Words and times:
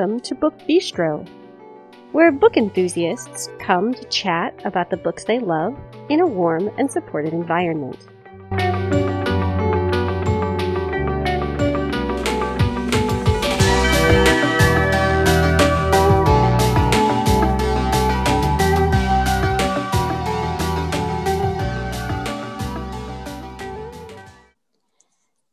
Welcome 0.00 0.20
to 0.20 0.34
Book 0.34 0.58
Bistro, 0.60 1.28
where 2.12 2.32
book 2.32 2.56
enthusiasts 2.56 3.50
come 3.58 3.92
to 3.92 4.02
chat 4.04 4.58
about 4.64 4.88
the 4.88 4.96
books 4.96 5.24
they 5.24 5.38
love 5.38 5.78
in 6.08 6.20
a 6.20 6.26
warm 6.26 6.70
and 6.78 6.90
supportive 6.90 7.34
environment. 7.34 7.98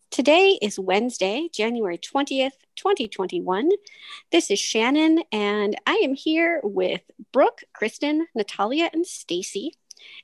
Today 0.09 0.58
is 0.62 0.80
Wednesday, 0.80 1.50
January 1.52 1.98
20th, 1.98 2.52
2021. 2.88 3.70
This 4.32 4.50
is 4.50 4.59
Shannon, 4.59 5.22
and 5.34 5.76
I 5.86 5.95
am 6.05 6.14
here 6.14 6.62
with 6.64 7.02
Brooke, 7.34 7.64
Kristen, 7.73 8.28
Natalia, 8.34 8.90
and 8.94 9.05
Stacy. 9.05 9.73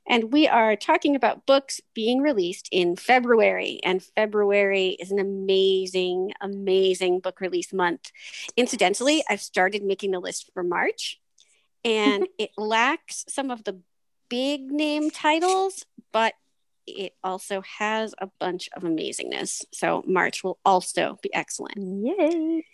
And 0.08 0.31
we 0.31 0.48
are 0.48 0.77
talking 0.77 1.18
about 1.18 1.45
books 1.45 1.81
being 1.94 2.21
released 2.21 2.70
in 2.71 2.95
February. 2.95 3.81
And 3.84 4.02
February 4.02 4.91
is 4.91 5.12
an 5.12 5.20
amazing, 5.20 6.31
amazing 6.40 7.20
book 7.20 7.41
release 7.41 7.73
month. 7.73 8.12
Incidentally, 8.55 9.26
I've 9.29 9.41
started 9.41 9.84
making 9.84 10.12
the 10.12 10.20
list 10.20 10.49
for 10.54 10.63
March, 10.63 11.20
and 11.84 12.27
it 12.38 12.51
lacks 12.57 13.26
some 13.27 13.51
of 13.51 13.66
the 13.66 13.82
big 14.29 14.71
name 14.71 15.12
titles, 15.12 15.85
but 16.13 16.34
it 16.87 17.13
also 17.23 17.62
has 17.62 18.13
a 18.17 18.29
bunch 18.39 18.70
of 18.76 18.84
amazingness. 18.84 19.63
So 19.71 20.03
March 20.05 20.43
will 20.43 20.59
also 20.65 21.17
be 21.21 21.34
excellent. 21.34 21.77
Yay! 21.77 22.65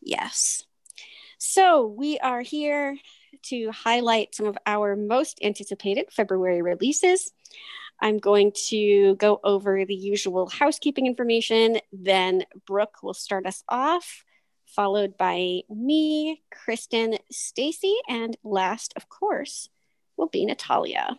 Yes. 0.00 0.64
So 1.38 1.86
we 1.86 2.18
are 2.18 2.42
here 2.42 2.96
to 3.44 3.70
highlight 3.70 4.34
some 4.34 4.46
of 4.46 4.58
our 4.66 4.96
most 4.96 5.38
anticipated 5.42 6.06
February 6.10 6.62
releases. 6.62 7.32
I'm 8.00 8.18
going 8.18 8.52
to 8.68 9.14
go 9.16 9.40
over 9.44 9.84
the 9.84 9.94
usual 9.94 10.48
housekeeping 10.48 11.06
information. 11.06 11.78
Then 11.92 12.44
Brooke 12.66 13.02
will 13.02 13.14
start 13.14 13.46
us 13.46 13.62
off, 13.68 14.24
followed 14.66 15.16
by 15.16 15.62
me, 15.68 16.42
Kristen, 16.50 17.18
Stacy, 17.30 17.94
and 18.08 18.36
last, 18.42 18.94
of 18.96 19.08
course, 19.08 19.68
will 20.16 20.28
be 20.28 20.44
Natalia. 20.46 21.18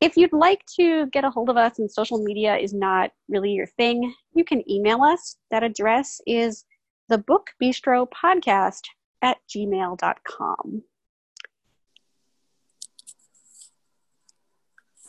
If 0.00 0.16
you'd 0.16 0.32
like 0.32 0.64
to 0.76 1.06
get 1.08 1.24
a 1.24 1.30
hold 1.30 1.50
of 1.50 1.58
us 1.58 1.78
and 1.78 1.90
social 1.90 2.22
media 2.22 2.56
is 2.56 2.72
not 2.72 3.10
really 3.28 3.52
your 3.52 3.66
thing, 3.66 4.14
you 4.32 4.44
can 4.44 4.68
email 4.70 5.02
us. 5.02 5.36
That 5.50 5.62
address 5.62 6.22
is 6.26 6.64
the 7.10 7.18
book 7.18 7.50
bistro 7.62 8.08
podcast 8.08 8.82
at 9.20 9.36
gmail.com. 9.54 10.82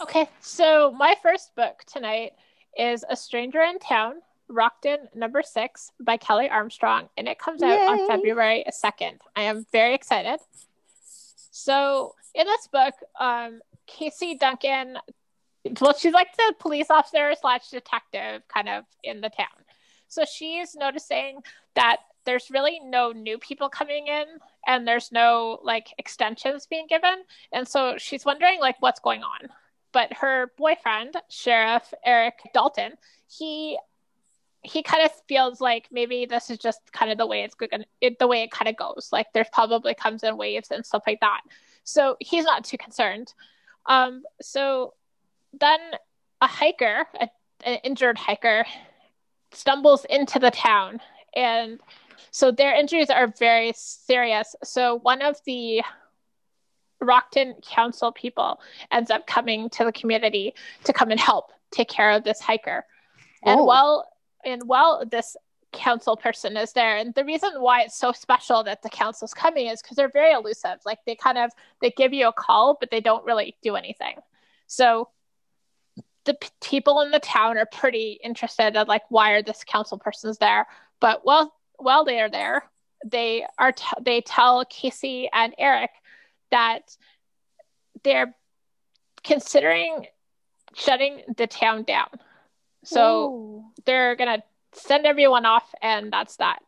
Okay, 0.01 0.27
so 0.41 0.91
my 0.97 1.15
first 1.21 1.55
book 1.55 1.83
tonight 1.85 2.31
is 2.77 3.05
A 3.07 3.15
Stranger 3.15 3.61
in 3.61 3.79
Town, 3.79 4.15
Rockton 4.49 4.97
number 5.15 5.41
six 5.41 5.91
by 6.01 6.17
Kelley 6.17 6.49
Armstrong, 6.49 7.07
and 7.15 7.29
it 7.29 7.39
comes 7.39 7.63
out 7.63 7.79
Yay. 7.79 7.85
on 7.85 8.07
February 8.07 8.65
2nd. 8.69 9.19
I 9.35 9.43
am 9.43 9.65
very 9.71 9.93
excited. 9.93 10.39
So, 11.51 12.15
in 12.33 12.45
this 12.45 12.67
book, 12.67 12.95
um, 13.19 13.61
Casey 13.91 14.35
Duncan, 14.35 14.97
well, 15.79 15.93
she's 15.93 16.13
like 16.13 16.35
the 16.37 16.53
police 16.59 16.89
officer 16.89 17.33
slash 17.39 17.69
detective 17.69 18.41
kind 18.47 18.69
of 18.69 18.85
in 19.03 19.21
the 19.21 19.29
town. 19.29 19.47
So 20.07 20.23
she's 20.25 20.75
noticing 20.75 21.41
that 21.75 21.97
there's 22.25 22.51
really 22.51 22.79
no 22.83 23.11
new 23.11 23.37
people 23.37 23.69
coming 23.69 24.07
in 24.07 24.25
and 24.67 24.87
there's 24.87 25.11
no 25.11 25.59
like 25.63 25.87
extensions 25.97 26.67
being 26.67 26.87
given. 26.87 27.23
And 27.51 27.67
so 27.67 27.95
she's 27.97 28.25
wondering 28.25 28.59
like 28.59 28.75
what's 28.79 28.99
going 28.99 29.23
on. 29.23 29.49
But 29.91 30.13
her 30.13 30.51
boyfriend, 30.57 31.15
Sheriff 31.29 31.93
Eric 32.05 32.39
Dalton, 32.53 32.93
he 33.27 33.77
he 34.63 34.83
kind 34.83 35.03
of 35.03 35.11
feels 35.27 35.59
like 35.59 35.87
maybe 35.91 36.25
this 36.25 36.49
is 36.49 36.57
just 36.57 36.91
kind 36.91 37.11
of 37.11 37.17
the 37.17 37.25
way 37.25 37.43
it's 37.43 37.55
going 37.55 37.83
it, 37.99 38.19
the 38.19 38.27
way 38.27 38.43
it 38.43 38.51
kind 38.51 38.69
of 38.69 38.77
goes 38.77 39.09
like 39.11 39.25
there's 39.33 39.49
probably 39.51 39.95
comes 39.95 40.23
in 40.23 40.37
waves 40.37 40.69
and 40.69 40.85
stuff 40.85 41.01
like 41.07 41.19
that 41.19 41.41
so 41.83 42.15
he's 42.19 42.45
not 42.45 42.63
too 42.63 42.77
concerned 42.77 43.33
um, 43.85 44.23
so 44.41 44.93
then 45.59 45.79
a 46.41 46.47
hiker, 46.47 47.05
a, 47.19 47.29
an 47.65 47.79
injured 47.83 48.17
hiker, 48.17 48.65
stumbles 49.51 50.05
into 50.05 50.39
the 50.39 50.51
town, 50.51 50.99
and 51.35 51.79
so 52.31 52.51
their 52.51 52.73
injuries 52.73 53.09
are 53.09 53.27
very 53.39 53.73
serious. 53.75 54.55
So 54.63 54.99
one 54.99 55.21
of 55.21 55.37
the 55.45 55.81
Rockton 57.01 57.61
Council 57.65 58.11
people 58.11 58.59
ends 58.91 59.11
up 59.11 59.27
coming 59.27 59.69
to 59.71 59.83
the 59.83 59.91
community 59.91 60.53
to 60.83 60.93
come 60.93 61.11
and 61.11 61.19
help 61.19 61.51
take 61.71 61.89
care 61.89 62.11
of 62.11 62.23
this 62.23 62.39
hiker. 62.39 62.85
And 63.43 63.59
oh. 63.59 63.63
while 63.63 64.07
and 64.45 64.63
while 64.63 65.05
this 65.05 65.35
council 65.73 66.17
person 66.17 66.57
is 66.57 66.73
there. 66.73 66.97
And 66.97 67.13
the 67.13 67.25
reason 67.25 67.51
why 67.59 67.81
it's 67.81 67.97
so 67.97 68.11
special 68.11 68.63
that 68.63 68.81
the 68.81 68.89
council's 68.89 69.33
coming 69.33 69.67
is 69.67 69.81
because 69.81 69.95
they're 69.95 70.09
very 70.09 70.33
elusive. 70.33 70.79
Like 70.85 70.99
they 71.05 71.15
kind 71.15 71.37
of 71.37 71.51
they 71.81 71.91
give 71.91 72.13
you 72.13 72.27
a 72.27 72.33
call 72.33 72.77
but 72.79 72.91
they 72.91 73.01
don't 73.01 73.25
really 73.25 73.55
do 73.61 73.75
anything. 73.75 74.15
So 74.67 75.09
the 76.25 76.33
p- 76.35 76.49
people 76.61 77.01
in 77.01 77.11
the 77.11 77.19
town 77.19 77.57
are 77.57 77.65
pretty 77.65 78.19
interested 78.23 78.75
in 78.75 78.87
like 78.87 79.03
why 79.09 79.31
are 79.31 79.41
this 79.41 79.63
council 79.63 79.97
person's 79.97 80.37
there? 80.37 80.67
But 80.99 81.21
while 81.23 81.53
while 81.77 82.05
they 82.05 82.19
are 82.19 82.29
there 82.29 82.63
they 83.05 83.45
are 83.57 83.71
t- 83.71 83.85
they 84.01 84.21
tell 84.21 84.63
casey 84.65 85.27
and 85.33 85.55
eric 85.57 85.89
that 86.51 86.95
they're 88.03 88.35
considering 89.23 90.05
shutting 90.75 91.21
the 91.37 91.47
town 91.47 91.83
down. 91.83 92.09
So 92.83 93.29
Ooh. 93.29 93.65
they're 93.85 94.15
gonna 94.15 94.43
send 94.73 95.05
everyone 95.05 95.45
off, 95.45 95.73
and 95.81 96.11
that's 96.11 96.37
that. 96.37 96.59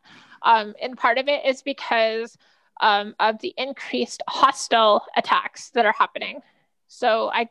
Um, 0.42 0.74
and 0.80 0.96
part 0.96 1.18
of 1.18 1.28
it 1.28 1.44
is 1.46 1.62
because 1.62 2.36
um, 2.80 3.14
of 3.18 3.40
the 3.40 3.54
increased 3.56 4.22
hostile 4.28 5.04
attacks 5.16 5.70
that 5.70 5.86
are 5.86 5.94
happening. 5.96 6.40
So 6.88 7.30
I, 7.32 7.48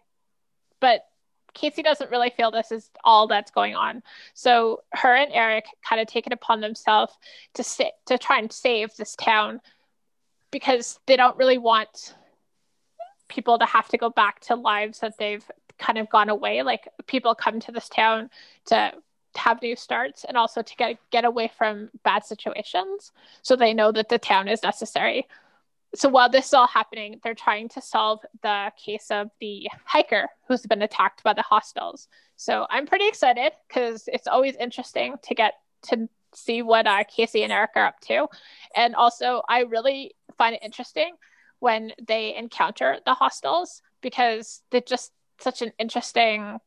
but 0.79 1.05
Casey 1.53 1.83
doesn't 1.83 2.11
really 2.11 2.31
feel 2.31 2.51
this 2.51 2.71
is 2.71 2.89
all 3.03 3.27
that's 3.27 3.51
going 3.51 3.75
on. 3.75 4.03
So 4.33 4.81
her 4.91 5.15
and 5.15 5.31
Eric 5.31 5.65
kind 5.87 6.01
of 6.01 6.07
take 6.07 6.27
it 6.27 6.33
upon 6.33 6.61
themselves 6.61 7.13
to 7.55 7.63
sit 7.63 7.93
to 8.07 8.17
try 8.17 8.39
and 8.39 8.51
save 8.51 8.95
this 8.95 9.15
town 9.15 9.61
because 10.51 10.99
they 11.07 11.15
don't 11.15 11.37
really 11.37 11.57
want 11.57 12.15
people 13.27 13.57
to 13.57 13.65
have 13.65 13.87
to 13.89 13.97
go 13.97 14.09
back 14.09 14.39
to 14.41 14.55
lives 14.55 14.99
that 14.99 15.17
they've 15.17 15.45
kind 15.79 15.97
of 15.97 16.09
gone 16.09 16.29
away. 16.29 16.61
Like 16.63 16.87
people 17.07 17.35
come 17.35 17.59
to 17.61 17.71
this 17.71 17.89
town 17.89 18.29
to 18.65 18.93
have 19.35 19.61
new 19.61 19.75
starts 19.75 20.23
and 20.23 20.37
also 20.37 20.61
to 20.61 20.75
get 20.75 20.97
get 21.11 21.25
away 21.25 21.51
from 21.57 21.89
bad 22.03 22.25
situations 22.25 23.11
so 23.41 23.55
they 23.55 23.73
know 23.73 23.91
that 23.91 24.09
the 24.09 24.17
town 24.17 24.47
is 24.47 24.63
necessary. 24.63 25.27
So 25.95 26.09
while 26.09 26.29
this 26.29 26.47
is 26.47 26.53
all 26.53 26.67
happening 26.67 27.19
they're 27.23 27.35
trying 27.35 27.69
to 27.69 27.81
solve 27.81 28.19
the 28.41 28.71
case 28.83 29.11
of 29.11 29.29
the 29.39 29.67
hiker 29.85 30.27
who's 30.47 30.65
been 30.65 30.81
attacked 30.81 31.23
by 31.23 31.33
the 31.33 31.41
hostiles. 31.41 32.07
So 32.35 32.65
i'm 32.69 32.85
pretty 32.85 33.07
excited 33.07 33.53
because 33.67 34.09
it's 34.11 34.27
always 34.27 34.55
interesting 34.55 35.15
to 35.23 35.35
get 35.35 35.53
to 35.83 36.09
see 36.33 36.63
what 36.63 36.87
uh, 36.87 37.03
casey 37.03 37.43
and 37.43 37.51
eric 37.51 37.71
are 37.75 37.85
up 37.85 37.99
to. 38.01 38.27
And 38.75 38.95
also 38.95 39.41
i 39.47 39.61
really 39.61 40.15
find 40.37 40.55
it 40.55 40.63
interesting 40.63 41.15
when 41.59 41.93
they 42.05 42.35
encounter 42.35 42.97
the 43.05 43.13
hostiles 43.13 43.81
because 44.01 44.61
they're 44.69 44.81
just 44.81 45.11
such 45.39 45.61
an 45.61 45.71
interesting 45.79 46.59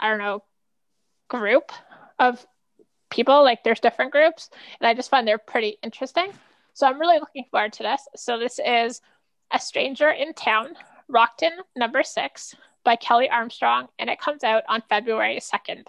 i 0.00 0.08
don't 0.08 0.18
know 0.18 0.42
group 1.28 1.72
of 2.18 2.44
people. 3.10 3.42
Like 3.42 3.64
there's 3.64 3.80
different 3.80 4.12
groups, 4.12 4.50
and 4.80 4.88
I 4.88 4.94
just 4.94 5.10
find 5.10 5.26
they're 5.26 5.38
pretty 5.38 5.78
interesting. 5.82 6.32
So 6.74 6.86
I'm 6.86 7.00
really 7.00 7.18
looking 7.18 7.44
forward 7.50 7.72
to 7.74 7.82
this. 7.82 8.06
So 8.16 8.38
this 8.38 8.60
is 8.64 9.00
A 9.52 9.58
Stranger 9.58 10.10
in 10.10 10.34
Town, 10.34 10.74
Rockton 11.10 11.52
number 11.74 12.02
six 12.02 12.54
by 12.84 12.96
Kelley 12.96 13.28
Armstrong, 13.28 13.88
and 13.98 14.08
it 14.08 14.20
comes 14.20 14.44
out 14.44 14.62
on 14.68 14.82
February 14.88 15.38
2nd. 15.40 15.84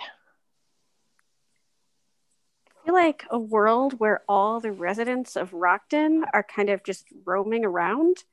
I 2.70 2.86
feel 2.86 2.94
like 2.94 3.26
a 3.30 3.38
world 3.38 4.00
where 4.00 4.24
all 4.28 4.60
the 4.60 4.72
residents 4.72 5.36
of 5.36 5.52
Rockton 5.52 6.24
are 6.34 6.44
kind 6.44 6.70
of 6.70 6.84
just 6.84 7.06
roaming 7.26 7.66
around 7.66 8.24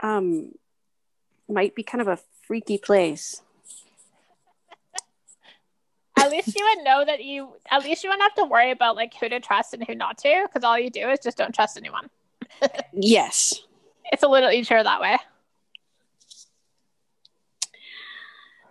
um, 0.00 0.52
might 1.48 1.74
be 1.74 1.82
kind 1.82 2.02
of 2.02 2.08
a 2.08 2.18
freaky 2.46 2.78
place. 2.78 3.42
At 6.26 6.32
least 6.32 6.58
you 6.58 6.74
would 6.74 6.84
know 6.84 7.04
that 7.04 7.24
you, 7.24 7.54
at 7.70 7.84
least 7.84 8.04
you 8.04 8.10
wouldn't 8.10 8.22
have 8.22 8.34
to 8.34 8.50
worry 8.50 8.70
about 8.70 8.96
like 8.96 9.14
who 9.14 9.28
to 9.28 9.40
trust 9.40 9.74
and 9.74 9.84
who 9.86 9.94
not 9.94 10.18
to, 10.18 10.46
because 10.46 10.64
all 10.64 10.78
you 10.78 10.90
do 10.90 11.08
is 11.08 11.20
just 11.20 11.36
don't 11.36 11.54
trust 11.54 11.76
anyone. 11.76 12.10
yes. 12.92 13.54
It's 14.12 14.22
a 14.22 14.28
little 14.28 14.50
easier 14.50 14.82
that 14.82 15.00
way. 15.00 15.16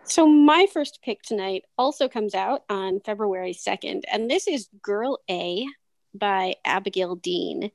So, 0.07 0.27
my 0.27 0.67
first 0.71 0.99
pick 1.03 1.23
tonight 1.23 1.63
also 1.79 2.07
comes 2.07 2.35
out 2.35 2.63
on 2.69 2.99
February 2.99 3.53
2nd, 3.53 4.03
and 4.11 4.29
this 4.29 4.47
is 4.47 4.69
Girl 4.83 5.17
A 5.29 5.65
by 6.13 6.55
Abigail 6.63 7.15
Dean. 7.15 7.71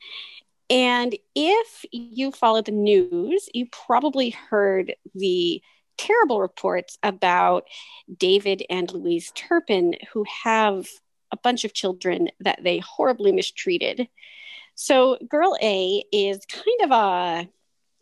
And 0.71 1.17
if 1.35 1.85
you 1.91 2.31
follow 2.31 2.63
the 2.63 2.71
news, 2.71 3.49
you 3.53 3.67
probably 3.67 4.31
heard 4.31 4.95
the 5.15 5.61
terrible 6.01 6.41
reports 6.41 6.99
about 7.03 7.65
David 8.17 8.63
and 8.71 8.91
Louise 8.91 9.33
Turpin, 9.35 9.95
who 10.13 10.25
have 10.45 10.89
a 11.31 11.37
bunch 11.37 11.65
of 11.65 11.75
children 11.75 12.29
that 12.41 12.61
they 12.65 12.79
horribly 12.79 13.33
mistreated. 13.33 14.09
So, 14.75 15.19
Girl 15.29 15.57
A 15.63 16.03
is 16.11 16.41
kind 16.47 16.81
of 16.85 16.91
a 16.91 17.49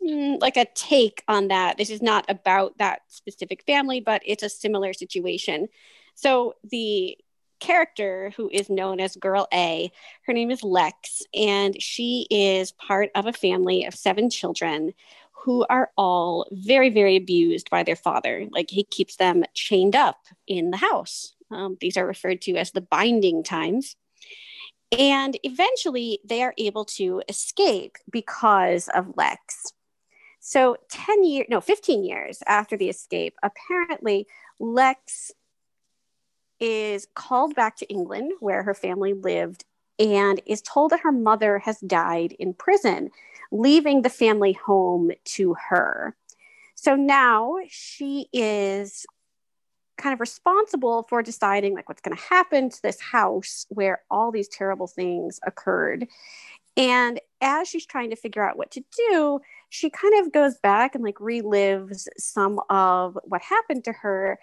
mm, 0.05 0.41
like 0.41 0.55
a 0.55 0.65
take 0.73 1.23
on 1.27 1.49
that. 1.49 1.77
This 1.77 1.89
is 1.89 2.01
not 2.01 2.25
about 2.29 2.77
that 2.77 3.01
specific 3.09 3.63
family, 3.63 3.99
but 3.99 4.21
it's 4.25 4.43
a 4.43 4.49
similar 4.49 4.93
situation. 4.93 5.67
So, 6.15 6.55
the 6.63 7.17
character 7.59 8.31
who 8.37 8.49
is 8.49 8.69
known 8.69 9.01
as 9.01 9.17
Girl 9.17 9.45
A, 9.53 9.91
her 10.25 10.33
name 10.33 10.51
is 10.51 10.63
Lex, 10.63 11.23
and 11.33 11.81
she 11.81 12.27
is 12.29 12.71
part 12.71 13.09
of 13.13 13.25
a 13.25 13.33
family 13.33 13.83
of 13.83 13.93
seven 13.93 14.29
children 14.29 14.93
who 15.49 15.65
are 15.67 15.89
all 15.97 16.45
very, 16.51 16.91
very 16.91 17.15
abused 17.15 17.71
by 17.71 17.81
their 17.81 17.95
father. 17.95 18.45
Like 18.51 18.69
he 18.69 18.83
keeps 18.83 19.15
them 19.15 19.43
chained 19.55 19.95
up 19.95 20.19
in 20.45 20.69
the 20.69 20.77
house. 20.77 21.33
Um, 21.49 21.75
these 21.81 21.97
are 21.97 22.05
referred 22.05 22.43
to 22.43 22.55
as 22.55 22.69
the 22.69 22.81
binding 22.81 23.41
times. 23.41 23.95
And 24.95 25.35
eventually 25.41 26.19
they 26.23 26.43
are 26.43 26.53
able 26.59 26.85
to 26.99 27.23
escape 27.27 27.95
because 28.11 28.89
of 28.93 29.17
Lex. 29.17 29.73
So 30.39 30.77
10 30.91 31.23
years, 31.23 31.47
no, 31.49 31.61
15 31.61 32.03
years 32.03 32.43
after 32.45 32.77
the 32.77 32.89
escape, 32.89 33.33
apparently 33.41 34.27
Lex 34.59 35.31
is 36.59 37.07
called 37.15 37.55
back 37.55 37.75
to 37.77 37.87
England 37.87 38.33
where 38.39 38.61
her 38.61 38.75
family 38.75 39.13
lived 39.13 39.65
and 39.99 40.41
is 40.45 40.61
told 40.61 40.91
that 40.91 41.01
her 41.01 41.11
mother 41.11 41.59
has 41.59 41.79
died 41.81 42.33
in 42.39 42.53
prison 42.53 43.11
leaving 43.51 44.01
the 44.01 44.09
family 44.09 44.53
home 44.53 45.11
to 45.25 45.55
her. 45.69 46.15
So 46.75 46.95
now 46.95 47.57
she 47.67 48.29
is 48.31 49.05
kind 49.97 50.13
of 50.13 50.19
responsible 50.21 51.03
for 51.09 51.21
deciding 51.21 51.75
like 51.75 51.89
what's 51.89 52.01
going 52.01 52.15
to 52.15 52.23
happen 52.23 52.69
to 52.69 52.81
this 52.81 53.01
house 53.01 53.65
where 53.69 54.01
all 54.09 54.31
these 54.31 54.47
terrible 54.47 54.87
things 54.87 55.39
occurred. 55.45 56.07
And 56.77 57.19
as 57.41 57.67
she's 57.67 57.85
trying 57.85 58.11
to 58.11 58.15
figure 58.15 58.47
out 58.47 58.57
what 58.57 58.71
to 58.71 58.83
do, 59.09 59.41
she 59.67 59.89
kind 59.89 60.25
of 60.25 60.31
goes 60.31 60.57
back 60.57 60.95
and 60.95 61.03
like 61.03 61.15
relives 61.15 62.07
some 62.17 62.61
of 62.69 63.17
what 63.25 63.41
happened 63.41 63.83
to 63.85 63.91
her 63.91 64.39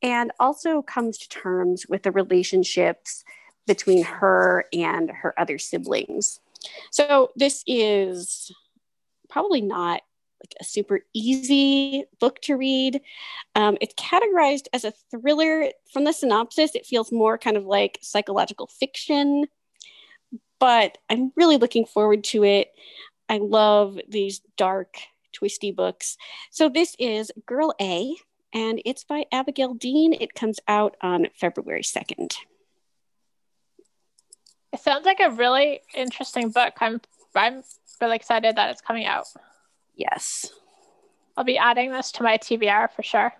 and 0.00 0.30
also 0.38 0.82
comes 0.82 1.18
to 1.18 1.28
terms 1.28 1.86
with 1.88 2.04
the 2.04 2.12
relationships 2.12 3.24
between 3.66 4.02
her 4.04 4.64
and 4.72 5.10
her 5.10 5.38
other 5.38 5.58
siblings. 5.58 6.40
So 6.90 7.30
this 7.36 7.62
is 7.66 8.52
probably 9.28 9.60
not 9.60 10.02
like 10.42 10.54
a 10.60 10.64
super 10.64 11.00
easy 11.12 12.04
book 12.18 12.40
to 12.42 12.56
read. 12.56 13.00
Um, 13.54 13.76
it's 13.80 13.94
categorized 13.94 14.66
as 14.72 14.84
a 14.84 14.92
thriller. 15.10 15.70
From 15.92 16.04
the 16.04 16.12
synopsis, 16.12 16.74
it 16.74 16.86
feels 16.86 17.12
more 17.12 17.38
kind 17.38 17.56
of 17.56 17.64
like 17.64 17.98
psychological 18.00 18.66
fiction, 18.66 19.46
but 20.58 20.98
I'm 21.08 21.32
really 21.36 21.58
looking 21.58 21.84
forward 21.84 22.24
to 22.24 22.44
it. 22.44 22.72
I 23.28 23.38
love 23.38 23.98
these 24.08 24.40
dark, 24.56 24.96
twisty 25.32 25.72
books. 25.72 26.16
So 26.50 26.68
this 26.68 26.96
is 26.98 27.30
Girl 27.46 27.74
A, 27.80 28.14
and 28.52 28.80
it's 28.84 29.04
by 29.04 29.24
Abigail 29.30 29.74
Dean. 29.74 30.14
It 30.14 30.34
comes 30.34 30.58
out 30.66 30.96
on 31.00 31.28
February 31.34 31.82
2nd. 31.82 32.34
It 34.72 34.80
sounds 34.80 35.04
like 35.04 35.20
a 35.20 35.30
really 35.30 35.80
interesting 35.94 36.50
book. 36.50 36.74
I'm 36.80 37.00
I'm 37.34 37.62
really 38.00 38.16
excited 38.16 38.56
that 38.56 38.70
it's 38.70 38.80
coming 38.80 39.06
out. 39.06 39.26
Yes. 39.96 40.50
I'll 41.36 41.44
be 41.44 41.58
adding 41.58 41.92
this 41.92 42.12
to 42.12 42.22
my 42.22 42.38
TBR 42.38 42.90
for 42.92 43.02
sure. 43.02 43.32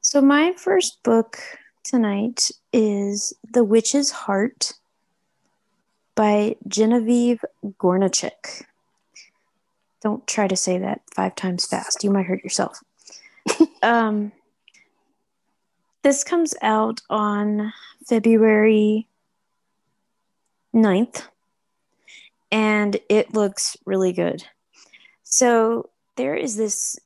So 0.00 0.20
my 0.20 0.52
first 0.56 1.02
book 1.02 1.38
tonight 1.82 2.50
is 2.72 3.32
The 3.52 3.64
Witch's 3.64 4.10
Heart 4.10 4.74
by 6.14 6.56
Genevieve 6.68 7.44
Gornichec. 7.64 8.64
Don't 10.02 10.26
try 10.26 10.46
to 10.46 10.56
say 10.56 10.78
that 10.78 11.00
five 11.14 11.34
times 11.34 11.66
fast. 11.66 12.04
You 12.04 12.10
might 12.10 12.26
hurt 12.26 12.44
yourself. 12.44 12.80
um, 13.82 14.32
this 16.04 16.22
comes 16.22 16.54
out 16.60 17.00
on 17.08 17.72
February 18.06 19.08
9th, 20.74 21.22
and 22.52 22.98
it 23.08 23.32
looks 23.32 23.74
really 23.86 24.12
good. 24.12 24.44
So 25.22 25.88
there 26.16 26.34
is 26.34 26.56
this 26.56 26.98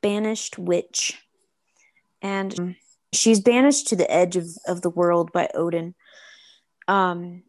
banished 0.00 0.58
witch, 0.58 1.22
and 2.22 2.76
she's 3.12 3.40
banished 3.40 3.88
to 3.88 3.96
the 3.96 4.10
edge 4.10 4.36
of, 4.36 4.48
of 4.66 4.80
the 4.80 4.90
world 4.90 5.32
by 5.32 5.50
Odin, 5.54 5.94
um, 6.88 7.42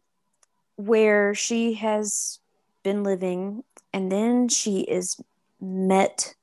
where 0.76 1.34
she 1.34 1.72
has 1.74 2.38
been 2.82 3.02
living, 3.02 3.64
and 3.94 4.12
then 4.12 4.46
she 4.50 4.80
is 4.80 5.18
met 5.58 6.34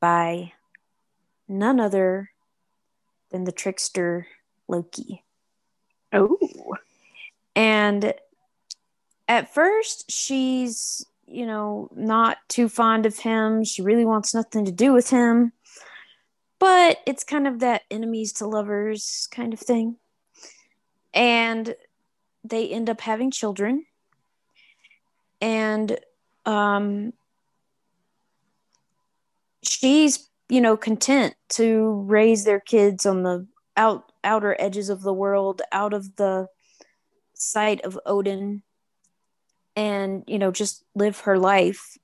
by 0.00 0.52
none 1.46 1.78
other 1.78 2.30
than 3.30 3.44
the 3.44 3.52
trickster 3.52 4.26
Loki. 4.68 5.24
Oh. 6.12 6.38
And 7.54 8.14
at 9.28 9.54
first, 9.54 10.10
she's, 10.10 11.04
you 11.26 11.46
know, 11.46 11.88
not 11.94 12.38
too 12.48 12.68
fond 12.68 13.06
of 13.06 13.18
him. 13.18 13.64
She 13.64 13.82
really 13.82 14.04
wants 14.04 14.34
nothing 14.34 14.64
to 14.64 14.72
do 14.72 14.92
with 14.92 15.10
him. 15.10 15.52
But 16.58 16.98
it's 17.06 17.24
kind 17.24 17.46
of 17.46 17.60
that 17.60 17.82
enemies 17.90 18.32
to 18.34 18.46
lovers 18.46 19.28
kind 19.30 19.52
of 19.52 19.60
thing. 19.60 19.96
And 21.14 21.74
they 22.44 22.68
end 22.68 22.90
up 22.90 23.00
having 23.00 23.30
children. 23.30 23.86
And 25.40 25.98
um, 26.44 27.12
she's, 29.62 30.28
you 30.50 30.60
know, 30.60 30.76
content 30.76 31.34
to 31.50 32.04
raise 32.06 32.44
their 32.44 32.60
kids 32.60 33.06
on 33.06 33.22
the 33.22 33.46
out 33.76 34.12
outer 34.22 34.56
edges 34.58 34.88
of 34.88 35.02
the 35.02 35.12
world, 35.12 35.62
out 35.72 35.94
of 35.94 36.16
the 36.16 36.48
sight 37.34 37.80
of 37.82 37.98
Odin 38.04 38.62
and 39.76 40.24
you 40.26 40.38
know 40.38 40.50
just 40.50 40.84
live 40.94 41.20
her 41.20 41.38
life 41.38 41.96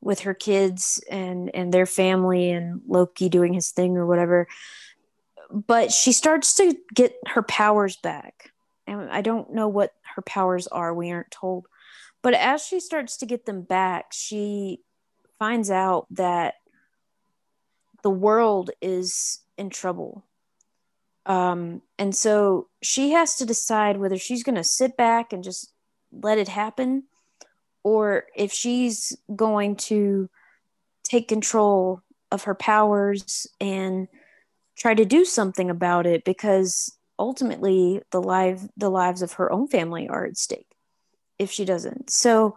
with 0.00 0.20
her 0.20 0.34
kids 0.34 1.02
and 1.10 1.50
and 1.54 1.72
their 1.72 1.86
family 1.86 2.50
and 2.50 2.80
Loki 2.86 3.28
doing 3.28 3.52
his 3.52 3.70
thing 3.70 3.96
or 3.96 4.06
whatever. 4.06 4.46
But 5.50 5.92
she 5.92 6.12
starts 6.12 6.54
to 6.56 6.76
get 6.94 7.14
her 7.26 7.42
powers 7.42 7.96
back. 7.96 8.50
And 8.86 9.10
I 9.10 9.20
don't 9.20 9.52
know 9.52 9.68
what 9.68 9.92
her 10.14 10.22
powers 10.22 10.66
are 10.68 10.94
we 10.94 11.10
aren't 11.10 11.30
told. 11.30 11.66
But 12.22 12.34
as 12.34 12.64
she 12.64 12.80
starts 12.80 13.16
to 13.18 13.26
get 13.26 13.46
them 13.46 13.62
back 13.62 14.12
she 14.12 14.80
finds 15.38 15.70
out 15.70 16.06
that 16.10 16.54
the 18.06 18.10
world 18.10 18.70
is 18.80 19.40
in 19.58 19.68
trouble. 19.68 20.24
Um, 21.26 21.82
and 21.98 22.14
so 22.14 22.68
she 22.80 23.10
has 23.10 23.34
to 23.38 23.44
decide 23.44 23.96
whether 23.96 24.16
she's 24.16 24.44
going 24.44 24.54
to 24.54 24.62
sit 24.62 24.96
back 24.96 25.32
and 25.32 25.42
just 25.42 25.72
let 26.12 26.38
it 26.38 26.46
happen 26.46 27.02
or 27.82 28.26
if 28.36 28.52
she's 28.52 29.16
going 29.34 29.74
to 29.90 30.30
take 31.02 31.26
control 31.26 32.00
of 32.30 32.44
her 32.44 32.54
powers 32.54 33.48
and 33.60 34.06
try 34.76 34.94
to 34.94 35.04
do 35.04 35.24
something 35.24 35.68
about 35.68 36.06
it 36.06 36.24
because 36.24 36.96
ultimately 37.18 38.00
the 38.12 38.22
life 38.22 38.60
the 38.76 38.88
lives 38.88 39.20
of 39.20 39.32
her 39.32 39.50
own 39.50 39.66
family 39.66 40.08
are 40.08 40.26
at 40.26 40.36
stake 40.36 40.76
if 41.40 41.50
she 41.50 41.64
doesn't. 41.64 42.08
So 42.08 42.56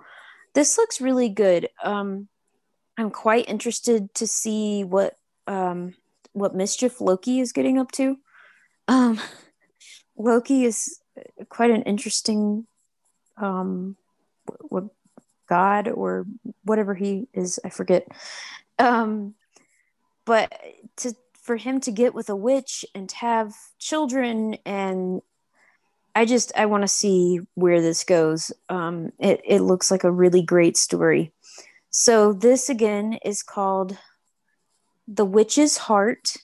this 0.53 0.77
looks 0.77 1.01
really 1.01 1.29
good. 1.29 1.69
Um 1.83 2.27
i'm 2.99 3.09
quite 3.09 3.47
interested 3.47 4.13
to 4.13 4.27
see 4.27 4.83
what 4.83 5.15
um 5.49 5.95
what 6.31 6.55
mischief 6.55 7.01
loki 7.01 7.41
is 7.41 7.51
getting 7.51 7.77
up 7.77 7.91
to. 7.93 8.17
Um 8.87 9.19
Loki 10.15 10.65
is 10.65 10.99
quite 11.47 11.71
an 11.71 11.83
interesting 11.83 12.67
um 13.37 13.97
what 14.69 14.85
god 15.47 15.87
or 15.87 16.25
whatever 16.63 16.93
he 16.93 17.27
is 17.33 17.59
i 17.65 17.69
forget. 17.69 18.07
Um 18.77 19.33
but 20.25 20.53
to 20.97 21.15
for 21.33 21.57
him 21.57 21.79
to 21.81 21.91
get 21.91 22.13
with 22.13 22.29
a 22.29 22.35
witch 22.35 22.85
and 22.93 23.11
have 23.13 23.53
children 23.79 24.55
and 24.65 25.21
i 26.13 26.23
just 26.25 26.51
i 26.55 26.67
want 26.67 26.83
to 26.83 26.87
see 26.87 27.39
where 27.55 27.81
this 27.81 28.03
goes. 28.03 28.51
Um 28.69 29.11
it, 29.19 29.41
it 29.45 29.61
looks 29.61 29.89
like 29.89 30.03
a 30.03 30.11
really 30.11 30.43
great 30.43 30.77
story. 30.77 31.31
So 31.89 32.33
this 32.33 32.69
again 32.69 33.17
is 33.25 33.41
called 33.41 33.97
the 35.11 35.25
witch's 35.25 35.77
heart 35.77 36.37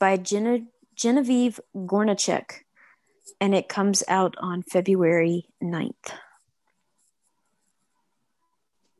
by 0.00 0.16
Gene- 0.16 0.68
genevieve 0.96 1.60
Gornichec 1.76 2.64
and 3.38 3.54
it 3.54 3.68
comes 3.68 4.02
out 4.08 4.34
on 4.38 4.62
february 4.62 5.46
9th 5.62 6.12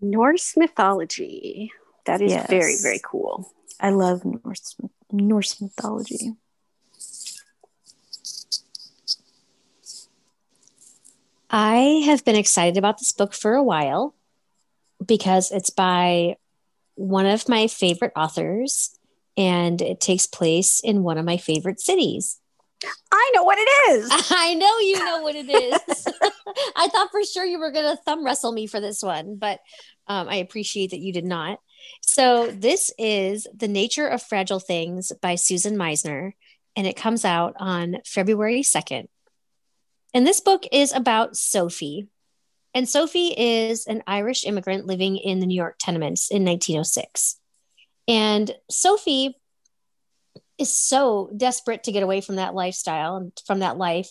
Norse 0.04 0.56
mythology. 0.56 1.70
That 2.06 2.20
is 2.20 2.32
Yes. 2.32 2.50
very, 2.50 2.74
very 2.82 3.00
cool. 3.04 3.52
I 3.78 3.90
love 3.90 4.24
Norse 4.24 4.74
Norse 5.12 5.60
mythology. 5.60 6.32
I 11.50 12.02
have 12.06 12.24
been 12.24 12.36
excited 12.36 12.76
about 12.76 12.98
this 12.98 13.12
book 13.12 13.32
for 13.32 13.54
a 13.54 13.62
while 13.62 14.14
because 15.04 15.52
it's 15.52 15.70
by 15.70 16.36
one 16.94 17.26
of 17.26 17.48
my 17.48 17.66
favorite 17.66 18.12
authors 18.16 18.98
and 19.36 19.80
it 19.80 20.00
takes 20.00 20.26
place 20.26 20.80
in 20.80 21.02
one 21.02 21.18
of 21.18 21.24
my 21.24 21.36
favorite 21.36 21.80
cities. 21.80 22.38
I 23.12 23.30
know 23.34 23.44
what 23.44 23.58
it 23.58 23.92
is. 23.92 24.10
I 24.30 24.54
know 24.54 24.78
you 24.78 24.98
know 25.04 25.22
what 25.22 25.36
it 25.36 25.48
is. 25.48 26.06
I 26.76 26.88
thought 26.88 27.10
for 27.10 27.24
sure 27.24 27.44
you 27.44 27.58
were 27.58 27.70
going 27.70 27.96
to 27.96 28.02
thumb 28.02 28.24
wrestle 28.24 28.52
me 28.52 28.66
for 28.66 28.80
this 28.80 29.02
one, 29.02 29.36
but 29.36 29.60
um, 30.06 30.28
I 30.28 30.36
appreciate 30.36 30.90
that 30.90 31.00
you 31.00 31.12
did 31.12 31.24
not. 31.24 31.58
So, 32.00 32.48
this 32.48 32.92
is 32.98 33.46
The 33.54 33.68
Nature 33.68 34.06
of 34.06 34.22
Fragile 34.22 34.60
Things 34.60 35.12
by 35.20 35.34
Susan 35.34 35.76
Meissner, 35.76 36.34
and 36.76 36.86
it 36.86 36.96
comes 36.96 37.24
out 37.24 37.54
on 37.58 37.96
February 38.04 38.62
2nd. 38.62 39.08
And 40.14 40.26
this 40.26 40.40
book 40.40 40.64
is 40.70 40.92
about 40.92 41.36
Sophie. 41.36 42.08
And 42.74 42.88
Sophie 42.88 43.34
is 43.36 43.86
an 43.86 44.02
Irish 44.06 44.44
immigrant 44.44 44.86
living 44.86 45.16
in 45.16 45.40
the 45.40 45.46
New 45.46 45.56
York 45.56 45.76
tenements 45.78 46.30
in 46.30 46.44
1906. 46.44 47.38
And 48.08 48.50
Sophie 48.70 49.36
is 50.58 50.72
so 50.72 51.30
desperate 51.36 51.84
to 51.84 51.92
get 51.92 52.02
away 52.02 52.20
from 52.20 52.36
that 52.36 52.54
lifestyle 52.54 53.16
and 53.16 53.32
from 53.46 53.60
that 53.60 53.78
life 53.78 54.10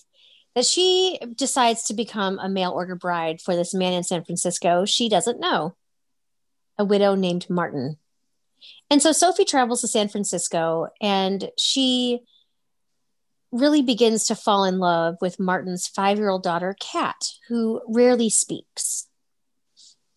that 0.53 0.65
she 0.65 1.17
decides 1.35 1.83
to 1.83 1.93
become 1.93 2.37
a 2.39 2.49
mail 2.49 2.71
order 2.71 2.95
bride 2.95 3.41
for 3.41 3.55
this 3.55 3.73
man 3.73 3.93
in 3.93 4.03
San 4.03 4.23
Francisco 4.23 4.85
she 4.85 5.07
doesn't 5.09 5.39
know, 5.39 5.75
a 6.77 6.85
widow 6.85 7.15
named 7.15 7.49
Martin. 7.49 7.97
And 8.89 9.01
so 9.01 9.11
Sophie 9.11 9.45
travels 9.45 9.81
to 9.81 9.87
San 9.87 10.09
Francisco 10.09 10.87
and 11.01 11.49
she 11.57 12.21
really 13.51 13.81
begins 13.81 14.25
to 14.25 14.35
fall 14.35 14.63
in 14.63 14.79
love 14.79 15.15
with 15.21 15.39
Martin's 15.39 15.87
five 15.87 16.17
year 16.17 16.29
old 16.29 16.43
daughter, 16.43 16.75
Kat, 16.79 17.33
who 17.49 17.81
rarely 17.87 18.29
speaks. 18.29 19.07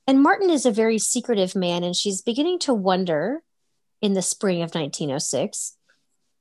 And 0.06 0.22
Martin 0.22 0.50
is 0.50 0.66
a 0.66 0.70
very 0.70 0.98
secretive 0.98 1.54
man, 1.54 1.82
and 1.82 1.96
she's 1.96 2.20
beginning 2.20 2.58
to 2.60 2.74
wonder 2.74 3.42
in 4.02 4.12
the 4.12 4.22
spring 4.22 4.58
of 4.58 4.74
1906 4.74 5.76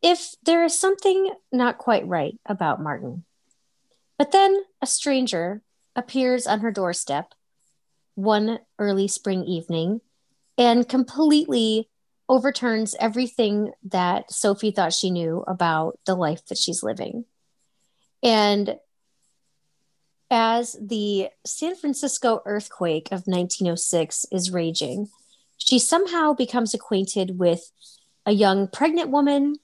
if 0.02 0.36
there 0.44 0.66
is 0.66 0.78
something 0.78 1.32
not 1.52 1.78
quite 1.78 2.06
right 2.06 2.38
about 2.46 2.82
Martin. 2.82 3.24
But 4.18 4.34
then 4.34 4.64
a 4.82 4.86
stranger 4.86 5.62
appears 5.96 6.46
on 6.46 6.60
her 6.60 6.72
doorstep 6.72 7.34
one 8.16 8.60
early 8.78 9.08
spring 9.08 9.44
evening 9.46 10.02
and 10.58 10.88
completely 10.88 11.90
overturns 12.34 12.96
everything 13.00 13.72
that 13.84 14.32
Sophie 14.32 14.72
thought 14.72 14.92
she 14.92 15.12
knew 15.12 15.44
about 15.46 16.00
the 16.08 16.16
life 16.16 16.44
that 16.48 16.58
she's 16.58 16.82
living. 16.82 17.26
And 18.24 18.80
as 20.32 20.76
the 20.82 21.28
San 21.46 21.76
Francisco 21.76 22.42
earthquake 22.48 23.10
of 23.12 23.28
1906 23.28 24.26
is 24.32 24.50
raging, 24.50 25.10
she 25.60 25.78
somehow 25.78 26.34
becomes 26.34 26.74
acquainted 26.74 27.38
with 27.38 27.72
a 28.26 28.32
young 28.32 28.68
pregnant 28.68 29.12
woman. 29.12 29.58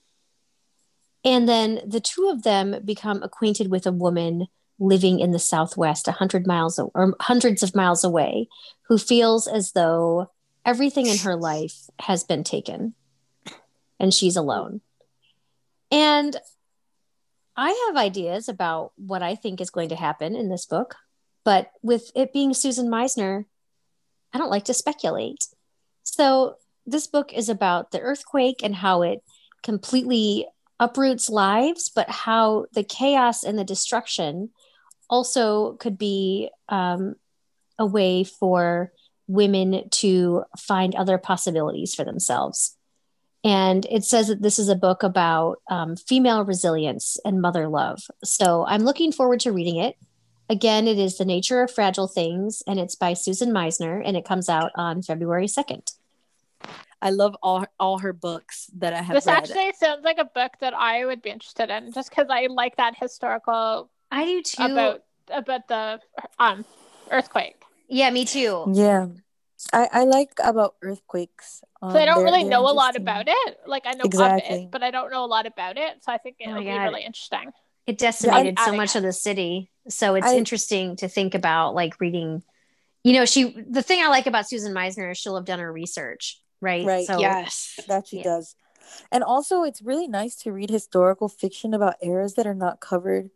And 1.25 1.49
then 1.49 1.81
the 1.87 1.99
two 1.99 2.29
of 2.29 2.43
them 2.43 2.75
become 2.85 3.23
acquainted 3.23 3.71
with 3.71 3.87
a 3.87 3.91
woman 3.91 4.45
living 4.77 5.19
in 5.19 5.31
the 5.31 5.39
Southwest, 5.39 6.07
a 6.07 6.11
hundred 6.11 6.45
miles 6.45 6.77
or 6.77 7.15
hundreds 7.19 7.63
of 7.63 7.73
miles 7.73 8.03
away, 8.03 8.47
who 8.87 8.99
feels 8.99 9.47
as 9.47 9.71
though 9.71 10.29
everything 10.69 11.07
in 11.07 11.17
her 11.17 11.35
life 11.35 11.89
has 11.97 12.23
been 12.23 12.43
taken 12.43 12.93
and 13.99 14.13
she's 14.13 14.35
alone. 14.35 14.81
And 15.89 16.37
I 17.57 17.87
have 17.87 17.97
ideas 17.97 18.47
about 18.47 18.91
what 18.95 19.23
I 19.23 19.33
think 19.33 19.59
is 19.59 19.71
going 19.71 19.89
to 19.89 19.95
happen 19.95 20.35
in 20.35 20.49
this 20.49 20.67
book, 20.67 20.95
but 21.43 21.71
with 21.81 22.11
it 22.13 22.33
being 22.33 22.53
Susan 22.53 22.87
Meissner, 22.87 23.47
I 24.31 24.37
don't 24.37 24.51
like 24.51 24.65
to 24.65 24.75
speculate. 24.75 25.47
So, 26.03 26.57
this 26.85 27.07
book 27.07 27.33
is 27.33 27.49
about 27.49 27.89
the 27.89 27.99
earthquake 28.01 28.61
and 28.63 28.75
how 28.75 29.01
it 29.01 29.23
completely 29.63 30.45
uproots 30.79 31.29
lives, 31.29 31.89
but 31.89 32.09
how 32.09 32.67
the 32.73 32.83
chaos 32.83 33.43
and 33.43 33.57
the 33.57 33.63
destruction 33.63 34.51
also 35.09 35.73
could 35.73 35.97
be 35.97 36.49
um, 36.67 37.15
a 37.79 37.85
way 37.87 38.23
for 38.23 38.91
women 39.29 39.87
to 39.89 40.43
find 40.57 40.95
other 40.95 41.17
possibilities 41.17 41.93
for 41.95 42.03
themselves. 42.03 42.75
And 43.43 43.85
it 43.89 44.03
says 44.03 44.27
that 44.27 44.41
this 44.41 44.59
is 44.59 44.67
a 44.67 44.75
book 44.75 45.03
about 45.03 45.61
um, 45.69 45.95
female 45.95 46.43
resilience 46.43 47.17
and 47.23 47.41
mother 47.41 47.69
love. 47.69 48.01
So 48.23 48.65
I'm 48.67 48.83
looking 48.83 49.13
forward 49.13 49.39
to 49.41 49.53
reading 49.53 49.77
it. 49.77 49.95
Again, 50.49 50.87
it 50.87 50.97
is 50.97 51.17
The 51.17 51.25
Nature 51.25 51.61
of 51.61 51.71
Fragile 51.71 52.07
Things, 52.07 52.63
and 52.67 52.79
it's 52.79 52.95
by 52.95 53.13
Susan 53.13 53.53
Meissner, 53.53 54.01
and 54.03 54.17
it 54.17 54.25
comes 54.25 54.49
out 54.49 54.71
on 54.75 55.03
February 55.03 55.45
2nd. 55.45 55.93
I 57.01 57.11
love 57.11 57.37
all 57.41 57.65
all 57.79 57.99
her 57.99 58.11
books 58.11 58.69
that 58.77 58.93
I 58.93 59.01
have 59.01 59.15
This 59.15 59.25
read. 59.27 59.37
actually 59.37 59.71
sounds 59.79 60.03
like 60.03 60.17
a 60.17 60.25
book 60.25 60.53
that 60.59 60.73
I 60.73 61.05
would 61.05 61.21
be 61.21 61.29
interested 61.29 61.69
in, 61.69 61.93
just 61.93 62.09
because 62.09 62.27
I 62.29 62.47
like 62.47 62.75
that 62.75 62.97
historical 62.97 63.89
I 64.11 64.25
do 64.25 64.41
too. 64.41 64.63
about 64.63 65.03
about 65.29 65.67
the 65.69 66.01
um 66.39 66.65
earthquake. 67.09 67.61
Yeah, 67.89 68.09
me 68.11 68.25
too. 68.25 68.71
yeah, 68.73 69.07
I 69.73 69.89
I 69.91 70.03
like 70.05 70.31
about 70.43 70.75
earthquakes. 70.81 71.63
Um, 71.81 71.91
So 71.91 71.99
I 71.99 72.05
don't 72.05 72.23
really 72.23 72.43
know 72.43 72.61
a 72.69 72.73
lot 72.73 72.95
about 72.95 73.27
it. 73.27 73.57
Like 73.65 73.85
I 73.85 73.91
know 73.93 74.03
of 74.03 74.07
Exactly. 74.07 74.63
it, 74.63 74.71
but 74.71 74.83
I 74.83 74.91
don't 74.91 75.11
know 75.11 75.25
a 75.25 75.27
lot 75.27 75.45
about 75.45 75.77
it. 75.77 76.03
So 76.03 76.11
I 76.11 76.17
think 76.17 76.37
Oh 76.41 76.43
it'll 76.45 76.55
my 76.57 76.63
be 76.63 76.77
God. 76.77 76.83
really 76.85 77.03
interesting. 77.03 77.51
It 77.87 77.97
decimated 77.97 78.59
so 78.59 78.73
much 78.73 78.95
it. 78.95 78.99
of 78.99 79.03
the 79.03 79.13
city. 79.13 79.71
So 79.87 80.15
it's 80.15 80.27
I- 80.27 80.35
interesting 80.37 80.95
to 80.97 81.07
think 81.07 81.33
about 81.33 81.73
like 81.73 81.99
reading, 81.99 82.43
you 83.03 83.13
know, 83.13 83.25
she, 83.25 83.55
the 83.67 83.81
thing 83.81 84.03
I 84.03 84.07
like 84.09 84.27
about 84.27 84.47
Susan 84.47 84.73
Meissner 84.73 85.09
is 85.11 85.17
she'll 85.17 85.35
have 85.35 85.45
done 85.45 85.59
her 85.59 85.71
research, 85.73 86.39
right? 86.61 86.85
Right. 86.85 87.07
So 87.07 87.19
yes. 87.19 87.79
That 87.87 88.07
she 88.07 88.17
Yeah. 88.17 88.23
does. 88.23 88.55
And 89.11 89.23
also 89.23 89.63
it's 89.63 89.81
really 89.81 90.07
nice 90.07 90.35
to 90.43 90.51
read 90.51 90.69
historical 90.69 91.27
fiction 91.27 91.73
about 91.73 91.95
eras 92.03 92.35
that 92.35 92.45
are 92.45 92.53
not 92.53 92.79
covered. 92.79 93.31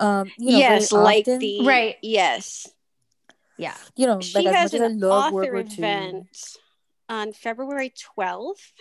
Um, 0.00 0.32
you 0.38 0.52
know, 0.52 0.58
yes, 0.58 0.92
like 0.92 1.26
often. 1.26 1.40
the 1.40 1.60
Right. 1.66 1.96
Yes. 2.02 2.66
Yeah. 3.58 3.74
you 3.96 4.06
know, 4.06 4.20
She 4.20 4.38
like 4.38 4.46
has 4.54 4.72
much 4.72 4.80
as 4.80 4.82
I 4.82 4.86
an 4.86 5.04
author 5.04 5.56
event 5.56 6.28
on 7.08 7.32
February 7.32 7.92
12th 8.16 8.72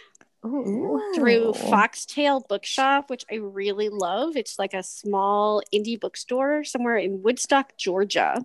Ooh. 0.46 1.02
through 1.16 1.54
Foxtail 1.54 2.46
Bookshop, 2.48 3.10
which 3.10 3.26
I 3.32 3.36
really 3.36 3.90
love. 3.90 4.38
It's 4.38 4.60
like 4.60 4.74
a 4.74 4.84
small 4.84 5.62
indie 5.74 6.00
bookstore 6.00 6.64
somewhere 6.64 6.98
in 6.98 7.24
Woodstock, 7.24 7.78
Georgia. 7.78 8.44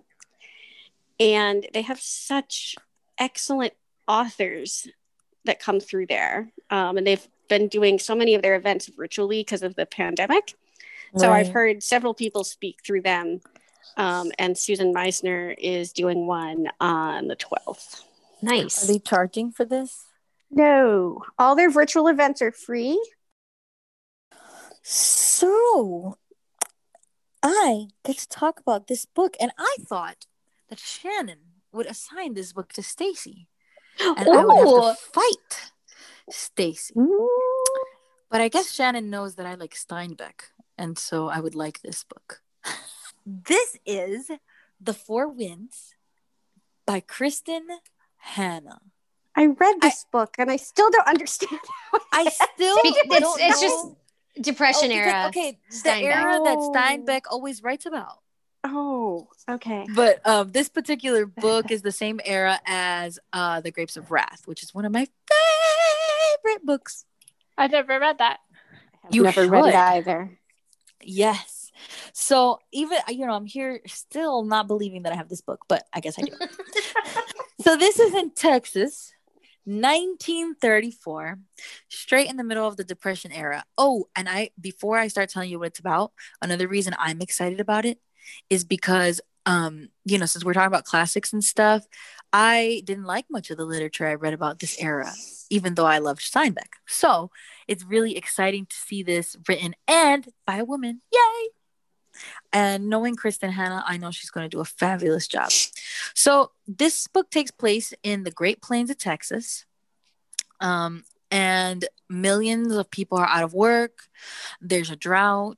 And 1.19 1.67
they 1.73 1.83
have 1.83 2.01
such 2.01 2.75
excellent 3.17 3.73
authors 4.07 4.87
that 5.45 5.59
come 5.59 5.79
through 5.79 6.07
there. 6.07 6.51
Um, 6.69 6.97
and 6.97 7.05
they've 7.05 7.27
been 7.47 7.67
doing 7.67 7.99
so 7.99 8.15
many 8.15 8.33
of 8.35 8.41
their 8.41 8.55
events 8.55 8.87
virtually 8.87 9.41
because 9.41 9.63
of 9.63 9.75
the 9.75 9.85
pandemic. 9.85 10.55
So 11.15 11.31
I've 11.31 11.49
heard 11.49 11.83
several 11.83 12.15
people 12.15 12.43
speak 12.43 12.79
through 12.83 13.01
them. 13.03 13.41
Um, 13.97 14.31
and 14.39 14.57
Susan 14.57 14.93
Meissner 14.93 15.55
is 15.57 15.91
doing 15.93 16.25
one 16.25 16.67
on 16.79 17.27
the 17.27 17.35
12th. 17.35 18.01
Nice. 18.41 18.83
Are 18.83 18.87
they 18.91 18.99
charging 18.99 19.51
for 19.51 19.65
this? 19.65 20.05
No, 20.51 21.23
all 21.39 21.55
their 21.55 21.71
virtual 21.71 22.07
events 22.07 22.41
are 22.41 22.51
free. 22.51 22.99
So 24.83 26.17
I 27.41 27.87
get 28.03 28.17
to 28.19 28.27
talk 28.27 28.59
about 28.59 28.87
this 28.87 29.05
book, 29.05 29.35
and 29.39 29.51
I 29.57 29.77
thought 29.81 30.25
that 30.69 30.79
Shannon 30.79 31.39
would 31.71 31.85
assign 31.87 32.33
this 32.33 32.53
book 32.53 32.73
to 32.73 32.83
Stacy, 32.83 33.47
and 33.99 34.27
I 34.29 34.45
would 34.45 34.85
have 34.87 34.97
to 34.97 35.01
fight 35.13 35.71
Stacy. 36.29 36.93
But 38.29 38.41
I 38.41 38.49
guess 38.49 38.71
Shannon 38.71 39.09
knows 39.09 39.35
that 39.35 39.45
I 39.45 39.55
like 39.55 39.73
Steinbeck, 39.73 40.51
and 40.77 40.97
so 40.97 41.29
I 41.29 41.39
would 41.39 41.55
like 41.55 41.81
this 41.81 42.03
book. 42.03 42.41
this 43.25 43.77
is 43.85 44.29
The 44.81 44.93
Four 44.93 45.27
Winds 45.29 45.95
by 46.85 47.01
Kristin 47.01 47.61
Hannah. 48.17 48.81
I 49.35 49.47
read 49.47 49.77
this 49.81 50.05
book 50.11 50.35
and 50.37 50.51
I 50.51 50.57
still 50.57 50.89
don't 50.91 51.07
understand. 51.07 51.59
I 52.13 52.25
still 52.29 52.77
it's- 52.83 53.19
don't 53.19 53.41
it's 53.41 53.61
know- 53.61 53.67
just 53.67 53.87
Depression 54.41 54.91
Oh, 54.91 54.95
era. 54.95 55.25
Okay, 55.27 55.59
the 55.69 55.75
Steinbeck. 55.75 56.01
era 56.15 56.39
that 56.43 56.55
Oh. 56.57 56.71
Steinbeck 56.73 57.21
always 57.29 57.61
writes 57.61 57.85
about. 57.85 58.17
oh, 58.63 59.27
okay. 59.47 59.85
But 59.93 60.25
um, 60.27 60.51
this 60.51 60.69
particular 60.69 61.27
book 61.27 61.69
is 61.69 61.83
the 61.83 61.91
same 61.91 62.19
era 62.25 62.59
as 62.65 63.19
uh, 63.31 63.61
The 63.61 63.69
Grapes 63.69 63.95
of 63.95 64.09
Wrath, 64.09 64.41
which 64.45 64.63
is 64.63 64.73
one 64.73 64.85
of 64.85 64.91
my 64.91 65.07
favorite 65.29 66.65
books. 66.65 67.05
I've 67.57 67.71
never 67.71 67.99
read 67.99 68.17
that. 68.17 68.39
I've 69.05 69.13
You 69.13 69.21
never 69.23 69.47
read 69.47 69.65
it 69.67 69.75
either. 69.75 70.39
Yes. 71.03 71.52
So 72.13 72.59
even 72.71 72.97
you 73.09 73.25
know, 73.25 73.33
I'm 73.33 73.45
here 73.45 73.81
still 73.87 74.43
not 74.43 74.67
believing 74.67 75.03
that 75.03 75.13
I 75.13 75.15
have 75.15 75.29
this 75.29 75.41
book, 75.41 75.61
but 75.67 75.85
I 75.93 75.99
guess 75.99 76.17
I 76.17 76.23
do. 76.23 76.33
so 77.61 77.75
this 77.75 77.99
is 77.99 78.13
in 78.13 78.31
Texas, 78.31 79.13
1934, 79.65 81.39
straight 81.89 82.29
in 82.29 82.37
the 82.37 82.43
middle 82.43 82.67
of 82.67 82.77
the 82.77 82.83
Depression 82.83 83.31
era. 83.31 83.63
Oh, 83.77 84.07
and 84.15 84.27
I 84.29 84.51
before 84.59 84.97
I 84.97 85.07
start 85.07 85.29
telling 85.29 85.49
you 85.49 85.59
what 85.59 85.69
it's 85.69 85.79
about, 85.79 86.11
another 86.41 86.67
reason 86.67 86.95
I'm 86.97 87.21
excited 87.21 87.59
about 87.59 87.85
it 87.85 87.99
is 88.49 88.63
because 88.63 89.21
um, 89.45 89.89
you 90.05 90.17
know, 90.17 90.25
since 90.25 90.45
we're 90.45 90.53
talking 90.53 90.67
about 90.67 90.85
classics 90.85 91.33
and 91.33 91.43
stuff, 91.43 91.85
I 92.31 92.81
didn't 92.85 93.05
like 93.05 93.25
much 93.29 93.51
of 93.51 93.57
the 93.57 93.65
literature 93.65 94.07
I 94.07 94.15
read 94.15 94.33
about 94.33 94.59
this 94.59 94.81
era, 94.81 95.11
even 95.49 95.75
though 95.75 95.85
I 95.85 95.99
loved 95.99 96.21
Steinbeck. 96.21 96.79
So 96.87 97.29
it's 97.67 97.83
really 97.83 98.17
exciting 98.17 98.65
to 98.65 98.75
see 98.75 99.03
this 99.03 99.35
written 99.47 99.75
and 99.87 100.27
by 100.47 100.57
a 100.57 100.65
woman. 100.65 101.01
Yay! 101.11 101.49
And 102.51 102.89
knowing 102.89 103.15
Kristin 103.15 103.51
Hannah, 103.51 103.83
I 103.87 103.97
know 103.97 104.11
she's 104.11 104.29
going 104.29 104.45
to 104.45 104.55
do 104.55 104.61
a 104.61 104.65
fabulous 104.65 105.27
job. 105.27 105.49
So 106.13 106.51
this 106.67 107.07
book 107.07 107.29
takes 107.29 107.51
place 107.51 107.93
in 108.03 108.23
the 108.23 108.31
Great 108.31 108.61
Plains 108.61 108.89
of 108.89 108.97
Texas. 108.97 109.65
Um, 110.59 111.03
and 111.31 111.85
millions 112.09 112.73
of 112.73 112.91
people 112.91 113.17
are 113.17 113.27
out 113.27 113.43
of 113.43 113.53
work. 113.53 114.03
There's 114.61 114.91
a 114.91 114.95
drought. 114.95 115.57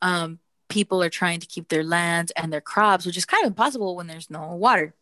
Um, 0.00 0.38
people 0.68 1.02
are 1.02 1.10
trying 1.10 1.40
to 1.40 1.46
keep 1.46 1.68
their 1.68 1.84
lands 1.84 2.32
and 2.36 2.52
their 2.52 2.60
crops, 2.60 3.04
which 3.06 3.16
is 3.16 3.24
kind 3.24 3.44
of 3.44 3.48
impossible 3.48 3.94
when 3.94 4.06
there's 4.06 4.30
no 4.30 4.54
water, 4.54 4.94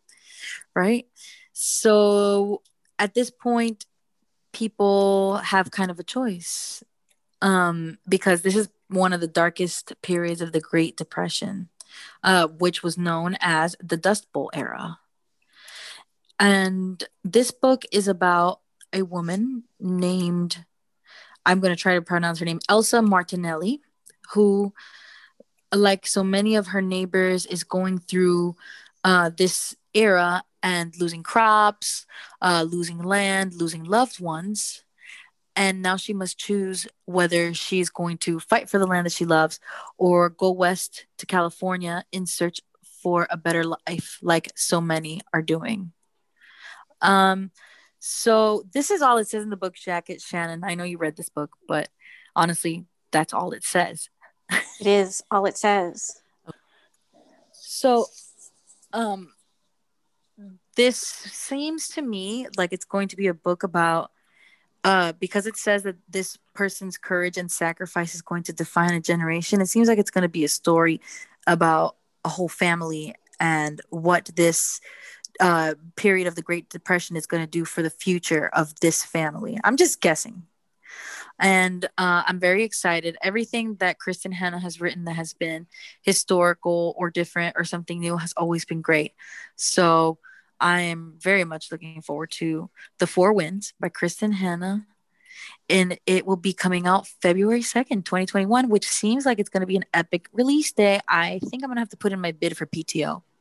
right? 0.74 1.06
So 1.52 2.62
at 2.98 3.14
this 3.14 3.30
point, 3.30 3.86
people 4.52 5.36
have 5.38 5.70
kind 5.70 5.90
of 5.90 5.98
a 5.98 6.04
choice 6.04 6.82
um, 7.42 7.98
because 8.08 8.42
this 8.42 8.56
is 8.56 8.68
one 8.94 9.12
of 9.12 9.20
the 9.20 9.26
darkest 9.26 9.92
periods 10.02 10.40
of 10.40 10.52
the 10.52 10.60
Great 10.60 10.96
Depression, 10.96 11.68
uh, 12.22 12.46
which 12.46 12.82
was 12.82 12.96
known 12.96 13.36
as 13.40 13.76
the 13.82 13.96
Dust 13.96 14.32
Bowl 14.32 14.50
era. 14.54 14.98
And 16.38 17.02
this 17.22 17.50
book 17.50 17.84
is 17.92 18.08
about 18.08 18.60
a 18.92 19.02
woman 19.02 19.64
named, 19.78 20.64
I'm 21.44 21.60
going 21.60 21.74
to 21.74 21.80
try 21.80 21.94
to 21.94 22.02
pronounce 22.02 22.38
her 22.38 22.44
name, 22.44 22.60
Elsa 22.68 23.02
Martinelli, 23.02 23.80
who, 24.32 24.72
like 25.74 26.06
so 26.06 26.24
many 26.24 26.56
of 26.56 26.68
her 26.68 26.82
neighbors, 26.82 27.46
is 27.46 27.64
going 27.64 27.98
through 27.98 28.56
uh, 29.02 29.30
this 29.36 29.76
era 29.92 30.42
and 30.62 30.94
losing 30.98 31.22
crops, 31.22 32.06
uh, 32.40 32.64
losing 32.68 32.98
land, 32.98 33.54
losing 33.54 33.84
loved 33.84 34.20
ones. 34.20 34.83
And 35.56 35.82
now 35.82 35.96
she 35.96 36.12
must 36.12 36.38
choose 36.38 36.86
whether 37.04 37.54
she's 37.54 37.88
going 37.88 38.18
to 38.18 38.40
fight 38.40 38.68
for 38.68 38.78
the 38.78 38.86
land 38.86 39.06
that 39.06 39.12
she 39.12 39.24
loves 39.24 39.60
or 39.98 40.30
go 40.30 40.50
west 40.50 41.06
to 41.18 41.26
California 41.26 42.04
in 42.10 42.26
search 42.26 42.60
for 43.02 43.26
a 43.30 43.36
better 43.36 43.64
life, 43.64 44.18
like 44.22 44.50
so 44.56 44.80
many 44.80 45.20
are 45.32 45.42
doing. 45.42 45.92
Um, 47.00 47.50
so 47.98 48.64
this 48.72 48.90
is 48.90 49.02
all 49.02 49.18
it 49.18 49.28
says 49.28 49.44
in 49.44 49.50
the 49.50 49.56
book 49.56 49.74
jacket, 49.74 50.20
Shannon. 50.20 50.64
I 50.64 50.74
know 50.74 50.84
you 50.84 50.98
read 50.98 51.16
this 51.16 51.28
book, 51.28 51.50
but 51.68 51.88
honestly, 52.34 52.86
that's 53.12 53.32
all 53.32 53.52
it 53.52 53.62
says. 53.64 54.08
It 54.80 54.86
is 54.86 55.22
all 55.30 55.46
it 55.46 55.56
says. 55.56 56.20
So, 57.52 58.06
um, 58.92 59.32
this 60.76 60.98
seems 60.98 61.88
to 61.88 62.02
me 62.02 62.46
like 62.56 62.72
it's 62.72 62.84
going 62.84 63.08
to 63.08 63.16
be 63.16 63.28
a 63.28 63.34
book 63.34 63.62
about, 63.62 64.10
uh, 64.84 65.12
because 65.18 65.46
it 65.46 65.56
says 65.56 65.82
that 65.82 65.96
this 66.08 66.36
person's 66.54 66.98
courage 66.98 67.38
and 67.38 67.50
sacrifice 67.50 68.14
is 68.14 68.22
going 68.22 68.42
to 68.44 68.52
define 68.52 68.92
a 68.92 69.00
generation. 69.00 69.60
It 69.60 69.68
seems 69.68 69.88
like 69.88 69.98
it's 69.98 70.10
going 70.10 70.22
to 70.22 70.28
be 70.28 70.44
a 70.44 70.48
story 70.48 71.00
about 71.46 71.96
a 72.24 72.28
whole 72.28 72.48
family 72.48 73.14
and 73.40 73.80
what 73.88 74.30
this 74.36 74.80
uh, 75.40 75.74
period 75.96 76.26
of 76.26 76.34
the 76.34 76.42
Great 76.42 76.68
Depression 76.68 77.16
is 77.16 77.26
going 77.26 77.42
to 77.42 77.50
do 77.50 77.64
for 77.64 77.82
the 77.82 77.90
future 77.90 78.48
of 78.52 78.78
this 78.80 79.02
family. 79.02 79.58
I'm 79.64 79.76
just 79.76 80.00
guessing. 80.00 80.44
And 81.40 81.84
uh, 81.98 82.22
I'm 82.26 82.38
very 82.38 82.62
excited. 82.62 83.16
Everything 83.22 83.74
that 83.76 83.96
Kristin 83.98 84.32
Hannah 84.32 84.60
has 84.60 84.80
written 84.80 85.04
that 85.04 85.16
has 85.16 85.32
been 85.32 85.66
historical 86.02 86.94
or 86.96 87.10
different 87.10 87.56
or 87.58 87.64
something 87.64 87.98
new 87.98 88.16
has 88.16 88.32
always 88.36 88.64
been 88.64 88.82
great. 88.82 89.14
So 89.56 90.18
I 90.64 90.80
am 90.80 91.14
very 91.18 91.44
much 91.44 91.70
looking 91.70 92.00
forward 92.00 92.30
to 92.32 92.70
The 92.98 93.06
Four 93.06 93.34
Winds 93.34 93.74
by 93.78 93.90
Kristin 93.90 94.32
Hannah. 94.32 94.86
And 95.68 95.98
it 96.06 96.26
will 96.26 96.36
be 96.36 96.54
coming 96.54 96.86
out 96.86 97.06
February 97.20 97.60
2nd, 97.60 98.04
2021, 98.06 98.70
which 98.70 98.86
seems 98.88 99.26
like 99.26 99.38
it's 99.38 99.50
going 99.50 99.60
to 99.60 99.66
be 99.66 99.76
an 99.76 99.84
epic 99.92 100.26
release 100.32 100.72
day. 100.72 101.00
I 101.06 101.38
think 101.50 101.62
I'm 101.62 101.68
going 101.68 101.76
to 101.76 101.80
have 101.82 101.90
to 101.90 101.98
put 101.98 102.12
in 102.12 102.20
my 102.20 102.32
bid 102.32 102.56
for 102.56 102.66
PTO. 102.66 103.22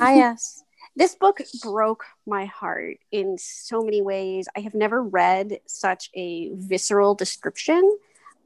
Ah, 0.00 0.10
yes. 0.10 0.62
This 0.96 1.14
book 1.14 1.40
broke 1.62 2.04
my 2.26 2.44
heart 2.46 2.98
in 3.12 3.38
so 3.38 3.82
many 3.82 4.02
ways. 4.02 4.48
I 4.56 4.60
have 4.60 4.74
never 4.74 5.02
read 5.02 5.60
such 5.66 6.10
a 6.14 6.50
visceral 6.54 7.14
description 7.14 7.96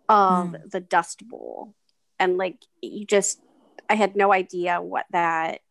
of 0.08 0.48
Mm. 0.48 0.70
the 0.70 0.80
Dust 0.80 1.26
Bowl. 1.26 1.74
And 2.20 2.36
like, 2.36 2.58
you 2.82 3.06
just, 3.06 3.40
I 3.88 3.94
had 3.94 4.14
no 4.14 4.32
idea 4.32 4.80
what 4.82 5.06
that 5.10 5.62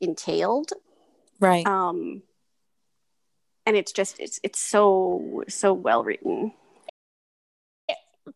entailed. 0.00 0.72
Right. 1.42 1.66
Um, 1.66 2.22
and 3.66 3.76
it's 3.76 3.90
just, 3.92 4.20
it's, 4.20 4.38
it's 4.44 4.60
so, 4.60 5.42
so 5.48 5.72
well 5.74 6.04
written. 6.04 6.52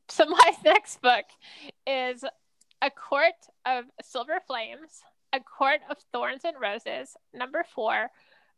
So 0.09 0.25
my 0.29 0.53
next 0.65 1.01
book 1.01 1.25
is 1.87 2.25
A 2.83 2.91
Court 2.91 3.35
of 3.65 3.85
Silver 4.03 4.41
Flames, 4.47 5.01
A 5.33 5.39
Court 5.41 5.81
of 5.89 5.97
Thorns 6.13 6.43
and 6.45 6.57
Roses, 6.61 7.17
number 7.33 7.65
four, 7.75 8.11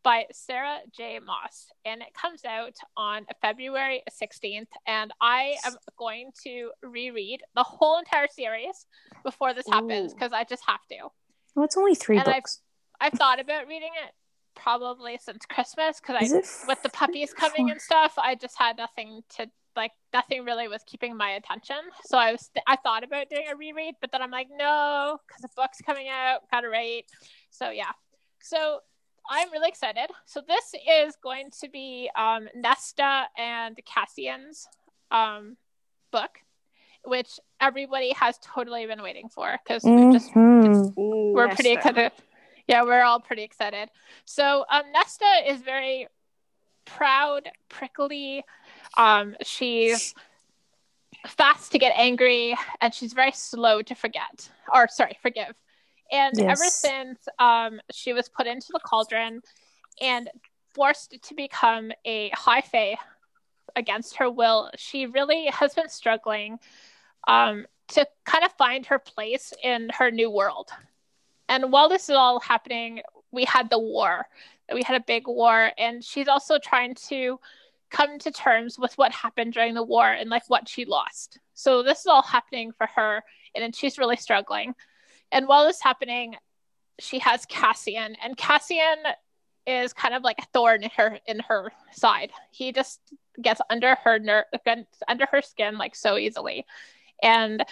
by 0.03 0.25
Sarah 0.33 0.79
J. 0.97 1.19
Maas. 1.19 1.67
And 1.85 2.01
it 2.01 2.15
comes 2.15 2.45
out 2.47 2.75
on 2.97 3.27
February 3.43 4.03
16th. 4.11 4.69
And 4.87 5.13
I 5.21 5.57
am 5.67 5.75
going 5.99 6.31
to 6.45 6.71
reread 6.83 7.43
the 7.55 7.65
whole 7.65 7.99
entire 7.99 8.29
series 8.31 8.87
before 9.25 9.53
this 9.53 9.67
happens 9.69 10.15
because 10.15 10.33
I 10.33 10.45
just 10.45 10.63
have 10.67 10.81
to. 10.91 11.09
Well, 11.55 11.65
it's 11.67 11.77
only 11.77 11.95
three 11.95 12.17
And 12.19 12.27
I've- 12.29 12.39
books. 12.39 12.61
I've 13.01 13.13
thought 13.13 13.39
about 13.39 13.69
reading 13.69 13.91
it 14.05 14.13
probably 14.63 15.19
since 15.23 15.45
Christmas 15.47 16.01
because 16.01 16.17
I 16.17 16.25
with 16.69 16.83
the 16.83 16.89
puppies 16.91 17.33
coming 17.33 17.71
and 17.71 17.81
stuff, 17.81 18.15
I 18.19 18.35
just 18.35 18.59
had 18.59 18.77
nothing 18.77 19.23
to 19.37 19.49
like. 19.77 19.93
Nothing 20.13 20.45
really 20.45 20.69
was 20.69 20.83
keeping 20.87 21.17
my 21.17 21.31
attention. 21.31 21.77
So 22.07 22.19
I 22.19 22.33
was 22.33 22.51
I 22.67 22.77
thought 22.77 23.05
about 23.05 23.29
doing 23.31 23.45
a 23.51 23.57
reread, 23.57 23.95
but 24.01 24.11
then 24.13 24.23
I'm 24.23 24.31
like, 24.31 24.49
no, 24.51 25.19
because 25.27 25.43
the 25.43 25.49
book's 25.57 25.81
coming 25.81 26.09
out, 26.09 26.41
gotta 26.51 26.71
wait. 26.71 27.07
So 27.51 27.71
yeah. 27.71 27.93
So 28.41 28.81
I'm 29.31 29.51
really 29.53 29.69
excited. 29.69 30.11
So 30.25 30.41
this 30.47 30.75
is 30.89 31.17
going 31.23 31.51
to 31.61 31.69
be 31.69 32.11
um, 32.17 32.49
Nesta 32.55 33.25
and 33.37 33.79
Cassian's 33.85 34.67
um, 35.11 35.57
book, 36.11 36.39
which 37.05 37.39
everybody 37.61 38.13
has 38.15 38.39
totally 38.39 38.87
been 38.87 39.03
waiting 39.03 39.29
for 39.29 39.59
because 39.63 39.85
we've 39.85 40.13
just 40.13 40.33
Mhm. 40.33 40.99
Ooh, 40.99 41.33
we're 41.35 41.49
pretty 41.55 41.73
excited. 41.73 42.13
Yeah, 42.69 42.83
we're 42.83 43.03
all 43.03 43.19
pretty 43.19 43.43
excited. 43.43 43.89
So 44.27 44.65
um, 44.71 44.83
Nesta 44.93 45.25
is 45.47 45.63
very 45.63 46.07
proud, 46.85 47.49
prickly. 47.69 48.45
Um, 48.97 49.35
she's 49.43 50.15
fast 51.27 51.73
to 51.73 51.79
get 51.79 51.93
angry, 51.97 52.55
and 52.81 52.93
she's 52.93 53.15
very 53.15 53.33
slow 53.33 53.83
to 53.83 53.95
forget, 53.95 54.51
or 54.73 54.87
sorry, 54.89 55.17
forgive. 55.23 55.57
And 56.13 56.39
ever 56.41 56.65
since 56.65 57.19
um, 57.39 57.81
she 57.91 58.13
was 58.13 58.29
put 58.29 58.47
into 58.47 58.69
the 58.73 58.81
cauldron 58.81 59.41
and 60.01 60.31
forced 60.75 61.21
to 61.23 61.35
become 61.35 61.91
a 62.05 62.31
high 62.31 62.61
fae 62.61 62.97
against 63.77 64.17
her 64.17 64.31
will, 64.31 64.71
she 64.77 65.07
really 65.07 65.47
has 65.47 65.75
been 65.75 65.89
struggling 65.89 66.59
um, 67.27 67.67
to 67.89 68.07
kind 68.25 68.45
of 68.45 68.53
find 68.53 68.87
her 68.87 68.99
place 68.99 69.53
in 69.63 69.91
her 69.99 70.11
new 70.11 70.31
world. 70.31 70.71
And 71.49 71.73
while 71.73 71.89
this 71.89 72.09
is 72.09 72.17
all 72.17 72.41
happening, 72.41 73.03
we 73.31 73.45
had 73.45 73.71
the 73.71 73.79
war. 73.79 74.27
We 74.73 74.83
had 74.83 75.01
a 75.01 75.05
big 75.05 75.27
war, 75.27 75.71
and 75.79 76.05
she's 76.05 76.29
also 76.29 76.59
trying 76.59 76.95
to 77.09 77.41
come 77.91 78.19
to 78.19 78.31
terms 78.31 78.79
with 78.79 78.97
what 78.99 79.13
happened 79.13 79.55
during 79.55 79.75
the 79.75 79.83
war 79.83 80.11
and 80.11 80.29
like 80.29 80.49
what 80.49 80.69
she 80.69 80.85
lost. 80.85 81.39
So 81.55 81.83
this 81.83 82.01
is 82.01 82.07
all 82.07 82.23
happening 82.23 82.73
for 82.77 82.87
her 82.95 83.23
and 83.55 83.75
she's 83.75 83.99
really 83.99 84.17
struggling. 84.17 84.75
And 85.31 85.47
while 85.47 85.67
this 85.67 85.77
is 85.77 85.83
happening, 85.83 86.37
she 86.99 87.19
has 87.21 87.45
Cassian, 87.47 88.17
and 88.23 88.37
Cassian 88.37 88.97
is 89.67 89.93
kind 89.93 90.15
of 90.15 90.23
like 90.23 90.39
a 90.39 90.47
thorn 90.53 90.83
in 90.83 90.91
her 90.97 91.19
in 91.27 91.41
her 91.41 91.71
side. 91.93 92.31
He 92.51 92.73
just 92.73 93.01
gets 93.41 93.61
under 93.71 93.95
her 93.97 94.19
ner- 94.19 94.47
under 95.07 95.27
her 95.31 95.43
skin 95.43 95.77
like 95.79 95.95
so 95.95 96.17
easily, 96.17 96.65
and 97.23 97.63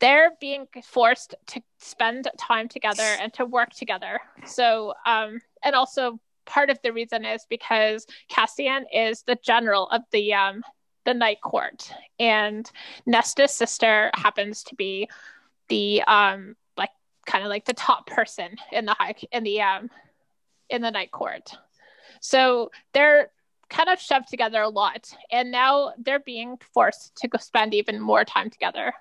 they're 0.00 0.32
being 0.40 0.66
forced 0.84 1.34
to 1.48 1.62
spend 1.78 2.28
time 2.38 2.68
together 2.68 3.02
and 3.20 3.32
to 3.34 3.44
work 3.44 3.70
together. 3.70 4.20
So, 4.46 4.94
um, 5.06 5.40
and 5.64 5.74
also 5.74 6.20
part 6.46 6.70
of 6.70 6.78
the 6.82 6.92
reason 6.92 7.24
is 7.24 7.46
because 7.48 8.06
Cassian 8.28 8.86
is 8.92 9.22
the 9.22 9.38
general 9.42 9.88
of 9.88 10.02
the 10.12 10.34
um, 10.34 10.62
the 11.04 11.14
night 11.14 11.40
court, 11.42 11.92
and 12.18 12.70
Nesta's 13.06 13.52
sister 13.52 14.10
happens 14.14 14.62
to 14.64 14.74
be 14.74 15.08
the 15.68 16.02
um, 16.02 16.56
like 16.76 16.90
kind 17.26 17.44
of 17.44 17.50
like 17.50 17.64
the 17.64 17.74
top 17.74 18.06
person 18.06 18.56
in 18.72 18.84
the 18.84 18.94
high 18.94 19.14
in 19.32 19.44
the 19.44 19.62
um, 19.62 19.90
in 20.68 20.82
the 20.82 20.90
night 20.90 21.10
court. 21.10 21.50
So 22.20 22.70
they're 22.94 23.30
kind 23.70 23.88
of 23.88 24.00
shoved 24.00 24.28
together 24.28 24.60
a 24.62 24.68
lot, 24.68 25.12
and 25.30 25.50
now 25.50 25.92
they're 25.98 26.20
being 26.20 26.56
forced 26.72 27.16
to 27.16 27.28
go 27.28 27.38
spend 27.38 27.74
even 27.74 28.00
more 28.00 28.24
time 28.24 28.50
together. 28.50 28.92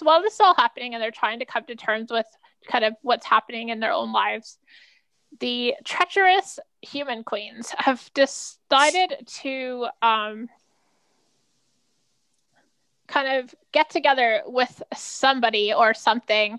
So 0.00 0.06
while 0.06 0.22
this 0.22 0.32
is 0.32 0.40
all 0.40 0.54
happening 0.54 0.94
and 0.94 1.02
they're 1.02 1.10
trying 1.10 1.40
to 1.40 1.44
come 1.44 1.64
to 1.64 1.76
terms 1.76 2.10
with 2.10 2.24
kind 2.66 2.86
of 2.86 2.94
what's 3.02 3.26
happening 3.26 3.68
in 3.68 3.80
their 3.80 3.92
own 3.92 4.14
lives, 4.14 4.56
the 5.40 5.74
treacherous 5.84 6.58
human 6.80 7.22
queens 7.22 7.74
have 7.76 8.10
decided 8.14 9.28
to 9.42 9.88
um, 10.00 10.48
kind 13.08 13.40
of 13.42 13.54
get 13.72 13.90
together 13.90 14.40
with 14.46 14.82
somebody 14.96 15.74
or 15.74 15.92
something. 15.92 16.58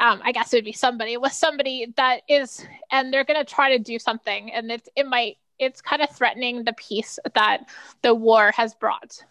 Um, 0.00 0.20
I 0.24 0.32
guess 0.32 0.52
it 0.52 0.56
would 0.56 0.64
be 0.64 0.72
somebody 0.72 1.16
with 1.16 1.32
somebody 1.32 1.94
that 1.96 2.22
is, 2.28 2.66
and 2.90 3.14
they're 3.14 3.22
going 3.22 3.38
to 3.38 3.44
try 3.44 3.76
to 3.76 3.78
do 3.78 4.00
something, 4.00 4.52
and 4.52 4.72
it 4.72 4.88
it 4.96 5.06
might 5.06 5.36
it's 5.60 5.80
kind 5.80 6.02
of 6.02 6.10
threatening 6.10 6.64
the 6.64 6.72
peace 6.72 7.20
that 7.36 7.68
the 8.02 8.12
war 8.12 8.50
has 8.56 8.74
brought, 8.74 9.24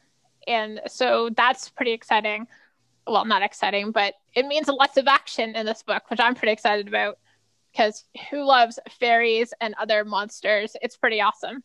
and 0.48 0.80
so 0.88 1.30
that's 1.36 1.68
pretty 1.68 1.92
exciting 1.92 2.48
well, 3.08 3.26
not 3.26 3.42
exciting, 3.42 3.92
but 3.92 4.14
it 4.34 4.46
means 4.46 4.68
lots 4.68 4.98
of 4.98 5.08
action 5.08 5.56
in 5.56 5.66
this 5.66 5.84
book, 5.84 6.04
which 6.10 6.20
I'm 6.20 6.36
pretty 6.36 6.54
excited 6.54 6.88
about 6.88 7.18
because 7.72 8.04
who 8.30 8.44
loves 8.44 8.80
fairies 9.00 9.54
and 9.62 9.74
other 9.80 10.04
monsters? 10.04 10.76
It's 10.82 10.98
pretty 10.98 11.22
awesome. 11.22 11.64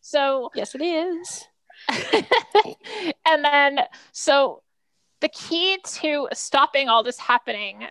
So, 0.00 0.50
yes, 0.54 0.74
it 0.74 0.82
is. 0.82 1.46
and 3.26 3.44
then, 3.44 3.80
so 4.12 4.62
the 5.20 5.28
key 5.28 5.78
to 5.84 6.28
stopping 6.32 6.88
all 6.88 7.02
this 7.02 7.18
happening, 7.18 7.86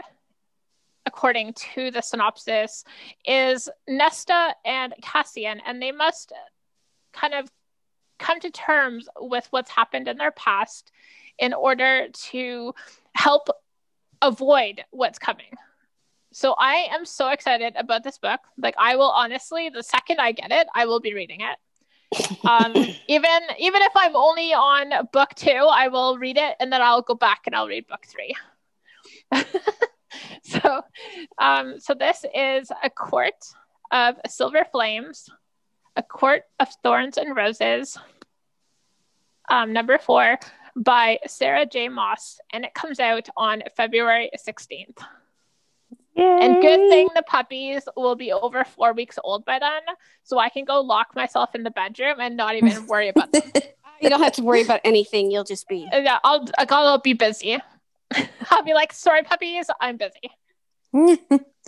according 1.06 1.54
to 1.54 1.92
the 1.92 2.02
synopsis, 2.02 2.84
is 3.26 3.70
Nesta 3.88 4.56
and 4.66 4.94
Cassian, 5.02 5.62
and 5.66 5.82
they 5.82 5.92
must 5.92 6.32
kind 7.14 7.34
of 7.34 7.50
come 8.20 8.40
to 8.40 8.52
terms 8.52 9.08
with 9.20 9.48
what's 9.52 9.72
happened 9.72 10.08
in 10.08 10.18
their 10.18 10.32
past 10.32 10.92
in 11.40 11.54
order 11.54 12.08
to 12.30 12.74
help 13.14 13.50
avoid 14.22 14.84
what's 14.92 15.20
coming. 15.20 15.54
So 16.34 16.54
I 16.58 16.88
am 16.92 17.06
so 17.06 17.30
excited 17.30 17.74
about 17.76 18.04
this 18.04 18.18
book. 18.18 18.40
Like 18.58 18.76
I 18.78 18.96
will 18.96 19.10
honestly, 19.10 19.70
the 19.70 19.84
second 19.84 20.20
I 20.20 20.32
get 20.34 20.52
it, 20.52 20.68
I 20.76 20.86
will 20.86 21.00
be 21.00 21.14
reading 21.14 21.42
it. 21.42 21.58
um, 22.46 22.74
even 23.08 23.40
even 23.58 23.82
if 23.82 23.92
I'm 23.96 24.16
only 24.16 24.54
on 24.54 25.08
book 25.12 25.30
two, 25.36 25.50
I 25.50 25.88
will 25.88 26.18
read 26.18 26.38
it 26.38 26.56
and 26.60 26.72
then 26.72 26.82
I'll 26.82 27.02
go 27.02 27.16
back 27.16 27.42
and 27.46 27.56
I'll 27.56 27.68
read 27.68 27.88
book 27.88 28.06
three. 28.08 28.36
so, 30.44 30.82
um, 31.38 31.80
so 31.80 31.94
this 31.94 32.26
is 32.34 32.72
a 32.84 32.90
court 32.90 33.44
of 33.92 34.16
silver 34.28 34.66
flames, 34.72 35.30
a 35.96 36.04
court 36.04 36.44
of 36.60 36.68
thorns 36.84 37.18
and 37.18 37.36
roses. 37.36 37.98
Um, 39.50 39.72
number 39.72 39.98
four, 39.98 40.38
by 40.78 41.20
Sarah 41.28 41.66
J. 41.66 41.90
Maas, 41.90 42.40
and 42.54 42.64
it 42.64 42.74
comes 42.74 43.00
out 43.00 43.28
on 43.36 43.64
February 43.76 44.30
16th. 44.38 45.00
Yay. 46.16 46.40
And 46.42 46.62
good 46.62 46.90
thing 46.90 47.10
the 47.16 47.24
puppies 47.24 47.84
will 47.96 48.16
be 48.16 48.32
over 48.32 48.64
four 48.64 48.94
weeks 48.94 49.20
old 49.24 49.46
by 49.46 49.60
then, 49.60 49.82
so 50.24 50.40
I 50.40 50.50
can 50.50 50.66
go 50.66 50.82
lock 50.82 51.16
myself 51.16 51.54
in 51.54 51.64
the 51.64 51.72
bedroom 51.72 52.20
and 52.20 52.36
not 52.36 52.56
even 52.56 52.86
worry 52.88 53.10
about 53.10 53.32
them. 53.32 53.44
you 54.02 54.10
don't 54.10 54.22
have 54.22 54.34
to 54.34 54.44
worry 54.44 54.62
about 54.62 54.82
anything. 54.84 55.30
You'll 55.30 55.44
just 55.44 55.68
be. 55.68 55.88
Yeah, 55.92 56.20
I'll 56.24 56.48
I'll 56.58 57.00
be 57.00 57.14
busy. 57.14 57.60
I'll 58.50 58.64
be 58.64 58.74
like, 58.74 58.94
sorry, 58.94 59.24
puppies, 59.24 59.68
I'm 59.80 59.98
busy. 59.98 60.32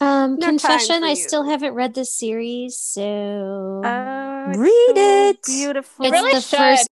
um, 0.01 0.37
no 0.37 0.47
confession: 0.47 1.03
I 1.03 1.13
still 1.13 1.43
haven't 1.43 1.73
read 1.73 1.93
this 1.93 2.11
series, 2.11 2.77
so 2.77 3.81
uh, 3.83 4.53
read 4.55 4.93
so 4.95 5.29
it. 5.29 5.43
Beautiful. 5.45 6.05
It's 6.05 6.11
really 6.11 6.33
the 6.33 6.41
should. 6.41 6.57
first 6.57 6.89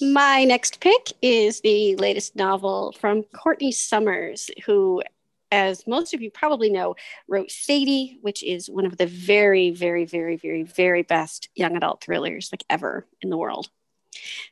my 0.00 0.44
next 0.44 0.80
pick 0.80 1.12
is 1.22 1.60
the 1.60 1.96
latest 1.96 2.36
novel 2.36 2.92
from 2.98 3.22
Courtney 3.22 3.72
Summers, 3.72 4.50
who, 4.64 5.02
as 5.50 5.86
most 5.86 6.14
of 6.14 6.22
you 6.22 6.30
probably 6.30 6.70
know, 6.70 6.96
wrote 7.28 7.50
Sadie, 7.50 8.18
which 8.22 8.42
is 8.42 8.70
one 8.70 8.86
of 8.86 8.96
the 8.96 9.06
very, 9.06 9.70
very, 9.70 10.04
very, 10.04 10.36
very, 10.36 10.62
very 10.62 11.02
best 11.02 11.48
young 11.54 11.76
adult 11.76 12.02
thrillers 12.02 12.50
like 12.52 12.64
ever 12.70 13.06
in 13.20 13.30
the 13.30 13.36
world. 13.36 13.68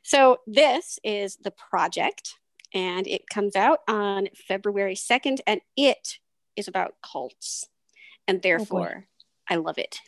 So 0.03 0.39
this 0.47 0.99
is 1.03 1.37
The 1.37 1.51
Project, 1.51 2.35
and 2.73 3.07
it 3.07 3.27
comes 3.27 3.55
out 3.55 3.79
on 3.87 4.29
February 4.47 4.95
2nd, 4.95 5.39
and 5.47 5.61
it 5.75 6.19
is 6.55 6.67
about 6.67 6.95
cults. 7.01 7.65
And 8.27 8.37
oh, 8.37 8.41
therefore, 8.43 9.05
oh 9.07 9.25
I 9.49 9.55
love 9.55 9.77
it. 9.77 9.99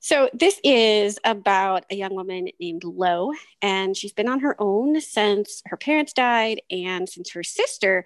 So, 0.00 0.30
this 0.32 0.60
is 0.62 1.18
about 1.24 1.84
a 1.90 1.96
young 1.96 2.14
woman 2.14 2.48
named 2.60 2.84
Lo, 2.84 3.32
and 3.60 3.96
she's 3.96 4.12
been 4.12 4.28
on 4.28 4.40
her 4.40 4.54
own 4.60 5.00
since 5.00 5.62
her 5.66 5.76
parents 5.76 6.12
died 6.12 6.60
and 6.70 7.08
since 7.08 7.32
her 7.32 7.42
sister 7.42 8.04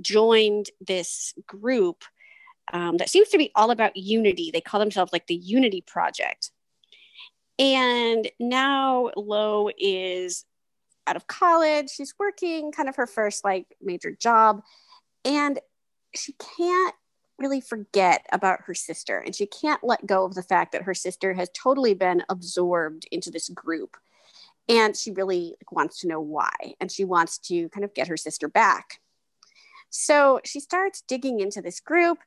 joined 0.00 0.70
this 0.80 1.34
group 1.46 2.04
um, 2.72 2.96
that 2.98 3.08
seems 3.08 3.28
to 3.30 3.38
be 3.38 3.50
all 3.54 3.70
about 3.70 3.96
unity. 3.96 4.50
They 4.52 4.60
call 4.60 4.80
themselves 4.80 5.12
like 5.12 5.26
the 5.26 5.34
Unity 5.34 5.82
Project. 5.82 6.50
And 7.58 8.30
now 8.38 9.10
Lo 9.16 9.70
is 9.76 10.44
out 11.06 11.16
of 11.16 11.26
college. 11.26 11.90
She's 11.90 12.14
working 12.18 12.72
kind 12.72 12.88
of 12.88 12.96
her 12.96 13.06
first 13.06 13.44
like 13.44 13.66
major 13.82 14.12
job. 14.12 14.62
And 15.24 15.58
she 16.14 16.34
can't 16.56 16.94
really 17.40 17.60
forget 17.60 18.26
about 18.32 18.60
her 18.62 18.74
sister 18.74 19.18
and 19.18 19.34
she 19.34 19.46
can't 19.46 19.82
let 19.82 20.06
go 20.06 20.24
of 20.24 20.34
the 20.34 20.42
fact 20.42 20.72
that 20.72 20.82
her 20.82 20.94
sister 20.94 21.34
has 21.34 21.48
totally 21.54 21.94
been 21.94 22.22
absorbed 22.28 23.06
into 23.10 23.30
this 23.30 23.48
group 23.48 23.96
and 24.68 24.96
she 24.96 25.10
really 25.10 25.56
wants 25.72 26.00
to 26.00 26.08
know 26.08 26.20
why 26.20 26.50
and 26.80 26.92
she 26.92 27.04
wants 27.04 27.38
to 27.38 27.68
kind 27.70 27.84
of 27.84 27.94
get 27.94 28.08
her 28.08 28.16
sister 28.16 28.46
back. 28.46 29.00
So 29.88 30.40
she 30.44 30.60
starts 30.60 31.02
digging 31.02 31.40
into 31.40 31.60
this 31.60 31.80
group 31.80 32.18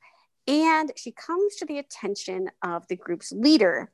and 0.48 0.92
she 0.98 1.12
comes 1.12 1.56
to 1.56 1.66
the 1.66 1.78
attention 1.78 2.50
of 2.62 2.88
the 2.88 2.98
group's 2.98 3.32
leader 3.32 3.90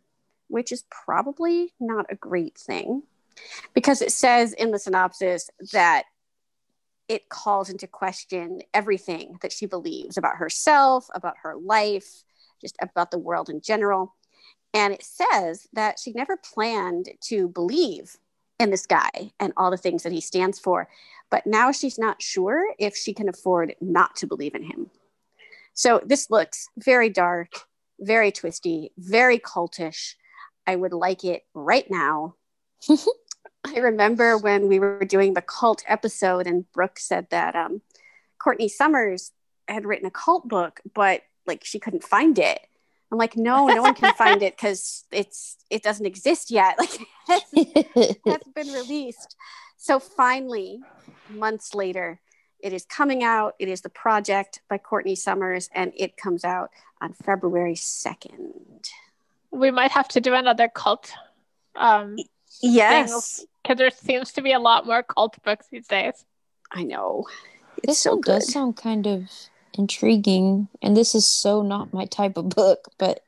which 0.50 0.72
is 0.72 0.84
probably 0.90 1.74
not 1.80 2.06
a 2.10 2.16
great 2.16 2.58
thing 2.58 3.04
because 3.74 4.02
it 4.02 4.12
says 4.12 4.52
in 4.54 4.72
the 4.72 4.80
synopsis 4.80 5.50
that 5.72 6.04
it 7.10 7.28
calls 7.28 7.70
into 7.70 7.88
question 7.88 8.62
everything 8.74 9.38
that 9.42 9.52
she 9.52 9.66
believes 9.66 10.18
about 10.18 10.38
herself, 10.38 11.08
about 11.14 11.36
her 11.42 11.56
life, 11.58 12.24
just 12.62 12.78
about 12.82 13.12
the 13.12 13.18
world 13.18 13.50
in 13.50 13.60
general. 13.62 14.16
And 14.74 14.94
it 14.94 15.04
says 15.04 15.68
that 15.74 16.00
she 16.00 16.12
never 16.12 16.38
planned 16.38 17.10
to 17.22 17.50
believe 17.50 18.16
in 18.60 18.70
this 18.70 18.86
guy 18.86 19.32
and 19.40 19.52
all 19.58 19.72
the 19.72 19.78
things 19.78 20.04
that 20.04 20.12
he 20.12 20.22
stands 20.22 20.60
for. 20.60 20.88
But 21.32 21.48
now 21.48 21.72
she's 21.72 21.98
not 21.98 22.22
sure 22.22 22.74
if 22.78 22.96
she 22.96 23.14
can 23.14 23.28
afford 23.28 23.76
not 23.82 24.16
to 24.18 24.28
believe 24.28 24.54
in 24.54 24.64
him. 24.64 24.92
So 25.74 26.02
this 26.06 26.30
looks 26.30 26.70
very 26.78 27.10
dark, 27.10 27.54
very 28.00 28.32
twisty, 28.32 28.92
very 28.98 29.40
cultish. 29.40 30.14
I 30.68 30.76
would 30.76 30.94
like 30.94 31.24
it 31.24 31.44
right 31.56 31.90
now. 31.90 32.36
I 33.76 33.80
remember 33.80 34.38
when 34.38 34.68
we 34.68 34.80
were 34.80 35.06
doing 35.06 35.34
the 35.34 35.42
cult 35.42 35.84
episode, 35.88 36.48
and 36.48 36.72
Brooke 36.72 37.00
said 37.00 37.28
that 37.30 37.56
um, 37.56 37.82
Courtney 38.40 38.68
Summers 38.68 39.32
had 39.68 39.86
written 39.86 40.08
a 40.08 40.12
cult 40.12 40.48
book, 40.48 40.82
but 40.94 41.22
like 41.46 41.64
she 41.64 41.80
couldn't 41.80 42.04
find 42.04 42.40
it. 42.40 42.60
I'm 43.12 43.18
like, 43.18 43.36
no, 43.38 43.68
no 43.68 43.82
one 43.82 43.96
can 43.96 44.14
find 44.14 44.44
it 44.44 44.56
because 44.56 45.06
it's 45.12 45.58
it 45.70 45.84
doesn't 45.84 46.06
exist 46.06 46.52
yet. 46.52 46.78
Like 47.28 47.46
it 47.54 48.20
hasn't 48.26 48.56
been 48.56 48.74
released. 48.74 49.36
So 49.78 50.00
finally, 50.00 50.80
months 51.30 51.76
later, 51.76 52.20
it 52.60 52.74
is 52.74 52.86
coming 52.86 53.24
out. 53.24 53.54
It 53.60 53.70
is 53.70 53.82
the 53.82 53.90
project 53.90 54.62
by 54.68 54.80
Courtney 54.80 55.16
Summers, 55.16 55.70
and 55.74 55.94
it 55.96 56.18
comes 56.18 56.44
out 56.44 56.72
on 57.02 57.14
February 57.14 57.76
second. 57.76 58.90
We 59.52 59.70
might 59.70 59.92
have 59.92 60.08
to 60.10 60.22
do 60.22 60.34
another 60.34 60.68
cult 60.68 61.14
um, 61.76 62.18
Yes. 62.62 63.46
Because 63.64 63.78
there 63.78 63.92
seems 63.92 64.32
to 64.34 64.42
be 64.42 64.54
a 64.54 64.60
lot 64.60 64.86
more 64.86 65.04
cult 65.04 65.42
books 65.44 65.68
these 65.72 65.88
days. 65.88 66.26
I 66.72 66.84
know. 66.84 67.28
It's 67.78 67.88
this 67.88 68.00
so 68.00 68.12
one 68.12 68.22
good. 68.22 68.32
does 68.40 68.52
sound 68.52 68.78
kind 68.78 69.08
of 69.08 69.30
intriguing, 69.74 70.68
and 70.82 70.96
this 70.96 71.16
is 71.16 71.28
so 71.28 71.62
not 71.62 71.94
my 71.94 72.06
type 72.06 72.38
of 72.38 72.50
book, 72.50 72.90
but 72.98 73.22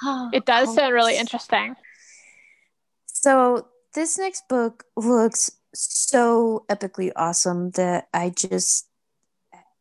It 0.32 0.46
does 0.46 0.74
sound 0.74 0.94
really 0.94 1.16
interesting. 1.16 1.76
So 3.06 3.66
this 3.94 4.18
next 4.18 4.48
book 4.48 4.84
looks 4.96 5.50
so 5.74 6.64
epically 6.68 7.12
awesome 7.16 7.70
that 7.72 8.08
I 8.14 8.30
just 8.30 8.88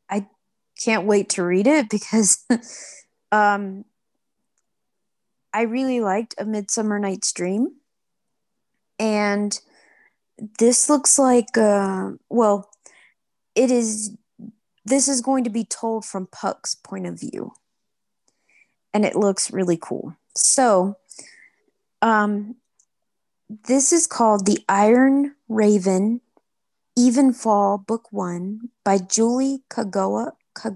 I 0.10 0.28
can't 0.84 1.06
wait 1.06 1.30
to 1.30 1.44
read 1.44 1.68
it 1.68 1.90
because 1.90 2.44
um 3.32 3.86
I 5.54 5.62
really 5.62 6.02
liked 6.02 6.36
A 6.38 6.46
Midsummer 6.46 7.00
Night's 7.00 7.32
Dream. 7.32 7.70
And 9.00 9.60
this 10.60 10.90
looks 10.90 11.18
like 11.18 11.58
uh 11.58 12.12
well 12.30 12.70
it 13.56 13.72
is 13.72 14.16
this 14.86 15.08
is 15.08 15.22
going 15.22 15.44
to 15.44 15.50
be 15.50 15.64
told 15.66 16.06
from 16.06 16.28
Puck's 16.28 16.76
point 16.76 17.06
of 17.08 17.20
view. 17.20 17.54
And 18.94 19.04
it 19.04 19.16
looks 19.16 19.52
really 19.52 19.78
cool. 19.82 20.16
So 20.36 20.98
um 22.02 22.56
this 23.50 23.94
is 23.94 24.08
called 24.08 24.46
The 24.46 24.60
Iron 24.68 25.36
Raven 25.48 26.22
Evenfall 26.98 27.86
Book 27.86 28.12
One 28.12 28.70
by 28.84 28.98
Julie 28.98 29.64
Kagawa. 29.70 30.32
Ka- 30.54 30.72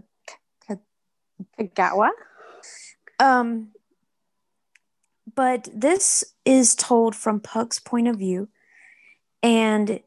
Kagawa. 1.60 2.10
um, 3.20 3.70
but 5.36 5.68
this 5.74 6.24
is 6.46 6.76
told 6.76 7.16
from 7.16 7.40
Puck's 7.40 7.80
point 7.80 8.08
of 8.08 8.18
view, 8.18 8.50
and 9.44 10.00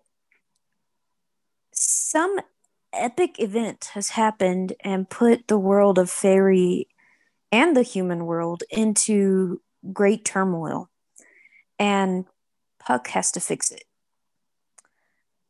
some 1.73 2.39
epic 2.93 3.37
event 3.39 3.91
has 3.95 4.11
happened 4.11 4.75
and 4.81 5.11
put 5.11 5.49
the 5.49 5.59
world 5.59 5.99
of 5.99 6.11
fairy 6.11 6.89
and 7.51 7.77
the 7.77 7.83
human 7.83 8.27
world 8.27 8.63
into 8.71 9.61
great 9.93 10.25
turmoil, 10.25 10.89
and 11.79 12.25
Puck 12.79 13.09
has 13.09 13.33
to 13.33 13.41
fix 13.41 13.71
it. 13.71 13.85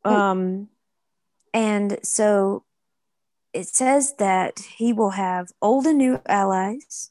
Um, 0.05 0.69
and 1.55 1.99
so 2.03 2.65
it 3.55 3.69
says 3.69 4.15
that 4.19 4.59
he 4.77 4.93
will 4.93 5.11
have 5.11 5.53
old 5.63 5.87
and 5.87 5.99
new 5.99 6.21
allies. 6.27 7.11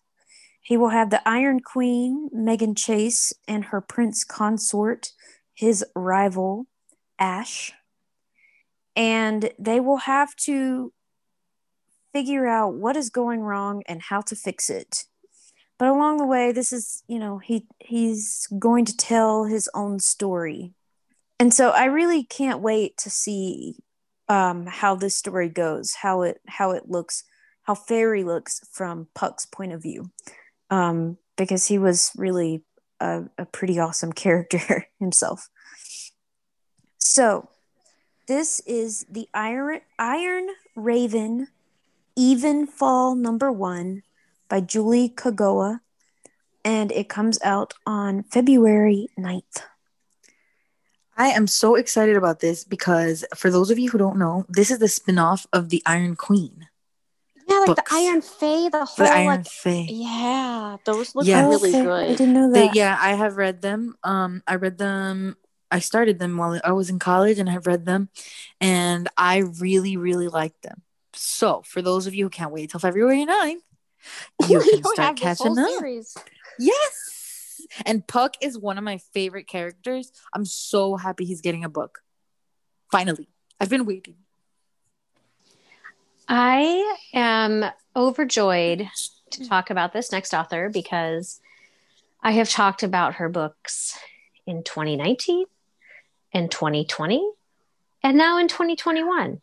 He 0.63 0.78
will 0.78 0.89
have 0.89 1.10
the 1.10 1.21
Iron 1.28 1.60
Queen, 1.60 2.30
Meghan 2.34 2.76
Chase, 2.76 3.34
and 3.47 3.65
her 3.65 3.82
prince 3.82 4.23
consort, 4.23 5.12
his 5.54 5.86
rival, 5.93 6.67
Ash. 7.19 7.73
And 8.95 9.52
they 9.60 9.80
will 9.80 9.97
have 9.97 10.36
to 10.38 10.93
figure 12.13 12.47
out 12.47 12.76
what 12.76 12.95
is 12.95 13.10
going 13.10 13.41
wrong 13.41 13.84
and 13.88 14.02
how 14.02 14.21
to 14.21 14.36
fix 14.36 14.69
it. 14.69 15.04
But 15.78 15.89
along 15.89 16.17
the 16.17 16.26
way, 16.26 16.52
this 16.52 16.71
is, 16.71 17.04
you 17.08 17.19
know, 17.19 17.39
he 17.39 17.67
he's 17.80 18.47
going 18.58 18.86
to 18.86 18.95
tell 18.95 19.45
his 19.45 19.69
own 19.73 19.99
story. 19.99 20.73
And 21.39 21.54
so 21.54 21.71
I 21.71 21.86
really 21.86 22.23
can't 22.23 22.62
wait 22.62 22.95
to 22.99 23.10
see 23.10 23.76
um, 24.30 24.65
how 24.65 24.95
this 24.95 25.17
story 25.17 25.49
goes, 25.49 25.95
how 25.95 26.21
it 26.21 26.39
how 26.47 26.71
it 26.71 26.89
looks, 26.89 27.23
how 27.63 27.76
Fairy 27.76 28.23
looks 28.23 28.62
from 28.71 29.08
Puck's 29.13 29.45
point 29.45 29.73
of 29.73 29.82
view, 29.82 30.12
um, 30.73 31.17
because 31.38 31.67
he 31.67 31.77
was 31.77 32.12
really 32.17 32.63
a, 32.99 33.25
a 33.38 33.45
pretty 33.45 33.79
awesome 33.79 34.12
character 34.23 34.88
himself. 34.99 35.49
So, 36.97 37.49
this 38.27 38.62
is 38.62 39.05
the 39.09 39.27
Iron 39.33 39.81
Iron 39.99 40.47
Raven, 40.75 41.47
Even 42.15 42.65
Fall 42.65 43.15
number 43.15 43.51
one 43.51 44.01
by 44.49 44.62
Julie 44.62 45.09
Kagawa, 45.09 45.81
and 46.65 46.91
it 46.91 47.09
comes 47.09 47.38
out 47.43 47.73
on 47.86 48.23
February 48.23 49.09
9th. 49.19 49.62
I 51.15 51.27
am 51.27 51.45
so 51.45 51.75
excited 51.75 52.15
about 52.15 52.39
this 52.39 52.63
because 52.63 53.25
for 53.36 53.51
those 53.51 53.69
of 53.69 53.77
you 53.77 53.91
who 53.91 53.99
don't 53.99 54.17
know, 54.17 54.45
this 54.49 54.71
is 54.71 54.79
the 54.79 54.88
spin-off 54.88 55.45
of 55.53 55.69
the 55.69 55.83
Iron 55.86 56.15
Queen. 56.15 56.67
Yeah, 57.65 57.69
like 57.71 57.76
Books. 57.78 57.91
the 57.91 57.97
Iron 57.97 58.21
Fey, 58.21 58.69
the 58.69 58.86
whole 58.86 59.06
The 59.06 59.12
Iron 59.13 59.28
like 59.28 59.47
Fey. 59.47 59.88
yeah, 59.89 60.78
those 60.86 61.15
look 61.15 61.26
Yes. 61.26 61.47
really 61.49 61.69
Okay, 61.76 62.12
I 62.13 62.15
didn't 62.15 62.34
know 62.34 62.52
They- 62.52 62.67
that. 62.67 62.76
yeah, 62.76 62.97
I 62.99 63.13
have 63.13 63.38
read 63.38 63.62
them. 63.62 63.95
Um, 64.04 64.43
I 64.47 64.56
read 64.56 64.78
them. 64.78 65.38
I 65.71 65.80
started 65.80 66.19
them 66.19 66.38
while 66.38 66.60
I 66.63 66.71
was 66.71 66.89
in 66.89 66.99
college, 66.99 67.39
and 67.39 67.49
I've 67.49 67.65
read 67.65 67.86
them, 67.86 68.10
and 68.62 69.10
I 69.17 69.38
really, 69.38 69.97
really 69.97 70.28
liked 70.28 70.62
them. 70.62 70.84
So, 71.13 71.63
for 71.65 71.82
those 71.82 72.06
of 72.08 72.13
you 72.13 72.26
who 72.26 72.30
can't 72.30 72.52
wait 72.52 72.69
till 72.69 72.80
February 72.80 73.26
9th, 73.26 73.62
you 74.49 74.60
can 74.62 74.82
don't 74.82 74.93
start 74.93 75.17
catching 75.17 75.47
whole 75.56 75.60
up. 75.60 75.69
series. 75.80 76.15
Yes. 76.60 77.62
And 77.86 78.06
Puck 78.08 78.36
is 78.41 78.58
one 78.58 78.78
of 78.78 78.84
my 78.84 78.99
favorite 79.13 79.47
characters. 79.47 80.12
I'm 80.34 80.45
so 80.45 80.95
happy 80.95 81.26
he's 81.26 81.41
getting 81.41 81.63
a 81.63 81.69
book. 81.69 82.02
Finally. 82.91 83.30
I've 83.60 83.69
been 83.69 83.86
waiting. 83.86 84.15
I 86.27 86.97
am 87.13 87.65
overjoyed 87.95 88.88
to 89.31 89.47
talk 89.47 89.69
about 89.69 89.93
this 89.93 90.12
next 90.12 90.33
author 90.33 90.69
because 90.69 91.39
I 92.21 92.31
have 92.31 92.49
talked 92.49 92.83
about 92.83 93.15
her 93.15 93.29
books 93.29 93.97
in 94.45 94.63
2019 94.63 95.45
and 96.33 96.49
2020 96.49 97.29
and 98.03 98.17
now 98.17 98.38
in 98.38 98.47
2021. 98.47 99.41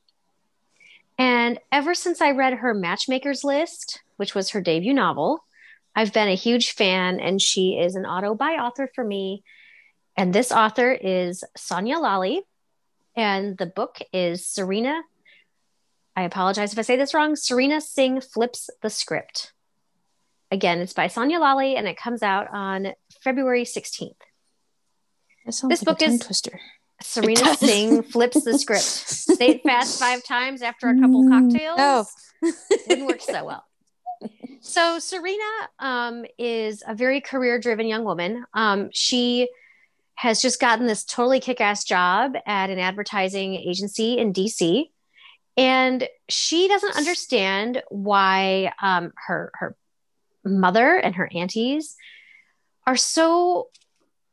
And 1.19 1.59
ever 1.71 1.95
since 1.95 2.23
I 2.23 2.31
read 2.31 2.55
her 2.55 2.73
Matchmaker's 2.73 3.45
List, 3.45 4.01
which 4.17 4.35
was 4.35 4.51
her 4.51 4.63
debut 4.63 4.95
novel, 4.95 5.45
I've 5.95 6.13
been 6.13 6.29
a 6.29 6.35
huge 6.35 6.73
fan, 6.73 7.21
and 7.21 7.43
she 7.43 7.79
is 7.79 7.95
an 7.95 8.07
auto 8.07 8.35
buy 8.35 8.53
author 8.53 8.89
for 8.95 9.05
me. 9.05 9.43
And 10.17 10.33
this 10.33 10.53
author 10.53 10.93
is 10.93 11.45
Sonya 11.57 11.97
Lalli, 11.99 12.41
and 13.17 13.59
the 13.59 13.67
book 13.67 13.99
is 14.13 14.47
Serena 14.47 15.03
I 16.21 16.25
apologize 16.25 16.75
if 16.75 16.79
I 16.79 16.83
say 16.83 16.97
this 16.97 17.15
wrong. 17.15 17.35
Serena 17.35 17.81
Singh 17.81 18.21
flips 18.21 18.69
the 18.83 18.91
script. 18.91 19.55
Again, 20.51 20.81
it's 20.81 20.93
by 20.93 21.07
Sonya 21.07 21.39
Lalli 21.39 21.77
and 21.77 21.89
it 21.89 21.97
comes 21.97 22.23
out 22.23 22.47
on 22.53 22.89
February 23.25 23.65
16th. 23.65 24.11
This 25.47 25.63
like 25.65 25.81
book 25.81 26.03
a 26.03 26.05
is- 26.05 26.21
twister. 26.21 26.61
Serena. 27.03 27.55
Singh 27.57 28.03
flips 28.03 28.45
the 28.45 28.59
script. 28.59 28.83
Say 28.85 29.49
it 29.49 29.63
fast 29.63 29.99
five 29.99 30.23
times 30.23 30.61
after 30.61 30.91
a 30.91 31.01
couple 31.01 31.25
Mm, 31.25 31.31
cocktails. 31.31 31.79
oh. 32.43 32.53
Wouldn't 32.87 33.07
work 33.09 33.23
so 33.23 33.43
well. 33.47 33.65
So 34.61 34.99
Serena 34.99 35.43
um, 35.79 36.27
is 36.39 36.83
a 36.87 36.95
very 36.95 37.23
career-driven 37.23 37.87
young 37.87 38.05
woman. 38.05 38.45
Um, 38.53 38.91
she 38.93 39.49
has 40.17 40.43
just 40.43 40.61
gotten 40.61 40.87
this 40.87 41.03
totally 41.03 41.41
kick-ass 41.41 41.85
job 41.85 42.35
at 42.47 42.69
an 42.69 42.79
advertising 42.79 43.55
agency 43.55 44.19
in 44.19 44.35
DC, 44.35 44.91
and 45.57 46.09
she 46.29 46.69
doesn't 46.69 46.97
understand 46.97 47.83
why 47.89 48.73
um, 48.83 49.13
her 49.27 49.51
her 49.55 49.77
mother 50.45 50.97
and 50.97 51.17
her 51.17 51.29
aunties 51.35 51.97
are 52.87 52.97
so 52.97 53.69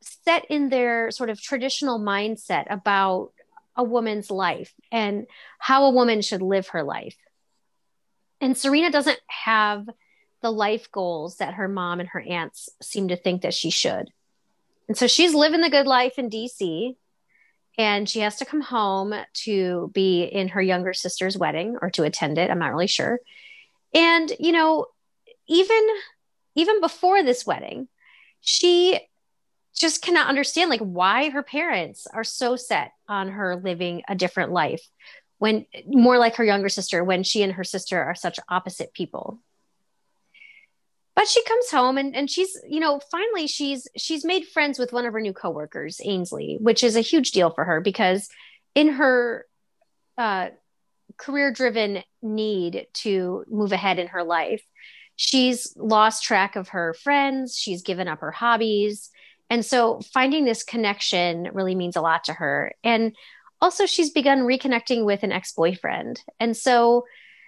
set 0.02 0.46
in 0.50 0.70
their 0.70 1.12
sort 1.12 1.30
of 1.30 1.42
traditional 1.42 2.00
mindset 2.00 2.66
about 2.70 3.32
a 3.76 3.84
woman's 3.84 4.32
life 4.32 4.74
and 4.92 5.28
how 5.60 5.86
a 5.86 5.92
woman 5.92 6.22
should 6.22 6.42
live 6.42 6.70
her 6.70 6.84
life. 6.84 7.16
And 8.42 8.58
Serena 8.58 8.92
doesn't 8.92 9.20
have 9.28 9.88
the 10.42 10.52
life 10.52 10.92
goals 10.92 11.38
that 11.38 11.56
her 11.56 11.68
mom 11.68 12.00
and 12.00 12.10
her 12.10 12.22
aunts 12.22 12.70
seem 12.82 13.10
to 13.10 13.16
think 13.16 13.42
that 13.42 13.54
she 13.54 13.70
should. 13.70 14.10
And 14.88 14.98
so 14.98 15.08
she's 15.08 15.34
living 15.34 15.62
the 15.62 15.70
good 15.70 15.88
life 15.88 16.18
in 16.18 16.30
DC 16.30 16.96
and 17.78 18.10
she 18.10 18.20
has 18.22 18.38
to 18.38 18.46
come 18.46 18.62
home 18.62 19.14
to 19.46 19.92
be 19.94 20.24
in 20.24 20.50
her 20.50 20.62
younger 20.62 20.94
sister's 20.94 21.38
wedding 21.38 21.78
or 21.82 21.90
to 21.92 22.04
attend 22.04 22.38
it. 22.38 22.50
I'm 22.50 22.60
not 22.60 22.72
really 22.72 22.88
sure. 22.88 23.20
And, 23.94 24.32
you 24.40 24.52
know, 24.52 24.88
even 25.48 25.88
even 26.56 26.82
before 26.82 27.22
this 27.22 27.46
wedding, 27.46 27.88
she 28.42 29.00
just 29.76 30.02
cannot 30.02 30.28
understand 30.28 30.70
like 30.70 30.80
why 30.80 31.30
her 31.30 31.44
parents 31.44 32.08
are 32.12 32.24
so 32.24 32.56
set 32.56 32.92
on 33.08 33.30
her 33.30 33.56
living 33.56 34.02
a 34.08 34.16
different 34.16 34.52
life 34.52 34.82
when 35.38 35.68
more 35.86 36.18
like 36.18 36.36
her 36.38 36.44
younger 36.44 36.70
sister 36.70 37.04
when 37.04 37.22
she 37.22 37.44
and 37.44 37.54
her 37.54 37.64
sister 37.64 38.02
are 38.02 38.16
such 38.16 38.40
opposite 38.50 38.92
people 38.94 39.40
but 41.18 41.28
she 41.28 41.44
comes 41.44 41.72
home 41.72 41.98
and, 41.98 42.16
and 42.16 42.30
she's 42.30 42.56
you 42.70 42.80
know 42.80 43.02
finally 43.12 43.48
she's 43.48 43.88
she's 43.98 44.24
made 44.24 44.46
friends 44.46 44.80
with 44.80 44.94
one 44.94 45.06
of 45.06 45.12
her 45.12 45.20
new 45.20 45.34
coworkers 45.34 46.00
ainsley 46.06 46.58
which 46.62 46.84
is 46.84 46.96
a 46.96 47.02
huge 47.02 47.32
deal 47.32 47.50
for 47.50 47.66
her 47.66 47.82
because 47.82 48.30
in 48.76 48.88
her 48.88 49.46
uh, 50.18 50.50
career 51.18 51.52
driven 51.52 52.04
need 52.22 52.88
to 52.94 53.44
move 53.50 53.72
ahead 53.72 54.00
in 54.00 54.08
her 54.08 54.24
life 54.24 54.64
she's 55.16 55.74
lost 55.76 56.24
track 56.24 56.56
of 56.56 56.70
her 56.70 56.94
friends 56.94 57.58
she's 57.58 57.82
given 57.82 58.08
up 58.08 58.20
her 58.20 58.32
hobbies 58.32 59.10
and 59.50 59.66
so 59.66 60.00
finding 60.14 60.46
this 60.46 60.64
connection 60.64 61.50
really 61.54 61.74
means 61.74 61.96
a 61.96 62.02
lot 62.02 62.24
to 62.26 62.34
her 62.34 62.74
and 62.84 63.14
also, 63.60 63.88
she's 63.88 64.12
begun 64.12 64.42
reconnecting 64.42 65.04
with 65.04 65.24
an 65.24 65.32
ex 65.32 65.54
boyfriend. 65.54 66.22
And 66.40 66.56
so 66.56 67.06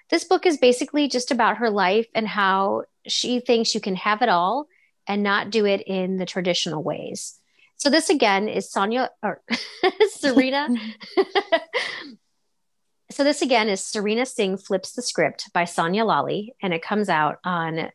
this 0.09 0.23
book 0.23 0.45
is 0.45 0.57
basically 0.57 1.07
just 1.07 1.31
about 1.31 1.57
her 1.57 1.69
life 1.69 2.07
and 2.15 2.27
how 2.27 2.83
she 3.07 3.39
thinks 3.39 3.73
you 3.73 3.81
can 3.81 3.95
have 3.95 4.21
it 4.21 4.29
all 4.29 4.67
and 5.07 5.23
not 5.23 5.49
do 5.49 5.65
it 5.65 5.81
in 5.81 6.17
the 6.17 6.25
traditional 6.25 6.83
ways. 6.83 7.39
So 7.77 7.89
this 7.89 8.09
again 8.09 8.49
is 8.49 8.71
Sonya 8.71 9.09
or 9.23 9.41
Serena. 10.11 10.67
so 13.11 13.23
this 13.23 13.41
again 13.41 13.69
is 13.69 13.83
Serena 13.83 14.25
Singh 14.25 14.57
flips 14.57 14.91
the 14.91 15.01
script 15.01 15.49
by 15.53 15.65
Sonya 15.65 16.03
Lalli, 16.03 16.49
and 16.61 16.73
it 16.73 16.81
comes 16.81 17.07
out 17.07 17.37
on 17.43 17.89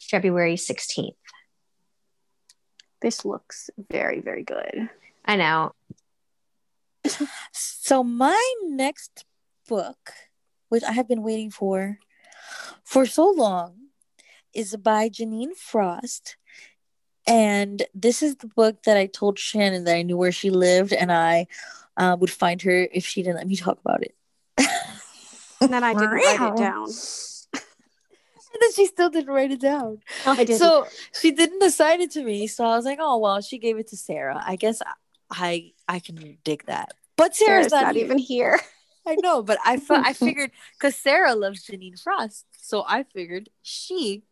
February 0.00 0.56
16th. 0.56 1.14
This 3.00 3.24
looks 3.24 3.70
very, 3.90 4.20
very 4.20 4.44
good. 4.44 4.88
I 5.24 5.36
know. 5.36 5.72
So 7.52 8.02
my 8.02 8.54
next 8.64 9.24
book, 9.68 10.12
which 10.74 10.82
I 10.82 10.90
have 10.92 11.06
been 11.08 11.22
waiting 11.22 11.50
for 11.52 11.98
for 12.82 13.06
so 13.06 13.30
long, 13.30 13.76
is 14.52 14.74
by 14.76 15.08
Jeaniene 15.08 15.56
Frost. 15.56 16.36
And 17.26 17.82
this 17.94 18.22
is 18.22 18.36
the 18.36 18.48
book 18.48 18.82
that 18.82 18.96
I 18.96 19.06
told 19.06 19.38
Shannon 19.38 19.84
that 19.84 19.94
I 19.94 20.02
knew 20.02 20.16
where 20.16 20.32
she 20.32 20.50
lived 20.50 20.92
and 20.92 21.12
I 21.12 21.46
uh, 21.96 22.16
would 22.18 22.30
find 22.30 22.60
her 22.62 22.88
if 22.92 23.06
she 23.06 23.22
didn't 23.22 23.36
let 23.36 23.46
me 23.46 23.56
talk 23.56 23.78
about 23.80 24.02
it. 24.02 24.14
And 25.60 25.72
then 25.72 25.84
I 25.84 25.94
didn't 25.94 26.10
write 26.10 26.52
it 26.52 26.56
down. 26.56 26.88
And 28.54 28.62
then 28.62 28.72
she 28.72 28.86
still 28.86 29.10
didn't 29.10 29.34
write 29.34 29.50
it 29.50 29.60
down. 29.60 29.98
I 30.24 30.44
didn't. 30.44 30.60
So 30.60 30.86
she 31.20 31.32
didn't 31.32 31.60
assign 31.60 32.00
it 32.00 32.12
to 32.12 32.22
me. 32.22 32.46
So 32.46 32.64
I 32.64 32.76
was 32.76 32.84
like, 32.84 32.98
oh 33.00 33.18
well, 33.18 33.40
she 33.40 33.58
gave 33.58 33.78
it 33.78 33.88
to 33.88 33.96
Sarah. 33.96 34.40
I 34.46 34.54
guess 34.54 34.80
I 35.28 35.72
I 35.88 35.98
can 35.98 36.38
dig 36.44 36.64
that. 36.66 36.94
But 37.16 37.34
Sarah's, 37.34 37.70
Sarah's 37.70 37.72
not, 37.72 37.82
not 37.82 37.96
even 37.96 38.16
here. 38.18 38.60
I 39.06 39.16
know, 39.16 39.42
but 39.42 39.58
I 39.64 39.76
fi- 39.78 40.02
I 40.02 40.12
figured 40.14 40.50
because 40.78 40.96
Sarah 40.96 41.34
loves 41.34 41.64
Jeaniene 41.66 42.00
Frost, 42.00 42.46
so 42.60 42.84
I 42.86 43.02
figured 43.02 43.50
she 43.62 44.22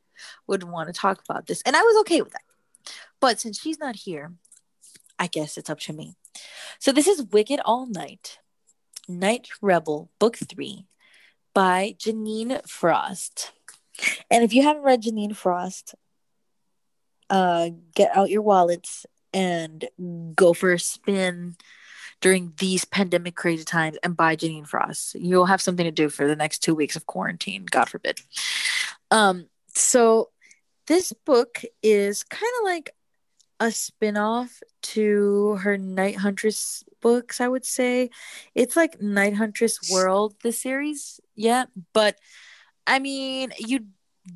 would 0.46 0.64
want 0.64 0.88
to 0.88 0.92
talk 0.92 1.22
about 1.28 1.46
this, 1.46 1.62
and 1.62 1.76
I 1.76 1.82
was 1.82 2.00
okay 2.00 2.22
with 2.22 2.32
that. 2.32 2.42
But 3.20 3.40
since 3.40 3.60
she's 3.60 3.78
not 3.78 3.96
here, 3.96 4.32
I 5.18 5.26
guess 5.26 5.56
it's 5.56 5.70
up 5.70 5.80
to 5.80 5.92
me. 5.92 6.16
So 6.78 6.92
this 6.92 7.06
is 7.06 7.22
Wicked 7.22 7.60
All 7.64 7.86
Night, 7.86 8.38
Night 9.08 9.48
Rebel, 9.60 10.10
Book 10.18 10.36
Three, 10.36 10.86
by 11.54 11.94
Jeaniene 11.98 12.66
Frost. 12.68 13.52
And 14.30 14.42
if 14.42 14.52
you 14.52 14.62
haven't 14.62 14.82
read 14.82 15.02
Jeaniene 15.02 15.36
Frost, 15.36 15.94
uh, 17.30 17.70
get 17.94 18.16
out 18.16 18.30
your 18.30 18.42
wallets 18.42 19.06
and 19.32 19.86
go 20.34 20.52
for 20.52 20.72
a 20.72 20.78
spin 20.78 21.56
during 22.22 22.54
these 22.56 22.86
pandemic 22.86 23.34
crazy 23.34 23.64
times 23.64 23.98
and 24.02 24.16
buy 24.16 24.36
Jeaniene 24.36 24.66
Frost. 24.66 25.14
You'll 25.16 25.46
have 25.46 25.60
something 25.60 25.84
to 25.84 25.90
do 25.90 26.08
for 26.08 26.26
the 26.26 26.36
next 26.36 26.60
two 26.60 26.74
weeks 26.74 26.96
of 26.96 27.04
quarantine, 27.04 27.66
God 27.70 27.90
forbid. 27.90 28.20
Um, 29.10 29.48
so 29.74 30.30
this 30.86 31.12
book 31.26 31.60
is 31.82 32.22
kind 32.24 32.52
of 32.60 32.64
like 32.64 32.94
a 33.60 33.70
spin-off 33.70 34.62
to 34.82 35.56
her 35.56 35.76
Night 35.76 36.16
Huntress 36.16 36.84
books, 37.00 37.40
I 37.40 37.48
would 37.48 37.64
say. 37.64 38.10
It's 38.54 38.76
like 38.76 39.02
Night 39.02 39.34
Huntress 39.34 39.90
World, 39.92 40.34
the 40.42 40.52
series, 40.52 41.20
yeah. 41.34 41.66
But 41.92 42.16
I 42.86 42.98
mean, 42.98 43.52
you 43.58 43.86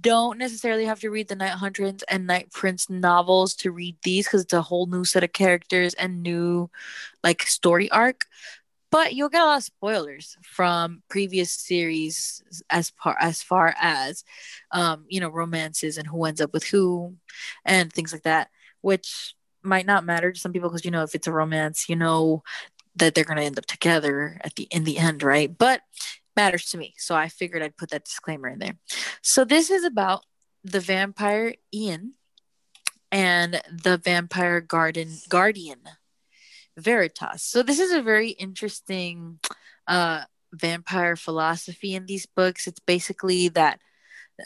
don't 0.00 0.38
necessarily 0.38 0.84
have 0.84 1.00
to 1.00 1.10
read 1.10 1.28
the 1.28 1.36
Night 1.36 1.50
Huntress 1.50 2.02
and 2.08 2.26
Night 2.26 2.50
Prince 2.52 2.90
novels 2.90 3.54
to 3.56 3.70
read 3.70 3.96
these 4.02 4.26
because 4.26 4.42
it's 4.42 4.52
a 4.52 4.62
whole 4.62 4.86
new 4.86 5.04
set 5.04 5.24
of 5.24 5.32
characters 5.32 5.94
and 5.94 6.22
new 6.22 6.70
like 7.22 7.42
story 7.42 7.90
arc. 7.90 8.22
But 8.90 9.14
you'll 9.14 9.28
get 9.28 9.42
a 9.42 9.44
lot 9.44 9.58
of 9.58 9.64
spoilers 9.64 10.36
from 10.42 11.02
previous 11.08 11.52
series 11.52 12.42
as 12.70 12.90
far 13.02 13.16
as 13.20 13.42
far 13.42 13.74
as 13.80 14.24
um, 14.72 15.04
you 15.08 15.20
know, 15.20 15.28
romances 15.28 15.98
and 15.98 16.06
who 16.06 16.24
ends 16.24 16.40
up 16.40 16.52
with 16.52 16.64
who 16.64 17.16
and 17.64 17.92
things 17.92 18.12
like 18.12 18.22
that, 18.22 18.48
which 18.80 19.34
might 19.62 19.86
not 19.86 20.04
matter 20.04 20.32
to 20.32 20.40
some 20.40 20.52
people 20.52 20.68
because 20.70 20.84
you 20.84 20.90
know 20.90 21.02
if 21.02 21.14
it's 21.14 21.26
a 21.26 21.32
romance, 21.32 21.88
you 21.88 21.96
know 21.96 22.42
that 22.96 23.14
they're 23.14 23.24
gonna 23.24 23.42
end 23.42 23.58
up 23.58 23.66
together 23.66 24.40
at 24.42 24.54
the 24.54 24.68
in 24.70 24.84
the 24.84 24.98
end, 24.98 25.22
right? 25.22 25.56
But 25.56 25.82
matters 26.36 26.66
to 26.70 26.78
me. 26.78 26.94
So 26.98 27.14
I 27.14 27.28
figured 27.28 27.62
I'd 27.62 27.76
put 27.76 27.90
that 27.90 28.04
disclaimer 28.04 28.48
in 28.48 28.58
there. 28.58 28.76
So 29.22 29.44
this 29.44 29.70
is 29.70 29.84
about 29.84 30.24
the 30.64 30.80
vampire 30.80 31.54
Ian 31.72 32.14
and 33.10 33.60
the 33.70 33.98
vampire 33.98 34.60
garden 34.60 35.18
guardian 35.28 35.80
Veritas. 36.76 37.42
So 37.42 37.62
this 37.62 37.78
is 37.78 37.92
a 37.92 38.02
very 38.02 38.30
interesting 38.30 39.38
uh 39.86 40.24
vampire 40.52 41.16
philosophy 41.16 41.94
in 41.94 42.06
these 42.06 42.26
books. 42.26 42.66
It's 42.66 42.80
basically 42.80 43.48
that 43.50 43.80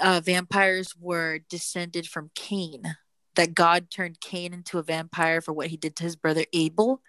uh, 0.01 0.21
vampires 0.25 0.95
were 0.97 1.41
descended 1.49 2.07
from 2.07 2.31
Cain, 2.35 2.97
that 3.35 3.55
God 3.55 3.91
turned 3.91 4.21
Cain 4.21 4.53
into 4.53 4.79
a 4.79 4.83
vampire 4.83 5.41
for 5.41 5.53
what 5.53 5.69
he 5.69 5.77
did 5.77 5.97
to 5.97 6.05
his 6.05 6.17
brother 6.17 6.45
Abel. 6.53 7.03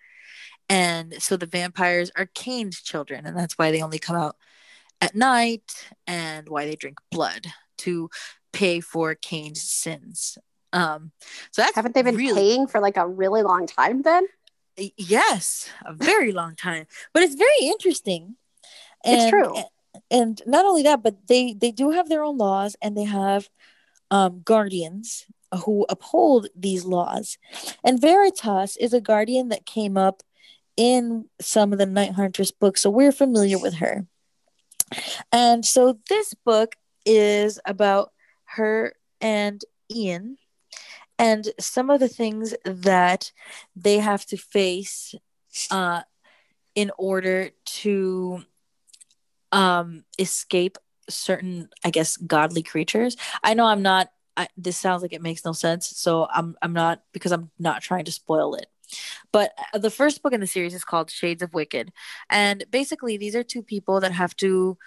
And 0.70 1.22
so 1.22 1.36
the 1.36 1.46
vampires 1.46 2.12
are 2.16 2.28
Cain's 2.34 2.82
children, 2.82 3.26
and 3.26 3.38
that's 3.38 3.58
why 3.58 3.72
they 3.72 3.82
only 3.82 4.00
come 4.00 4.16
out 4.16 4.38
at 5.02 5.16
night 5.16 5.90
and 6.08 6.48
why 6.48 6.66
they 6.66 6.76
drink 6.76 7.00
blood 7.10 7.48
to 7.80 8.10
pay 8.54 8.80
for 8.80 9.16
Cain's 9.16 9.62
sins. 9.62 10.38
Um, 10.72 11.12
so 11.52 11.62
that's 11.62 11.76
Haven't 11.76 11.96
they 11.96 12.02
been 12.02 12.16
really, 12.16 12.36
paying 12.36 12.68
for 12.68 12.80
like 12.80 12.98
a 12.98 13.08
really 13.08 13.42
long 13.42 13.68
time 13.68 14.04
then? 14.04 14.28
Yes, 14.98 15.70
a 15.86 15.94
very 15.94 16.32
long 16.42 16.56
time, 16.56 16.86
but 17.14 17.24
it's 17.24 17.36
very 17.36 17.52
interesting. 17.62 18.36
It's 19.04 19.30
true. 19.30 19.56
And 20.10 20.42
not 20.46 20.66
only 20.66 20.84
that, 20.84 21.04
but 21.04 21.28
they 21.28 21.54
they 21.54 21.72
do 21.72 21.92
have 21.92 22.08
their 22.08 22.24
own 22.24 22.38
laws, 22.38 22.76
and 22.82 22.96
they 22.96 23.04
have 23.04 23.50
um, 24.12 24.42
guardians 24.46 25.26
who 25.66 25.86
uphold 25.90 26.48
these 26.56 26.86
laws. 26.86 27.38
And 27.84 28.00
Veritas 28.00 28.78
is 28.78 28.94
a 28.94 29.02
guardian 29.02 29.50
that 29.50 29.66
came 29.66 29.98
up 29.98 30.24
in 30.78 31.26
some 31.42 31.74
of 31.74 31.80
the 31.80 31.86
Night 31.86 32.14
Huntress 32.14 32.52
books, 32.52 32.82
so 32.82 32.90
we're 32.90 33.12
familiar 33.12 33.60
with 33.60 33.76
her. 33.76 34.06
And 35.32 35.66
so 35.66 36.00
this 36.10 36.34
book 36.34 36.76
is 37.06 37.60
about 37.66 38.12
her 38.56 38.94
and 39.20 39.64
Ian 39.94 40.38
and 41.22 41.50
some 41.60 41.92
of 41.92 42.00
the 42.00 42.08
things 42.08 42.56
that 42.66 43.32
they 43.76 44.00
have 44.00 44.26
to 44.26 44.38
face 44.38 45.14
uh, 45.70 46.02
in 46.74 46.92
order 46.98 47.52
to 47.66 48.44
um, 49.52 50.04
escape 50.18 50.78
certain, 51.10 51.70
I 51.84 51.92
guess, 51.92 52.18
godly 52.18 52.64
creatures. 52.64 53.18
I 53.44 53.54
know 53.54 53.68
I'm 53.68 53.84
not. 53.84 54.12
I, 54.36 54.48
this 54.58 54.78
sounds 54.78 55.02
like 55.02 55.14
it 55.14 55.22
makes 55.22 55.46
no 55.46 55.52
sense, 55.52 55.88
so 55.88 56.28
I'm 56.34 56.56
I'm 56.62 56.74
not 56.74 57.04
because 57.12 57.32
I'm 57.32 57.52
not 57.60 57.82
trying 57.82 58.06
to 58.06 58.12
spoil 58.12 58.56
it. 58.56 58.68
But 59.32 59.52
uh, 59.74 59.78
the 59.78 59.90
first 59.90 60.22
book 60.22 60.34
in 60.34 60.42
the 60.42 60.48
series 60.48 60.74
is 60.74 60.84
called 60.84 61.12
Shades 61.12 61.42
of 61.42 61.54
Wicked, 61.54 61.92
and 62.30 62.64
basically 62.72 63.18
these 63.18 63.36
are 63.36 63.44
two 63.44 63.64
people 63.64 64.00
that 64.02 64.12
have 64.12 64.36
to 64.38 64.78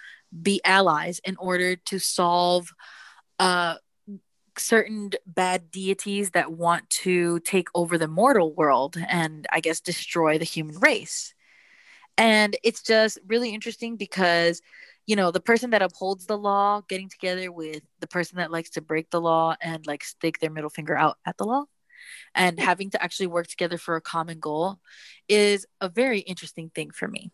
be 0.41 0.61
allies 0.65 1.19
in 1.23 1.37
order 1.37 1.75
to 1.75 1.99
solve 1.99 2.73
uh 3.39 3.75
certain 4.57 5.11
bad 5.25 5.71
deities 5.71 6.31
that 6.31 6.51
want 6.51 6.89
to 6.89 7.39
take 7.41 7.67
over 7.75 7.97
the 7.97 8.07
mortal 8.07 8.53
world 8.53 8.95
and 9.09 9.45
I 9.51 9.59
guess 9.59 9.79
destroy 9.79 10.37
the 10.37 10.45
human 10.45 10.79
race. 10.79 11.33
And 12.17 12.55
it's 12.63 12.81
just 12.81 13.19
really 13.27 13.53
interesting 13.53 13.97
because, 13.97 14.61
you 15.05 15.15
know, 15.15 15.31
the 15.31 15.41
person 15.41 15.71
that 15.71 15.81
upholds 15.81 16.25
the 16.25 16.37
law 16.37 16.81
getting 16.87 17.09
together 17.09 17.51
with 17.51 17.83
the 17.99 18.07
person 18.07 18.37
that 18.37 18.51
likes 18.51 18.71
to 18.71 18.81
break 18.81 19.09
the 19.09 19.21
law 19.21 19.55
and 19.61 19.85
like 19.85 20.03
stick 20.03 20.39
their 20.39 20.51
middle 20.51 20.69
finger 20.69 20.95
out 20.95 21.17
at 21.25 21.37
the 21.37 21.45
law 21.45 21.65
and 22.33 22.59
having 22.59 22.89
to 22.91 23.01
actually 23.01 23.27
work 23.27 23.47
together 23.47 23.77
for 23.77 23.95
a 23.95 24.01
common 24.01 24.39
goal 24.39 24.79
is 25.27 25.65
a 25.81 25.89
very 25.89 26.19
interesting 26.19 26.69
thing 26.73 26.91
for 26.91 27.07
me. 27.07 27.31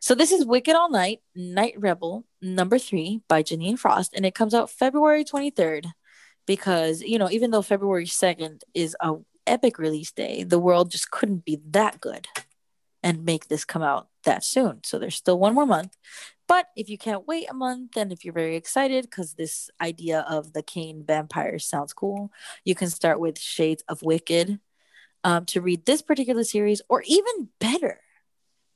So 0.00 0.14
this 0.14 0.32
is 0.32 0.44
Wicked 0.44 0.74
All 0.74 0.90
Night, 0.90 1.20
Night 1.34 1.74
Rebel, 1.76 2.24
number 2.40 2.78
three 2.78 3.20
by 3.28 3.42
Jeaniene 3.42 3.78
Frost, 3.78 4.12
and 4.14 4.26
it 4.26 4.34
comes 4.34 4.54
out 4.54 4.70
February 4.70 5.24
23rd 5.24 5.86
because, 6.46 7.00
you 7.00 7.18
know, 7.18 7.30
even 7.30 7.50
though 7.50 7.62
February 7.62 8.06
2nd 8.06 8.62
is 8.74 8.96
a 9.00 9.14
epic 9.46 9.78
release 9.78 10.12
day, 10.12 10.42
the 10.42 10.58
world 10.58 10.90
just 10.90 11.10
couldn't 11.10 11.44
be 11.44 11.60
that 11.70 12.00
good 12.00 12.28
and 13.02 13.24
make 13.24 13.48
this 13.48 13.64
come 13.64 13.82
out 13.82 14.08
that 14.24 14.44
soon. 14.44 14.80
So 14.84 14.98
there's 14.98 15.16
still 15.16 15.38
one 15.38 15.54
more 15.54 15.66
month. 15.66 15.96
But 16.52 16.66
if 16.76 16.90
you 16.90 16.98
can't 16.98 17.26
wait 17.26 17.48
a 17.48 17.54
month 17.54 17.96
and 17.96 18.12
if 18.12 18.26
you're 18.26 18.34
very 18.34 18.56
excited 18.56 19.04
because 19.06 19.32
this 19.32 19.70
idea 19.80 20.20
of 20.28 20.52
the 20.52 20.62
Cain 20.62 21.02
vampires 21.02 21.64
sounds 21.64 21.94
cool, 21.94 22.30
you 22.62 22.74
can 22.74 22.90
start 22.90 23.18
with 23.18 23.38
Shades 23.38 23.82
of 23.88 24.02
Wicked 24.02 24.60
um, 25.24 25.46
to 25.46 25.62
read 25.62 25.86
this 25.86 26.02
particular 26.02 26.44
series, 26.44 26.82
or 26.90 27.02
even 27.06 27.48
better, 27.58 28.00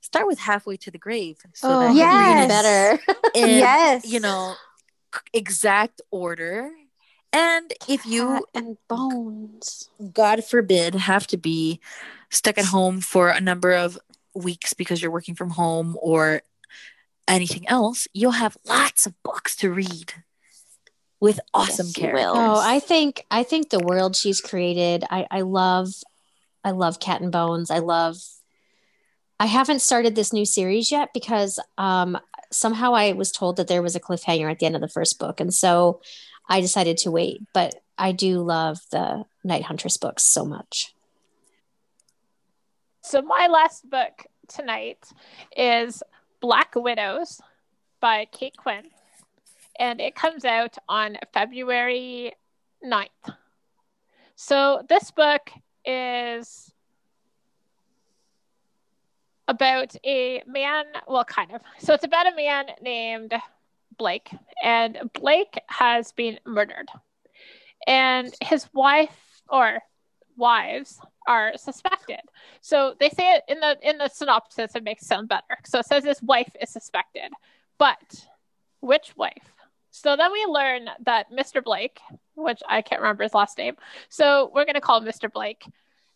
start 0.00 0.26
with 0.26 0.38
Halfway 0.38 0.78
to 0.78 0.90
the 0.90 0.96
Grave. 0.96 1.36
So 1.52 1.68
oh, 1.68 1.80
that 1.80 1.94
you 1.94 2.00
read 2.00 2.48
yes. 2.48 2.48
better. 2.48 3.28
in, 3.34 3.48
Yes. 3.58 4.10
you 4.10 4.20
know, 4.20 4.54
exact 5.34 6.00
order. 6.10 6.70
And 7.34 7.74
if 7.90 8.06
you 8.06 8.26
Cat 8.26 8.42
and 8.54 8.78
bones. 8.88 9.90
God 10.14 10.42
forbid, 10.46 10.94
have 10.94 11.26
to 11.26 11.36
be 11.36 11.80
stuck 12.30 12.56
at 12.56 12.64
home 12.64 13.02
for 13.02 13.28
a 13.28 13.40
number 13.42 13.72
of 13.72 13.98
weeks 14.34 14.72
because 14.72 15.02
you're 15.02 15.10
working 15.10 15.34
from 15.34 15.50
home 15.50 15.94
or 16.00 16.40
anything 17.28 17.66
else, 17.68 18.08
you'll 18.12 18.32
have 18.32 18.56
lots 18.66 19.06
of 19.06 19.20
books 19.22 19.56
to 19.56 19.70
read 19.70 20.12
with 21.20 21.40
awesome 21.54 21.86
Yes, 21.86 21.96
characters. 21.96 22.24
will. 22.24 22.34
Oh, 22.36 22.60
I 22.62 22.78
think 22.80 23.24
I 23.30 23.42
think 23.42 23.70
the 23.70 23.80
world 23.80 24.14
she's 24.16 24.40
created. 24.40 25.04
I 25.10 25.26
I 25.30 25.40
love 25.42 25.88
I 26.64 26.72
love 26.72 27.00
Cat 27.00 27.20
and 27.20 27.32
Bones. 27.32 27.70
I 27.70 27.78
love. 27.78 28.16
I 29.38 29.46
haven't 29.46 29.82
started 29.82 30.14
this 30.14 30.32
new 30.32 30.46
series 30.46 30.90
yet 30.90 31.10
because 31.12 31.58
um, 31.76 32.18
somehow 32.50 32.94
I 32.94 33.12
was 33.12 33.30
told 33.30 33.56
that 33.56 33.68
there 33.68 33.82
was 33.82 33.94
a 33.94 34.00
cliffhanger 34.00 34.50
at 34.50 34.58
the 34.58 34.66
end 34.66 34.74
of 34.74 34.80
the 34.80 34.88
first 34.88 35.18
book, 35.18 35.40
and 35.40 35.52
so 35.52 36.00
I 36.48 36.60
decided 36.60 36.96
to 36.98 37.10
wait. 37.10 37.42
But 37.52 37.74
I 37.98 38.12
do 38.12 38.40
love 38.40 38.78
the 38.90 39.24
Night 39.44 39.64
Huntress 39.64 39.96
books 39.98 40.22
so 40.22 40.44
much. 40.44 40.94
So 43.02 43.22
my 43.22 43.46
last 43.48 43.88
book 43.88 44.26
tonight 44.48 44.98
is 45.56 46.02
Black 46.40 46.74
Widows 46.74 47.40
by 48.00 48.26
Cate 48.26 48.56
Quinn. 48.56 48.84
And 49.78 50.00
it 50.00 50.14
comes 50.14 50.44
out 50.44 50.76
on 50.88 51.18
February 51.32 52.32
9th. 52.84 53.34
So 54.34 54.82
this 54.88 55.10
book 55.10 55.50
is 55.84 56.72
about 59.48 59.94
a 60.04 60.42
man, 60.46 60.84
well, 61.06 61.24
kind 61.24 61.52
of. 61.52 61.60
So 61.78 61.94
it's 61.94 62.04
about 62.04 62.32
a 62.32 62.36
man 62.36 62.66
named 62.80 63.32
Blake, 63.96 64.30
and 64.62 64.98
Blake 65.14 65.58
has 65.68 66.12
been 66.12 66.38
murdered. 66.44 66.88
And 67.86 68.34
his 68.42 68.68
wife 68.72 69.42
or 69.48 69.80
wives 70.36 71.00
are 71.26 71.52
suspected. 71.56 72.20
So 72.60 72.94
they 72.98 73.08
say 73.10 73.34
it 73.34 73.42
in 73.48 73.60
the 73.60 73.76
in 73.82 73.98
the 73.98 74.08
synopsis 74.08 74.74
it 74.74 74.84
makes 74.84 75.02
it 75.02 75.06
sound 75.06 75.28
better. 75.28 75.58
So 75.64 75.78
it 75.80 75.86
says 75.86 76.04
his 76.04 76.22
wife 76.22 76.54
is 76.60 76.70
suspected. 76.70 77.32
But 77.78 78.26
which 78.80 79.16
wife? 79.16 79.52
So 79.90 80.16
then 80.16 80.32
we 80.32 80.44
learn 80.46 80.88
that 81.04 81.32
Mr. 81.32 81.64
Blake, 81.64 82.00
which 82.34 82.60
I 82.68 82.82
can't 82.82 83.00
remember 83.00 83.22
his 83.22 83.34
last 83.34 83.56
name, 83.58 83.76
so 84.08 84.50
we're 84.54 84.66
gonna 84.66 84.80
call 84.80 85.00
him 85.00 85.08
Mr. 85.08 85.32
Blake. 85.32 85.64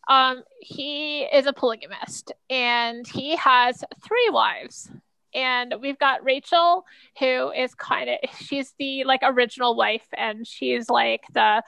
Um, 0.08 0.42
he 0.60 1.22
is 1.22 1.46
a 1.46 1.52
polygamist 1.52 2.32
and 2.48 3.06
he 3.06 3.36
has 3.36 3.84
three 4.02 4.28
wives. 4.30 4.90
And 5.32 5.76
we've 5.80 5.98
got 5.98 6.24
Rachel, 6.24 6.84
who 7.18 7.52
is 7.52 7.74
kind 7.74 8.10
of 8.10 8.16
she's 8.40 8.74
the 8.78 9.04
like 9.04 9.20
original 9.22 9.76
wife, 9.76 10.06
and 10.16 10.44
she's 10.46 10.90
like 10.90 11.22
the 11.32 11.62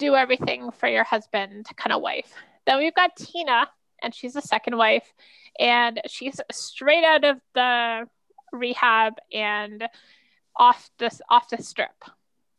do 0.00 0.16
everything 0.16 0.70
for 0.72 0.88
your 0.88 1.04
husband 1.04 1.66
kind 1.76 1.92
of 1.92 2.00
wife. 2.00 2.32
Then 2.66 2.78
we've 2.78 2.94
got 2.94 3.16
Tina, 3.16 3.68
and 4.02 4.14
she's 4.14 4.34
a 4.34 4.40
second 4.40 4.76
wife, 4.76 5.12
and 5.58 6.00
she's 6.08 6.40
straight 6.50 7.04
out 7.04 7.22
of 7.24 7.36
the 7.54 8.08
rehab 8.50 9.14
and 9.32 9.84
off 10.56 10.90
this 10.98 11.20
off 11.28 11.50
the 11.50 11.62
strip. 11.62 12.04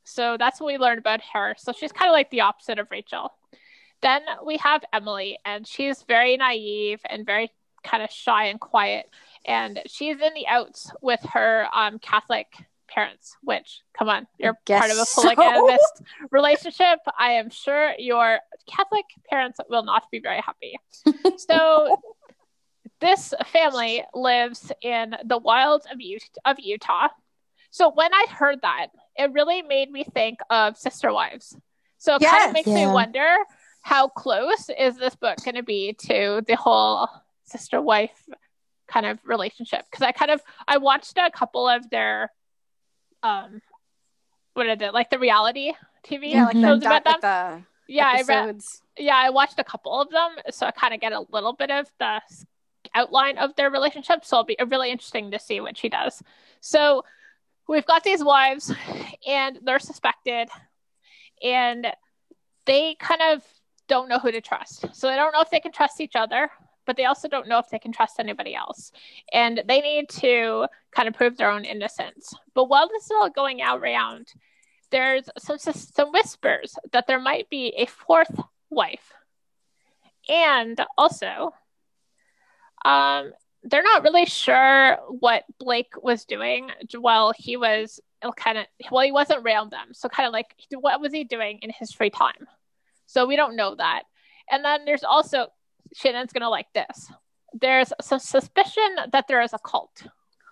So 0.04 0.38
that's 0.38 0.62
what 0.62 0.68
we 0.68 0.78
learned 0.78 1.00
about 1.00 1.22
her. 1.34 1.56
So 1.58 1.74
she's 1.74 1.92
kind 1.92 2.10
of 2.10 2.14
like 2.14 2.30
the 2.30 2.42
opposite 2.42 2.80
of 2.80 2.92
Rachel. 2.92 3.34
Then 4.02 4.22
we 4.46 4.58
have 4.58 4.84
Emily, 4.94 5.40
and 5.44 5.68
she's 5.68 6.04
very 6.04 6.38
naive 6.38 7.02
and 7.10 7.26
very 7.26 7.52
kind 7.84 8.04
of 8.04 8.12
shy 8.12 8.46
and 8.46 8.60
quiet, 8.60 9.10
and 9.46 9.82
she's 9.88 10.22
in 10.22 10.34
the 10.36 10.48
outs 10.48 10.92
with 11.02 11.22
her 11.34 11.68
um, 11.74 11.98
Catholic 11.98 12.48
parents. 12.94 13.36
Which, 13.44 13.82
come 13.98 14.10
on, 14.10 14.28
you're 14.38 14.58
part 14.68 14.92
of 14.92 14.98
a 14.98 15.06
so. 15.06 15.34
relationship. 16.32 17.00
I 17.18 17.34
am 17.34 17.50
sure 17.50 17.94
your 17.98 18.40
Catholic 18.70 19.06
parents 19.30 19.60
will 19.70 19.84
not 19.84 20.04
be 20.12 20.20
very 20.20 20.42
happy. 20.42 20.78
so 21.38 21.98
this 23.00 23.34
family 23.48 24.04
lives 24.14 24.72
in 24.82 25.16
the 25.26 25.38
wilds 25.38 25.86
of, 25.92 26.00
Ut- 26.00 26.38
of 26.46 26.60
Utah. 26.60 27.08
So 27.72 27.92
when 27.92 28.14
I 28.14 28.26
heard 28.30 28.60
that, 28.62 28.88
it 29.18 29.32
really 29.34 29.62
made 29.62 29.92
me 29.92 30.04
think 30.14 30.40
of 30.50 30.78
Sister 30.78 31.12
Wives. 31.14 31.56
So 31.98 32.16
it 32.16 32.22
kind 32.24 32.48
of 32.48 32.54
makes 32.54 32.68
Yeah. 32.68 32.88
me 32.88 32.94
wonder 32.94 33.36
how 33.82 34.08
close 34.08 34.70
is 34.78 34.98
this 34.98 35.16
book 35.16 35.38
going 35.44 35.56
to 35.56 35.64
be 35.64 35.94
to 35.94 36.42
the 36.48 36.56
whole 36.56 37.08
sister 37.46 37.82
wife 37.82 38.28
kind 38.88 39.06
of 39.06 39.20
relationship? 39.24 39.86
Because 39.90 40.04
I 40.04 40.12
kind 40.12 40.32
of 40.32 40.42
I 40.68 40.78
watched 40.78 41.18
a 41.18 41.32
couple 41.32 41.68
of 41.68 41.90
their 41.90 42.32
um 43.24 43.62
what 44.54 44.68
is 44.68 44.82
it 44.82 44.94
like 44.94 45.10
the 45.10 45.20
reality 45.20 45.74
TV 46.06 46.32
Yeah, 46.32 46.46
like 46.46 46.56
the, 46.56 46.62
shows 46.62 46.82
doc- 46.82 47.02
about 47.02 47.22
them. 47.22 47.62
the 47.88 47.94
yeah, 47.94 48.08
I 48.08 48.22
read 48.24 48.50
episodes. 48.50 48.82
yeah, 48.98 49.16
I 49.16 49.30
watched 49.30 49.60
a 49.60 49.64
couple 49.64 50.00
of 50.00 50.10
them, 50.10 50.32
so 50.52 50.66
I 50.66 50.72
kind 50.72 50.94
of 50.94 51.00
get 51.02 51.12
a 51.14 51.26
little 51.32 51.54
bit 51.54 51.70
of 51.72 51.88
the 52.00 52.22
outline 52.96 53.38
of 53.38 53.56
their 53.56 53.70
relationship. 53.70 54.24
So 54.26 54.38
it'll 54.38 54.46
be 54.46 54.58
really 54.70 54.92
interesting 54.92 55.32
to 55.32 55.40
see 55.40 55.60
what 55.62 55.78
she 55.78 55.90
does. 55.90 56.22
So 56.62 57.04
we've 57.68 57.86
got 57.86 58.04
these 58.04 58.24
wives, 58.24 58.74
and 59.28 59.60
they're 59.64 59.80
suspected, 59.80 60.48
and 61.44 61.88
they 62.66 62.96
kind 62.96 63.22
of 63.34 63.44
don't 63.88 64.08
know 64.10 64.20
who 64.20 64.32
to 64.32 64.42
trust. 64.42 64.86
So 64.96 65.08
they 65.08 65.16
don't 65.16 65.34
know 65.34 65.42
if 65.42 65.50
they 65.50 65.60
can 65.60 65.72
trust 65.74 66.00
each 66.00 66.16
other, 66.16 66.50
but 66.86 66.98
they 66.98 67.06
also 67.06 67.28
don't 67.28 67.48
know 67.48 67.60
if 67.60 67.70
they 67.70 67.80
can 67.80 67.92
trust 67.92 68.20
anybody 68.20 68.56
else. 68.56 68.92
And 69.32 69.64
they 69.68 69.82
need 69.82 70.10
to 70.10 70.68
kind 70.92 71.08
of 71.08 71.14
prove 71.14 71.38
their 71.38 71.52
own 71.52 71.66
innocence. 71.66 72.34
But 72.54 72.66
while 72.66 72.88
this 72.88 73.06
is 73.06 73.12
all 73.12 73.30
going 73.30 73.62
out 73.62 73.80
around, 73.80 74.34
there's 74.90 75.30
some 75.38 75.58
some 75.58 76.12
whispers 76.12 76.76
that 76.92 77.08
there 77.08 77.20
might 77.20 77.50
be 77.50 77.74
a 77.78 77.86
fourth 77.86 78.40
wife, 78.70 79.14
and 80.28 80.80
also, 80.98 81.54
um, 82.84 83.32
they're 83.64 83.84
not 83.84 84.04
really 84.04 84.26
sure 84.26 84.98
what 85.08 85.44
Blake 85.60 85.94
was 86.02 86.26
doing 86.26 86.72
while 87.00 87.32
he 87.36 87.58
was 87.58 88.00
kind 88.36 88.58
of 88.58 88.66
well, 88.92 89.06
he 89.06 89.12
wasn't 89.12 89.44
around 89.46 89.72
them, 89.72 89.94
so 89.94 90.10
kind 90.10 90.28
of 90.28 90.34
like 90.34 90.56
what 90.72 91.00
was 91.00 91.14
he 91.14 91.24
doing 91.24 91.60
in 91.62 91.70
his 91.70 91.92
free 91.92 92.10
time? 92.10 92.48
So 93.06 93.26
we 93.26 93.36
don't 93.36 93.56
know 93.56 93.76
that. 93.76 94.04
And 94.50 94.64
then 94.64 94.86
there's 94.86 95.04
also 95.04 95.48
Shannon's 95.96 96.34
gonna 96.34 96.50
like 96.50 96.72
this. 96.74 97.12
There's 97.54 97.92
some 98.02 98.20
suspicion 98.20 98.96
that 99.12 99.28
there 99.28 99.42
is 99.42 99.54
a 99.54 99.60
cult. 99.60 100.04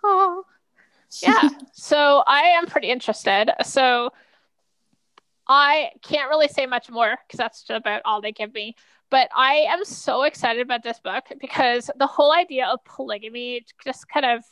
Oh, 0.03 0.43
Yeah. 1.21 1.49
so 1.73 2.23
I 2.27 2.41
am 2.41 2.67
pretty 2.67 2.89
interested. 2.89 3.51
So 3.63 4.11
I 5.47 5.91
can't 6.03 6.29
really 6.29 6.47
say 6.47 6.65
much 6.65 6.89
more 6.89 7.15
because 7.25 7.37
that's 7.37 7.63
just 7.63 7.71
about 7.71 8.01
all 8.05 8.21
they 8.21 8.31
give 8.31 8.53
me. 8.53 8.75
But 9.09 9.29
I 9.35 9.65
am 9.69 9.83
so 9.83 10.23
excited 10.23 10.61
about 10.61 10.83
this 10.83 10.99
book 10.99 11.25
because 11.39 11.89
the 11.97 12.05
whole 12.05 12.31
idea 12.31 12.67
of 12.67 12.83
polygamy 12.85 13.65
just 13.83 14.07
kind 14.07 14.25
of 14.25 14.43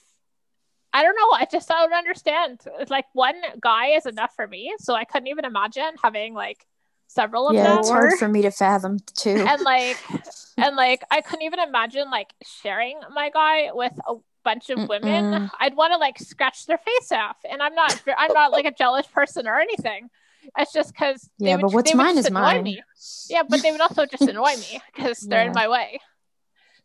I 0.94 1.04
don't 1.04 1.16
know, 1.16 1.32
I 1.32 1.46
just 1.52 1.68
don't 1.68 1.94
understand. 1.94 2.62
It's 2.80 2.90
like 2.90 3.06
one 3.14 3.36
guy 3.62 3.90
is 3.90 4.06
enough 4.06 4.34
for 4.36 4.48
me. 4.48 4.74
So 4.80 4.96
I 4.96 5.04
couldn't 5.04 5.28
even 5.28 5.46
imagine 5.46 5.92
having 6.02 6.34
like 6.34 6.66
several 7.08 7.48
of 7.48 7.56
yeah, 7.56 7.64
them 7.64 7.80
it's 7.80 7.90
hard 7.90 8.14
for 8.20 8.28
me 8.28 8.42
to 8.44 8.52
fathom 8.52 9.00
too. 9.16 9.46
and 9.48 9.62
like 9.62 9.98
and 10.58 10.76
like 10.76 11.04
i 11.10 11.22
couldn't 11.22 11.44
even 11.44 11.60
imagine 11.60 12.10
like 12.12 12.34
sharing 12.44 13.00
my 13.14 13.30
guy 13.30 13.70
with 13.74 13.94
a 14.08 14.16
bunch 14.44 14.70
of 14.70 14.88
women. 14.88 15.26
Mm-mm. 15.26 15.52
i'd 15.60 15.76
want 15.76 15.92
to 15.94 15.98
like 15.98 16.18
scratch 16.20 16.66
their 16.68 16.78
face 16.78 17.12
off 17.12 17.38
and 17.50 17.62
i'm 17.62 17.76
not 17.76 18.02
i'm 18.18 18.32
not 18.34 18.52
like 18.52 18.66
a 18.66 18.72
jealous 18.72 19.08
person 19.08 19.48
or 19.48 19.60
anything. 19.60 20.10
It's 20.58 20.72
just 20.72 20.94
because 20.94 21.30
Yeah, 21.40 21.58
but 21.58 21.74
what's 21.74 21.94
mine 21.94 22.18
is 22.18 22.32
mine. 22.32 22.64
me. 22.64 22.82
Yeah 23.30 23.44
but 23.50 23.62
they 23.62 23.72
would 23.72 23.82
also 23.82 24.06
just 24.06 24.24
annoy 24.24 24.56
me 24.56 24.80
because 24.96 25.20
they're 25.20 25.46
in 25.46 25.52
my 25.54 25.68
way. 25.68 26.00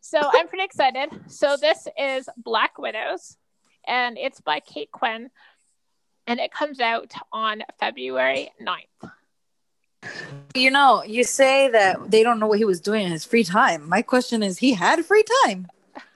So 0.01 0.19
i'm 0.21 0.47
pretty 0.49 0.65
excited. 0.65 1.09
So 1.27 1.55
this 1.55 1.87
is 1.97 2.27
black 2.35 2.77
widows 2.77 3.37
and 3.87 4.17
it's 4.17 4.41
by 4.41 4.59
cate 4.59 4.91
quinn 4.91 5.29
and 6.27 6.39
it 6.39 6.51
comes 6.51 6.79
out 6.79 7.13
on 7.31 7.63
february 7.79 8.51
9th 8.61 9.11
You 10.55 10.69
know, 10.69 11.03
you 11.03 11.23
say 11.23 11.67
that 11.69 12.11
they 12.11 12.21
don't 12.23 12.39
know 12.39 12.47
what 12.47 12.59
he 12.59 12.65
was 12.65 12.79
doing 12.79 13.05
in 13.05 13.11
his 13.11 13.25
free 13.25 13.43
time. 13.43 13.89
My 13.89 14.01
question 14.01 14.43
is, 14.43 14.59
he 14.59 14.73
had 14.73 15.03
free 15.03 15.23
time 15.43 15.67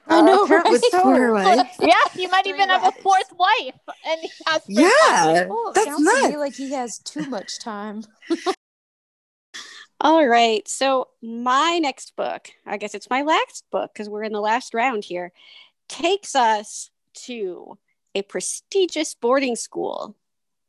I 0.09 0.19
uh, 0.19 0.21
know, 0.21 0.43
apparently 0.43 0.73
right? 0.73 0.81
with 0.81 0.91
so. 0.91 1.01
four 1.01 1.33
wives. 1.33 1.61
yeah 1.81 1.93
he 2.13 2.27
might 2.27 2.43
Three 2.43 2.53
even 2.53 2.69
have 2.69 2.83
a 2.83 2.91
fourth 3.01 3.33
wife 3.37 3.75
and 4.05 4.21
he 4.21 4.31
has 4.45 4.61
free 4.65 4.83
Yeah, 4.83 5.33
time. 5.33 5.47
Oh, 5.51 5.71
that's 5.73 5.87
sounds 5.87 6.11
to 6.11 6.29
me 6.29 6.37
like 6.37 6.53
he 6.53 6.71
has 6.71 6.99
too 6.99 7.25
much 7.25 7.59
time. 7.59 8.03
All 10.01 10.27
right. 10.27 10.67
So 10.67 11.09
my 11.21 11.79
next 11.81 12.15
book, 12.15 12.49
I 12.65 12.77
guess 12.77 12.93
it's 12.93 13.09
my 13.09 13.23
last 13.23 13.65
book 13.71 13.91
because 13.93 14.09
we're 14.09 14.23
in 14.23 14.31
the 14.31 14.39
last 14.39 14.73
round 14.73 15.03
here, 15.03 15.31
takes 15.87 16.35
us 16.35 16.91
to 17.25 17.77
a 18.13 18.21
prestigious 18.21 19.15
boarding 19.15 19.55
school 19.55 20.15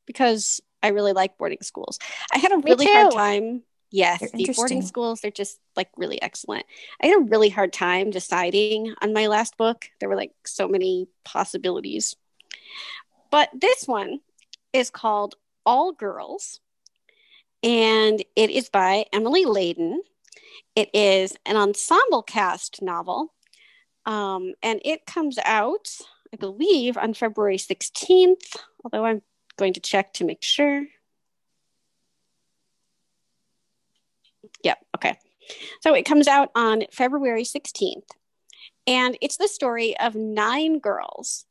because 0.07 0.61
I 0.83 0.89
really 0.89 1.13
like 1.13 1.39
boarding 1.39 1.63
schools. 1.63 1.99
I 2.33 2.39
had 2.39 2.53
a 2.53 2.59
really 2.59 2.87
hard 2.87 3.13
time. 3.13 3.63
Yes, 3.91 4.21
They're 4.21 4.31
the 4.35 4.53
boarding 4.55 4.83
schools, 4.83 5.21
they're 5.21 5.31
just 5.31 5.59
like 5.75 5.89
really 5.97 6.21
excellent. 6.21 6.67
I 7.03 7.07
had 7.07 7.21
a 7.21 7.25
really 7.25 7.49
hard 7.49 7.73
time 7.73 8.11
deciding 8.11 8.95
on 9.01 9.15
my 9.15 9.29
last 9.29 9.57
book. 9.57 9.87
There 9.99 10.11
were 10.11 10.17
like 10.17 10.33
so 10.45 10.69
many 10.69 11.09
possibilities. 11.25 12.15
But 13.31 13.49
this 13.59 13.85
one 13.87 14.21
is 14.75 14.91
called 14.91 15.37
All 15.65 15.93
Girls 15.93 16.61
and 17.63 18.23
it 18.37 18.51
is 18.51 18.69
by 18.69 19.07
Emily 19.13 19.45
Layden. 19.45 19.97
It 20.77 20.91
is 20.95 21.37
an 21.45 21.57
ensemble 21.57 22.23
cast 22.23 22.83
novel. 22.83 23.35
Um, 24.07 24.55
and 24.63 24.81
it 24.85 25.07
comes 25.07 25.39
out, 25.45 25.89
I 26.33 26.37
believe, 26.37 26.97
on 26.97 27.15
February 27.15 27.59
16th, 27.59 28.57
although 28.85 29.05
I'm 29.05 29.23
going 29.59 29.75
to 29.75 29.81
check 29.81 30.15
to 30.15 30.25
make 30.25 30.43
sure. 30.43 30.87
Yep, 34.63 34.79
okay. 34.97 35.19
So 35.81 35.95
it 35.95 36.05
comes 36.05 36.27
out 36.29 36.51
on 36.55 36.85
February 36.93 37.45
16th. 37.45 38.09
And 38.87 39.19
it's 39.21 39.37
the 39.37 39.49
story 39.49 39.99
of 39.99 40.15
nine 40.15 40.79
girls 40.79 41.45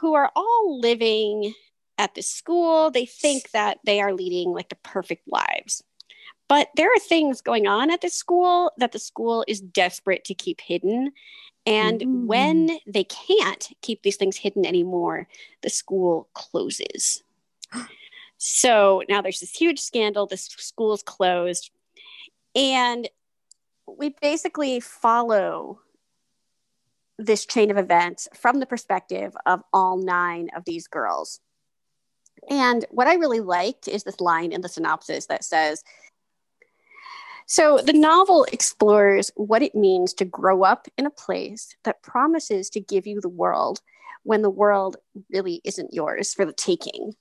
who 0.00 0.14
are 0.14 0.30
all 0.36 0.78
living 0.78 1.54
at 1.96 2.14
this 2.14 2.28
school. 2.28 2.90
They 2.90 3.06
think 3.06 3.50
that 3.52 3.78
they 3.84 4.00
are 4.00 4.12
leading 4.12 4.52
like 4.52 4.68
the 4.68 4.76
perfect 4.76 5.22
lives. 5.26 5.82
But 6.48 6.68
there 6.76 6.88
are 6.88 7.00
things 7.00 7.40
going 7.40 7.66
on 7.66 7.90
at 7.90 8.02
the 8.02 8.10
school 8.10 8.72
that 8.78 8.92
the 8.92 8.98
school 8.98 9.44
is 9.48 9.60
desperate 9.60 10.24
to 10.26 10.34
keep 10.34 10.60
hidden. 10.60 11.12
And 11.64 12.00
mm. 12.00 12.26
when 12.26 12.78
they 12.86 13.04
can't 13.04 13.68
keep 13.82 14.02
these 14.02 14.16
things 14.16 14.36
hidden 14.36 14.64
anymore, 14.64 15.26
the 15.62 15.70
school 15.70 16.28
closes. 16.34 17.24
So 18.38 19.02
now 19.08 19.22
there's 19.22 19.40
this 19.40 19.56
huge 19.56 19.80
scandal. 19.80 20.26
The 20.26 20.36
school's 20.36 21.02
closed. 21.02 21.70
And 22.54 23.08
we 23.86 24.14
basically 24.20 24.80
follow 24.80 25.80
this 27.18 27.46
chain 27.46 27.70
of 27.70 27.78
events 27.78 28.28
from 28.34 28.60
the 28.60 28.66
perspective 28.66 29.34
of 29.46 29.62
all 29.72 29.96
nine 29.96 30.50
of 30.56 30.64
these 30.64 30.86
girls. 30.86 31.40
And 32.50 32.84
what 32.90 33.06
I 33.06 33.14
really 33.14 33.40
liked 33.40 33.88
is 33.88 34.04
this 34.04 34.20
line 34.20 34.52
in 34.52 34.60
the 34.60 34.68
synopsis 34.68 35.26
that 35.26 35.44
says, 35.44 35.82
so 37.46 37.78
the 37.78 37.92
novel 37.92 38.44
explores 38.52 39.30
what 39.36 39.62
it 39.62 39.74
means 39.74 40.12
to 40.14 40.24
grow 40.24 40.64
up 40.64 40.88
in 40.98 41.06
a 41.06 41.10
place 41.10 41.76
that 41.84 42.02
promises 42.02 42.68
to 42.70 42.80
give 42.80 43.06
you 43.06 43.20
the 43.20 43.28
world 43.28 43.80
when 44.24 44.42
the 44.42 44.50
world 44.50 44.96
really 45.32 45.60
isn't 45.64 45.94
yours 45.94 46.34
for 46.34 46.44
the 46.44 46.52
taking. 46.52 47.14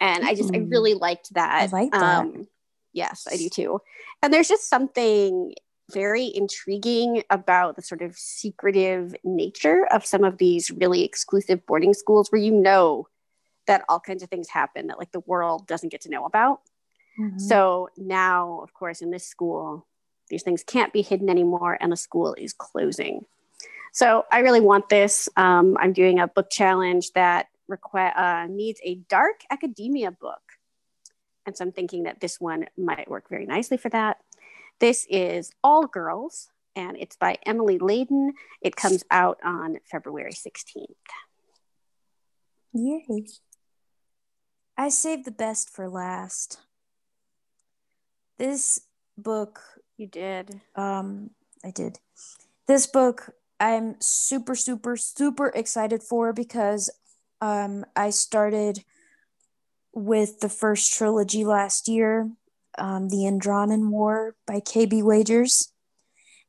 And 0.00 0.24
I 0.24 0.34
just, 0.34 0.50
mm. 0.50 0.56
I 0.56 0.68
really 0.68 0.94
liked 0.94 1.34
that. 1.34 1.62
I 1.62 1.66
like 1.66 1.92
that. 1.92 2.02
Um, 2.02 2.48
yes, 2.92 3.26
I 3.30 3.36
do 3.36 3.48
too. 3.48 3.80
And 4.22 4.32
there's 4.32 4.48
just 4.48 4.68
something 4.68 5.54
very 5.92 6.30
intriguing 6.34 7.22
about 7.30 7.76
the 7.76 7.82
sort 7.82 8.02
of 8.02 8.16
secretive 8.16 9.14
nature 9.22 9.86
of 9.90 10.06
some 10.06 10.24
of 10.24 10.38
these 10.38 10.70
really 10.70 11.04
exclusive 11.04 11.66
boarding 11.66 11.92
schools 11.92 12.30
where 12.30 12.40
you 12.40 12.52
know 12.52 13.06
that 13.66 13.84
all 13.88 14.00
kinds 14.00 14.22
of 14.22 14.28
things 14.28 14.48
happen 14.48 14.86
that 14.86 14.98
like 14.98 15.12
the 15.12 15.20
world 15.20 15.66
doesn't 15.66 15.90
get 15.90 16.02
to 16.02 16.10
know 16.10 16.24
about. 16.24 16.60
Mm-hmm. 17.18 17.38
So 17.38 17.88
now, 17.96 18.60
of 18.62 18.72
course, 18.74 19.00
in 19.00 19.10
this 19.10 19.26
school, 19.26 19.86
these 20.28 20.42
things 20.42 20.64
can't 20.64 20.92
be 20.92 21.02
hidden 21.02 21.28
anymore, 21.28 21.76
and 21.80 21.92
the 21.92 21.96
school 21.96 22.34
is 22.34 22.52
closing. 22.52 23.26
So 23.92 24.24
I 24.32 24.40
really 24.40 24.60
want 24.60 24.88
this. 24.88 25.28
Um, 25.36 25.76
I'm 25.78 25.92
doing 25.92 26.18
a 26.18 26.26
book 26.26 26.50
challenge 26.50 27.12
that 27.12 27.46
requ- 27.70 28.16
uh, 28.16 28.46
needs 28.48 28.80
a 28.84 28.96
dark 29.08 29.40
academia 29.50 30.10
book. 30.10 30.42
And 31.46 31.56
so 31.56 31.64
I'm 31.64 31.72
thinking 31.72 32.04
that 32.04 32.20
this 32.20 32.40
one 32.40 32.66
might 32.76 33.10
work 33.10 33.28
very 33.28 33.46
nicely 33.46 33.76
for 33.76 33.88
that. 33.90 34.18
This 34.80 35.06
is 35.08 35.52
All 35.62 35.86
Girls, 35.86 36.48
and 36.74 36.96
it's 36.98 37.16
by 37.16 37.38
Emily 37.46 37.78
Layden. 37.78 38.30
It 38.60 38.76
comes 38.76 39.04
out 39.10 39.38
on 39.44 39.78
February 39.90 40.32
16th. 40.32 40.86
Yay. 42.72 43.26
I 44.76 44.88
saved 44.88 45.24
the 45.24 45.30
best 45.30 45.70
for 45.70 45.88
last. 45.88 46.58
This 48.38 48.80
book 49.16 49.60
you 49.96 50.08
did. 50.08 50.60
Um 50.74 51.30
I 51.64 51.70
did. 51.70 52.00
This 52.66 52.88
book 52.88 53.30
I'm 53.60 53.94
super 54.00 54.56
super 54.56 54.96
super 54.96 55.48
excited 55.48 56.02
for 56.02 56.32
because 56.32 56.90
um 57.44 57.84
I 57.94 58.10
started 58.10 58.84
with 59.92 60.40
the 60.40 60.48
first 60.48 60.92
trilogy 60.94 61.44
last 61.44 61.88
year, 61.88 62.30
um, 62.78 63.08
The 63.10 63.24
Indranan 63.30 63.90
War 63.90 64.34
by 64.46 64.60
KB 64.60 65.02
Wagers, 65.02 65.72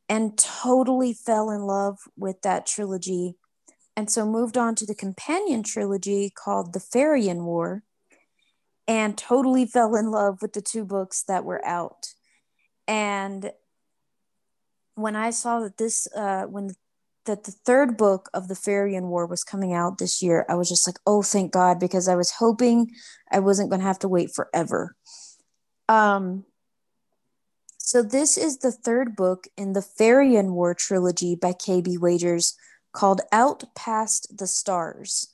and 0.10 0.38
totally 0.38 1.14
fell 1.14 1.50
in 1.50 1.62
love 1.62 1.98
with 2.18 2.42
that 2.42 2.66
trilogy. 2.66 3.36
And 3.98 4.10
so 4.10 4.26
moved 4.26 4.58
on 4.58 4.76
to 4.76 4.86
the 4.86 4.96
companion 4.96 5.64
trilogy 5.64 6.32
called 6.34 6.74
The 6.74 6.80
Farian 6.80 7.44
War 7.44 7.84
and 8.88 9.18
totally 9.18 9.66
fell 9.76 9.96
in 9.96 10.12
love 10.12 10.42
with 10.42 10.54
the 10.54 10.62
two 10.62 10.86
books 10.86 11.24
that 11.28 11.44
were 11.44 11.66
out. 11.66 12.08
And 12.88 13.52
when 14.96 15.16
I 15.16 15.32
saw 15.32 15.60
that 15.60 15.78
this, 15.78 16.08
uh, 16.16 16.44
when 16.44 16.72
that 17.26 17.44
the 17.44 17.52
third 17.52 17.98
book 17.98 18.30
of 18.34 18.48
the 18.48 18.56
Farian 18.56 19.04
War 19.04 19.26
was 19.26 19.44
coming 19.44 19.74
out 19.74 19.98
this 19.98 20.22
year, 20.22 20.46
I 20.50 20.56
was 20.56 20.70
just 20.70 20.88
like, 20.88 20.98
oh, 21.06 21.22
thank 21.22 21.52
God, 21.52 21.80
because 21.80 22.08
I 22.08 22.16
was 22.16 22.32
hoping 22.32 22.92
I 23.32 23.40
wasn't 23.40 23.70
going 23.70 23.82
to 23.82 23.88
have 23.88 24.00
to 24.00 24.08
wait 24.08 24.34
forever. 24.34 24.96
Um, 25.90 26.46
so 27.78 28.02
this 28.02 28.38
is 28.38 28.58
the 28.58 28.72
third 28.72 29.16
book 29.16 29.48
in 29.58 29.74
the 29.74 29.82
Farian 29.82 30.52
War 30.52 30.74
trilogy 30.74 31.36
by 31.36 31.52
KB 31.52 32.00
Wagers 32.00 32.58
called 32.94 33.22
Out 33.32 33.64
Past 33.76 34.38
the 34.38 34.48
Stars, 34.48 35.28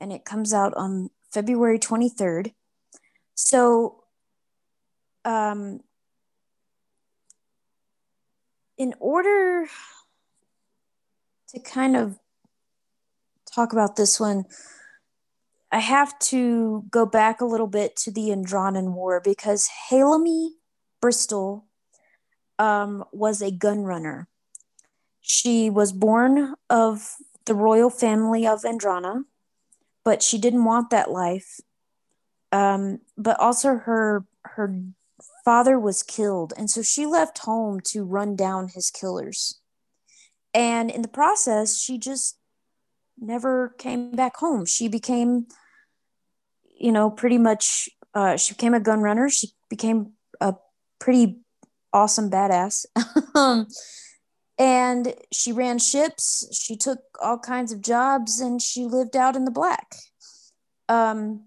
and 0.00 0.12
it 0.12 0.24
comes 0.24 0.54
out 0.54 0.72
on 0.74 1.10
February 1.30 1.78
23rd. 1.78 2.52
So, 3.34 4.04
um, 5.24 5.80
in 8.78 8.94
order 8.98 9.66
to 11.52 11.60
kind 11.60 11.96
of 11.96 12.18
talk 13.52 13.72
about 13.72 13.96
this 13.96 14.20
one, 14.20 14.44
I 15.72 15.78
have 15.78 16.18
to 16.20 16.84
go 16.90 17.06
back 17.06 17.40
a 17.40 17.46
little 17.46 17.66
bit 17.66 17.96
to 17.96 18.10
the 18.10 18.28
Indranan 18.28 18.92
War 18.92 19.20
because 19.22 19.68
Hailimi 19.90 20.50
Bristol 21.00 21.66
um, 22.58 23.04
was 23.12 23.40
a 23.40 23.50
gun 23.50 23.82
runner. 23.82 24.28
She 25.20 25.70
was 25.70 25.92
born 25.92 26.54
of 26.68 27.16
the 27.46 27.54
royal 27.54 27.90
family 27.90 28.46
of 28.46 28.62
Indrana, 28.62 29.24
but 30.04 30.22
she 30.22 30.38
didn't 30.38 30.64
want 30.64 30.90
that 30.90 31.10
life 31.10 31.60
um, 32.52 33.00
but 33.16 33.38
also 33.38 33.76
her 33.76 34.24
her 34.44 34.74
father 35.44 35.78
was 35.78 36.02
killed, 36.02 36.52
and 36.56 36.70
so 36.70 36.82
she 36.82 37.06
left 37.06 37.38
home 37.38 37.80
to 37.80 38.04
run 38.04 38.36
down 38.36 38.68
his 38.68 38.90
killers. 38.90 39.59
And 40.52 40.90
in 40.90 41.02
the 41.02 41.08
process, 41.08 41.78
she 41.78 41.98
just 41.98 42.38
never 43.18 43.74
came 43.78 44.12
back 44.12 44.36
home. 44.36 44.66
She 44.66 44.88
became, 44.88 45.46
you 46.78 46.92
know, 46.92 47.10
pretty 47.10 47.38
much. 47.38 47.88
Uh, 48.12 48.36
she 48.36 48.54
became 48.54 48.74
a 48.74 48.80
gun 48.80 49.00
runner. 49.00 49.28
She 49.28 49.50
became 49.68 50.12
a 50.40 50.54
pretty 50.98 51.38
awesome 51.92 52.30
badass. 52.30 52.86
um, 53.34 53.68
and 54.58 55.14
she 55.32 55.52
ran 55.52 55.78
ships. 55.78 56.48
She 56.52 56.76
took 56.76 56.98
all 57.22 57.38
kinds 57.38 57.72
of 57.72 57.80
jobs, 57.80 58.40
and 58.40 58.60
she 58.60 58.84
lived 58.84 59.16
out 59.16 59.36
in 59.36 59.44
the 59.44 59.50
black. 59.50 59.94
Um, 60.88 61.44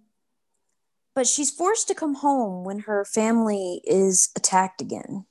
but 1.16 1.28
she's 1.28 1.52
forced 1.52 1.88
to 1.90 1.96
come 1.96 2.16
home 2.16 2.64
when 2.64 2.80
her 2.80 3.06
family 3.06 3.82
is 3.84 4.30
attacked 4.36 4.82
again. 4.82 5.26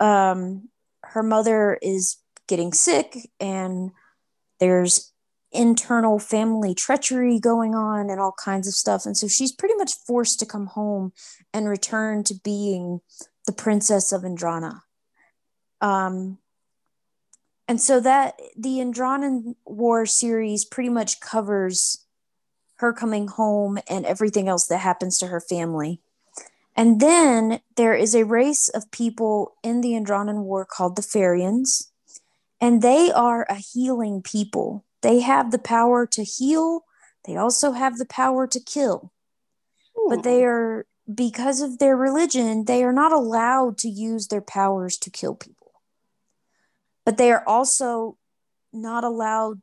Um, 0.00 0.70
her 1.04 1.22
mother 1.22 1.78
is 1.82 2.16
getting 2.50 2.74
sick, 2.74 3.16
and 3.40 3.92
there's 4.58 5.12
internal 5.52 6.18
family 6.18 6.74
treachery 6.74 7.40
going 7.40 7.74
on 7.74 8.10
and 8.10 8.20
all 8.20 8.34
kinds 8.44 8.68
of 8.68 8.74
stuff. 8.74 9.06
And 9.06 9.16
so 9.16 9.26
she's 9.26 9.52
pretty 9.52 9.74
much 9.74 9.94
forced 10.06 10.38
to 10.40 10.46
come 10.46 10.66
home 10.66 11.12
and 11.54 11.68
return 11.68 12.22
to 12.24 12.34
being 12.34 13.00
the 13.46 13.52
princess 13.52 14.12
of 14.12 14.22
Indrana. 14.22 14.82
Um, 15.80 16.38
and 17.66 17.80
so 17.80 18.00
that 18.00 18.34
the 18.56 18.78
Indranan 18.78 19.54
War 19.64 20.04
series 20.04 20.64
pretty 20.64 20.90
much 20.90 21.20
covers 21.20 22.04
her 22.76 22.92
coming 22.92 23.28
home 23.28 23.78
and 23.88 24.04
everything 24.06 24.48
else 24.48 24.66
that 24.66 24.78
happens 24.78 25.18
to 25.18 25.28
her 25.28 25.40
family. 25.40 26.00
And 26.76 27.00
then 27.00 27.60
there 27.76 27.94
is 27.94 28.14
a 28.14 28.24
race 28.24 28.68
of 28.68 28.90
people 28.90 29.54
in 29.62 29.80
the 29.80 29.90
Indranan 29.90 30.42
War 30.44 30.64
called 30.64 30.96
the 30.96 31.02
Farians, 31.02 31.89
and 32.60 32.82
they 32.82 33.10
are 33.10 33.46
a 33.48 33.54
healing 33.54 34.22
people. 34.22 34.84
They 35.02 35.20
have 35.20 35.50
the 35.50 35.58
power 35.58 36.06
to 36.06 36.22
heal, 36.22 36.84
they 37.24 37.36
also 37.36 37.72
have 37.72 37.98
the 37.98 38.06
power 38.06 38.46
to 38.46 38.60
kill. 38.60 39.12
Ooh. 39.98 40.06
But 40.08 40.22
they 40.22 40.44
are, 40.44 40.86
because 41.12 41.60
of 41.60 41.78
their 41.78 41.96
religion, 41.96 42.64
they 42.64 42.82
are 42.82 42.92
not 42.92 43.12
allowed 43.12 43.78
to 43.78 43.88
use 43.88 44.28
their 44.28 44.40
powers 44.40 44.96
to 44.98 45.10
kill 45.10 45.34
people. 45.34 45.72
But 47.04 47.16
they 47.16 47.32
are 47.32 47.44
also 47.46 48.16
not 48.72 49.04
allowed 49.04 49.60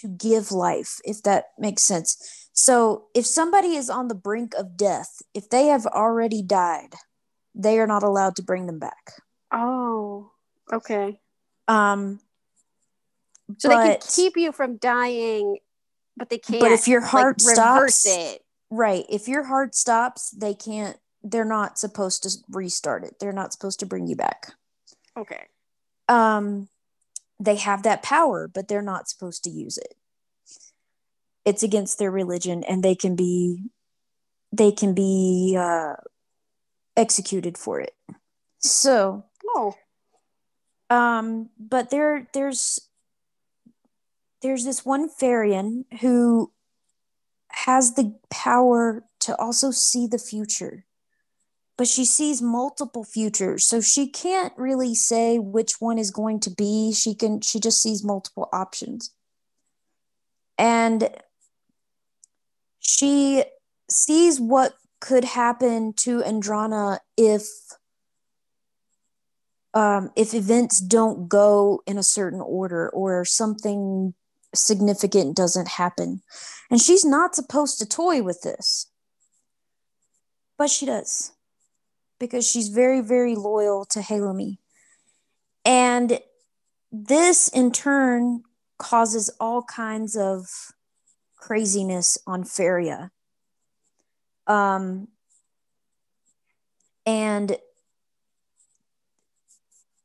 to 0.00 0.08
give 0.08 0.52
life, 0.52 1.00
if 1.04 1.22
that 1.22 1.46
makes 1.58 1.82
sense. 1.82 2.48
So 2.52 3.06
if 3.14 3.26
somebody 3.26 3.74
is 3.74 3.90
on 3.90 4.08
the 4.08 4.14
brink 4.14 4.54
of 4.54 4.76
death, 4.76 5.22
if 5.34 5.50
they 5.50 5.66
have 5.66 5.86
already 5.86 6.42
died, 6.42 6.94
they 7.54 7.78
are 7.78 7.86
not 7.86 8.02
allowed 8.02 8.36
to 8.36 8.42
bring 8.42 8.66
them 8.66 8.78
back. 8.78 9.12
Oh, 9.52 10.30
okay. 10.72 11.20
Um, 11.70 12.20
So 13.58 13.68
they 13.68 13.74
can 13.74 13.98
keep 14.08 14.36
you 14.36 14.52
from 14.52 14.76
dying, 14.76 15.58
but 16.16 16.28
they 16.30 16.38
can't. 16.38 16.60
but 16.60 16.72
if 16.72 16.88
your 16.88 17.00
heart 17.00 17.36
reverse 17.46 17.94
stops 17.94 18.06
it. 18.06 18.42
right 18.70 19.04
if 19.08 19.28
your 19.28 19.44
heart 19.44 19.74
stops 19.74 20.30
they 20.30 20.54
can't 20.54 20.96
they're 21.22 21.44
not 21.44 21.78
supposed 21.78 22.22
to 22.22 22.30
restart 22.50 23.04
it 23.04 23.14
they're 23.20 23.32
not 23.32 23.52
supposed 23.52 23.80
to 23.80 23.86
bring 23.86 24.06
you 24.06 24.16
back 24.16 24.52
Okay. 25.16 25.44
um 26.08 26.68
they 27.40 27.56
have 27.56 27.82
that 27.82 28.02
power 28.02 28.46
but 28.48 28.68
they're 28.68 28.82
not 28.82 29.08
supposed 29.08 29.42
to 29.44 29.50
use 29.50 29.76
it 29.78 29.94
it's 31.44 31.62
against 31.62 31.98
their 31.98 32.10
religion 32.10 32.62
and 32.64 32.82
they 32.82 32.94
can 32.94 33.16
be 33.16 33.64
they 34.52 34.70
can 34.72 34.94
be 34.94 35.56
uh 35.58 35.94
executed 36.96 37.56
for 37.58 37.80
it 37.80 37.94
so 38.58 39.24
Oh. 39.56 39.74
Um 40.90 41.50
but 41.58 41.90
there 41.90 42.28
there's 42.34 42.80
there's 44.42 44.64
this 44.64 44.84
one 44.84 45.08
Farian 45.08 45.84
who 46.00 46.52
has 47.50 47.94
the 47.94 48.18
power 48.30 49.04
to 49.20 49.36
also 49.36 49.70
see 49.70 50.06
the 50.06 50.18
future 50.18 50.84
but 51.80 51.88
she 51.88 52.04
sees 52.04 52.42
multiple 52.42 53.04
futures. 53.04 53.64
So 53.64 53.80
she 53.80 54.06
can't 54.06 54.52
really 54.58 54.94
say 54.94 55.38
which 55.38 55.80
one 55.80 55.98
is 55.98 56.10
going 56.10 56.40
to 56.40 56.50
be. 56.50 56.92
She 56.92 57.14
can 57.14 57.40
she 57.40 57.58
just 57.58 57.80
sees 57.80 58.04
multiple 58.04 58.50
options. 58.52 59.14
And 60.58 61.08
she 62.80 63.44
sees 63.88 64.38
what 64.38 64.74
could 65.00 65.24
happen 65.24 65.94
to 66.00 66.20
Indrana 66.20 66.98
if 67.16 67.48
um, 69.74 70.10
if 70.16 70.34
events 70.34 70.80
don't 70.80 71.28
go 71.28 71.82
in 71.86 71.98
a 71.98 72.02
certain 72.02 72.40
order 72.40 72.88
or 72.90 73.24
something 73.24 74.14
significant 74.54 75.36
doesn't 75.36 75.68
happen. 75.68 76.22
And 76.70 76.80
she's 76.80 77.04
not 77.04 77.34
supposed 77.34 77.78
to 77.78 77.86
toy 77.86 78.22
with 78.22 78.42
this. 78.42 78.86
But 80.58 80.70
she 80.70 80.86
does. 80.86 81.32
Because 82.18 82.48
she's 82.48 82.68
very, 82.68 83.00
very 83.00 83.34
loyal 83.34 83.84
to 83.86 84.00
Hailimi. 84.00 84.58
And 85.64 86.20
this 86.90 87.48
in 87.48 87.70
turn 87.70 88.42
causes 88.78 89.30
all 89.38 89.62
kinds 89.62 90.16
of 90.16 90.46
craziness 91.36 92.18
on 92.26 92.44
Feria. 92.44 93.10
Um, 94.46 95.08
and 97.06 97.56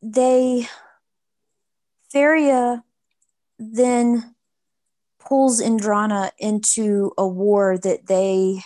they 0.05 0.67
Feria 2.11 2.83
then 3.57 4.35
pulls 5.19 5.61
Indrana 5.61 6.31
into 6.37 7.11
a 7.17 7.27
war 7.27 7.77
that 7.79 8.05
they 8.05 8.61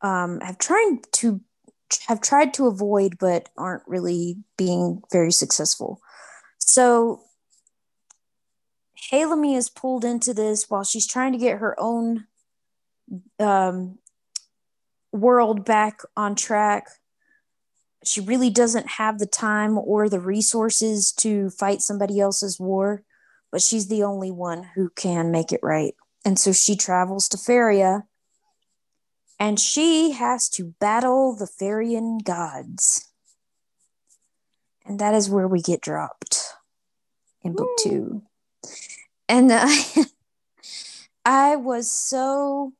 um, 0.00 0.40
have 0.40 0.58
tried 0.58 0.98
to 1.12 1.40
have 2.06 2.20
tried 2.20 2.54
to 2.54 2.66
avoid, 2.66 3.18
but 3.18 3.48
aren't 3.58 3.82
really 3.86 4.36
being 4.56 5.02
very 5.10 5.32
successful. 5.32 6.00
So 6.58 7.22
Hailimi 9.10 9.56
is 9.56 9.68
pulled 9.68 10.04
into 10.04 10.32
this 10.32 10.70
while 10.70 10.84
she's 10.84 11.06
trying 11.06 11.32
to 11.32 11.38
get 11.38 11.58
her 11.58 11.78
own 11.78 12.26
um, 13.40 13.98
world 15.10 15.64
back 15.64 16.00
on 16.16 16.34
track 16.36 16.86
she 18.04 18.20
really 18.20 18.50
doesn't 18.50 18.92
have 18.92 19.18
the 19.18 19.26
time 19.26 19.78
or 19.78 20.08
the 20.08 20.20
resources 20.20 21.12
to 21.12 21.50
fight 21.50 21.80
somebody 21.80 22.20
else's 22.20 22.58
war, 22.58 23.02
but 23.50 23.60
she's 23.60 23.88
the 23.88 24.02
only 24.02 24.30
one 24.30 24.70
who 24.74 24.90
can 24.90 25.30
make 25.30 25.52
it 25.52 25.60
right. 25.62 25.94
And 26.24 26.38
so 26.38 26.52
she 26.52 26.76
travels 26.76 27.28
to 27.28 27.36
Feria 27.36 28.04
and 29.38 29.58
she 29.58 30.12
has 30.12 30.48
to 30.50 30.74
battle 30.78 31.34
the 31.36 31.46
Farian 31.48 32.22
gods. 32.22 33.08
And 34.86 34.98
that 34.98 35.14
is 35.14 35.30
where 35.30 35.48
we 35.48 35.60
get 35.60 35.80
dropped 35.80 36.54
in 37.42 37.54
book 37.54 37.70
two. 37.78 38.22
And 39.28 39.50
I, 39.52 39.84
I 41.24 41.56
was 41.56 41.90
so 41.90 42.72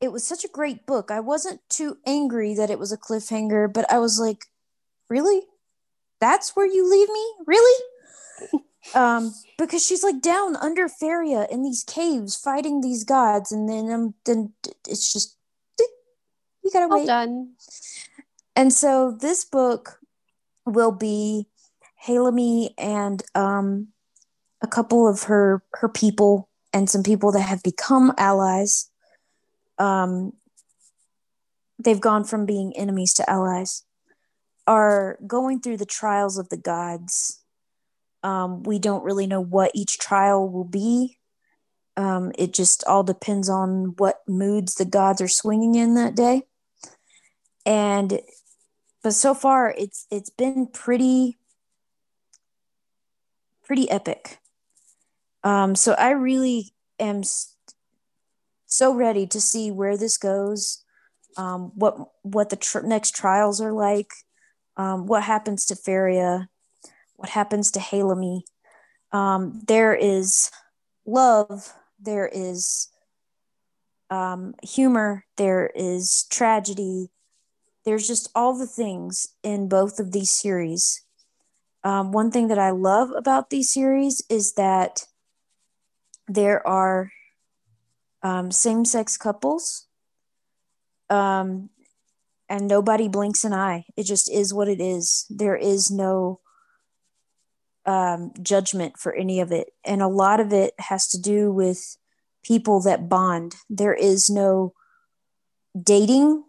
it 0.00 0.12
was 0.12 0.26
such 0.26 0.44
a 0.44 0.48
great 0.48 0.86
book. 0.86 1.10
I 1.10 1.20
wasn't 1.20 1.60
too 1.68 1.98
angry 2.06 2.54
that 2.54 2.70
it 2.70 2.78
was 2.78 2.92
a 2.92 2.98
cliffhanger, 2.98 3.72
but 3.72 3.90
I 3.90 3.98
was 3.98 4.20
like, 4.20 4.46
really? 5.08 5.42
That's 6.20 6.54
where 6.54 6.66
you 6.66 6.88
leave 6.88 7.08
me? 7.08 7.32
Really? 7.46 7.84
um, 8.94 9.34
because 9.56 9.84
she's 9.84 10.02
like 10.02 10.20
down 10.20 10.56
under 10.56 10.88
Feria 10.88 11.46
in 11.50 11.62
these 11.62 11.84
caves 11.84 12.36
fighting 12.36 12.80
these 12.80 13.04
gods, 13.04 13.52
and 13.52 13.68
then 13.68 13.90
um, 13.90 14.14
then 14.24 14.52
it's 14.86 15.12
just 15.12 15.36
you 15.78 16.70
gotta 16.72 16.94
wait. 16.94 17.06
done. 17.06 17.54
And 18.54 18.72
so 18.72 19.16
this 19.20 19.44
book 19.44 20.00
will 20.66 20.92
be 20.92 21.46
Hailimi 22.06 22.70
and 22.76 23.22
um, 23.34 23.88
a 24.62 24.66
couple 24.66 25.08
of 25.08 25.24
her 25.24 25.62
her 25.74 25.88
people 25.88 26.48
and 26.72 26.90
some 26.90 27.02
people 27.02 27.32
that 27.32 27.42
have 27.42 27.62
become 27.62 28.12
allies. 28.18 28.90
Um, 29.78 30.32
they've 31.78 32.00
gone 32.00 32.24
from 32.24 32.46
being 32.46 32.72
enemies 32.76 33.14
to 33.14 33.30
allies. 33.30 33.84
Are 34.66 35.18
going 35.26 35.60
through 35.60 35.78
the 35.78 35.86
trials 35.86 36.36
of 36.36 36.50
the 36.50 36.58
gods. 36.58 37.42
Um, 38.22 38.62
we 38.64 38.78
don't 38.78 39.04
really 39.04 39.26
know 39.26 39.40
what 39.40 39.70
each 39.74 39.98
trial 39.98 40.48
will 40.48 40.64
be. 40.64 41.18
Um, 41.96 42.32
it 42.38 42.52
just 42.52 42.84
all 42.84 43.02
depends 43.02 43.48
on 43.48 43.94
what 43.96 44.20
moods 44.28 44.74
the 44.74 44.84
gods 44.84 45.20
are 45.20 45.28
swinging 45.28 45.74
in 45.74 45.94
that 45.94 46.14
day. 46.14 46.42
And 47.64 48.20
but 49.02 49.14
so 49.14 49.34
far 49.34 49.74
it's 49.76 50.06
it's 50.10 50.30
been 50.30 50.66
pretty 50.66 51.38
pretty 53.64 53.90
epic 53.90 54.38
um 55.44 55.74
so 55.74 55.92
i 55.94 56.10
really 56.10 56.72
am 56.98 57.22
so 58.68 58.94
ready 58.94 59.26
to 59.26 59.40
see 59.40 59.70
where 59.70 59.96
this 59.96 60.16
goes 60.16 60.84
um 61.36 61.72
what 61.74 61.96
what 62.22 62.50
the 62.50 62.56
tr- 62.56 62.80
next 62.80 63.14
trials 63.14 63.60
are 63.60 63.72
like 63.72 64.12
um 64.76 65.06
what 65.06 65.24
happens 65.24 65.66
to 65.66 65.74
feria 65.74 66.48
what 67.16 67.30
happens 67.30 67.70
to 67.72 67.80
hailimi 67.80 68.42
um 69.12 69.60
there 69.66 69.94
is 69.94 70.50
love 71.04 71.74
there 71.98 72.30
is 72.32 72.88
um 74.10 74.54
humor 74.62 75.24
there 75.36 75.70
is 75.74 76.24
tragedy 76.30 77.10
there's 77.88 78.06
just 78.06 78.28
all 78.34 78.52
the 78.52 78.66
things 78.66 79.28
in 79.42 79.66
both 79.66 79.98
of 79.98 80.12
these 80.12 80.30
series. 80.30 81.06
Um, 81.82 82.12
one 82.12 82.30
thing 82.30 82.48
that 82.48 82.58
I 82.58 82.68
love 82.68 83.10
about 83.16 83.48
these 83.48 83.72
series 83.72 84.22
is 84.28 84.52
that 84.54 85.06
there 86.26 86.66
are 86.68 87.10
um, 88.22 88.50
same 88.50 88.84
sex 88.84 89.16
couples, 89.16 89.86
um, 91.10 91.70
and 92.48 92.66
nobody 92.66 93.08
blinks 93.08 93.44
an 93.44 93.52
eye. 93.52 93.84
It 93.96 94.04
just 94.04 94.30
is 94.30 94.54
what 94.54 94.68
it 94.68 94.80
is. 94.80 95.26
There 95.28 95.56
is 95.56 95.90
no 95.90 96.40
um, 97.84 98.32
judgment 98.42 98.98
for 98.98 99.14
any 99.14 99.40
of 99.40 99.52
it. 99.52 99.68
And 99.84 100.02
a 100.02 100.08
lot 100.08 100.40
of 100.40 100.52
it 100.52 100.74
has 100.78 101.08
to 101.08 101.20
do 101.20 101.52
with 101.52 101.96
people 102.42 102.80
that 102.82 103.08
bond. 103.08 103.56
There 103.68 103.94
is 103.94 104.30
no 104.30 104.72
dating 105.82 106.44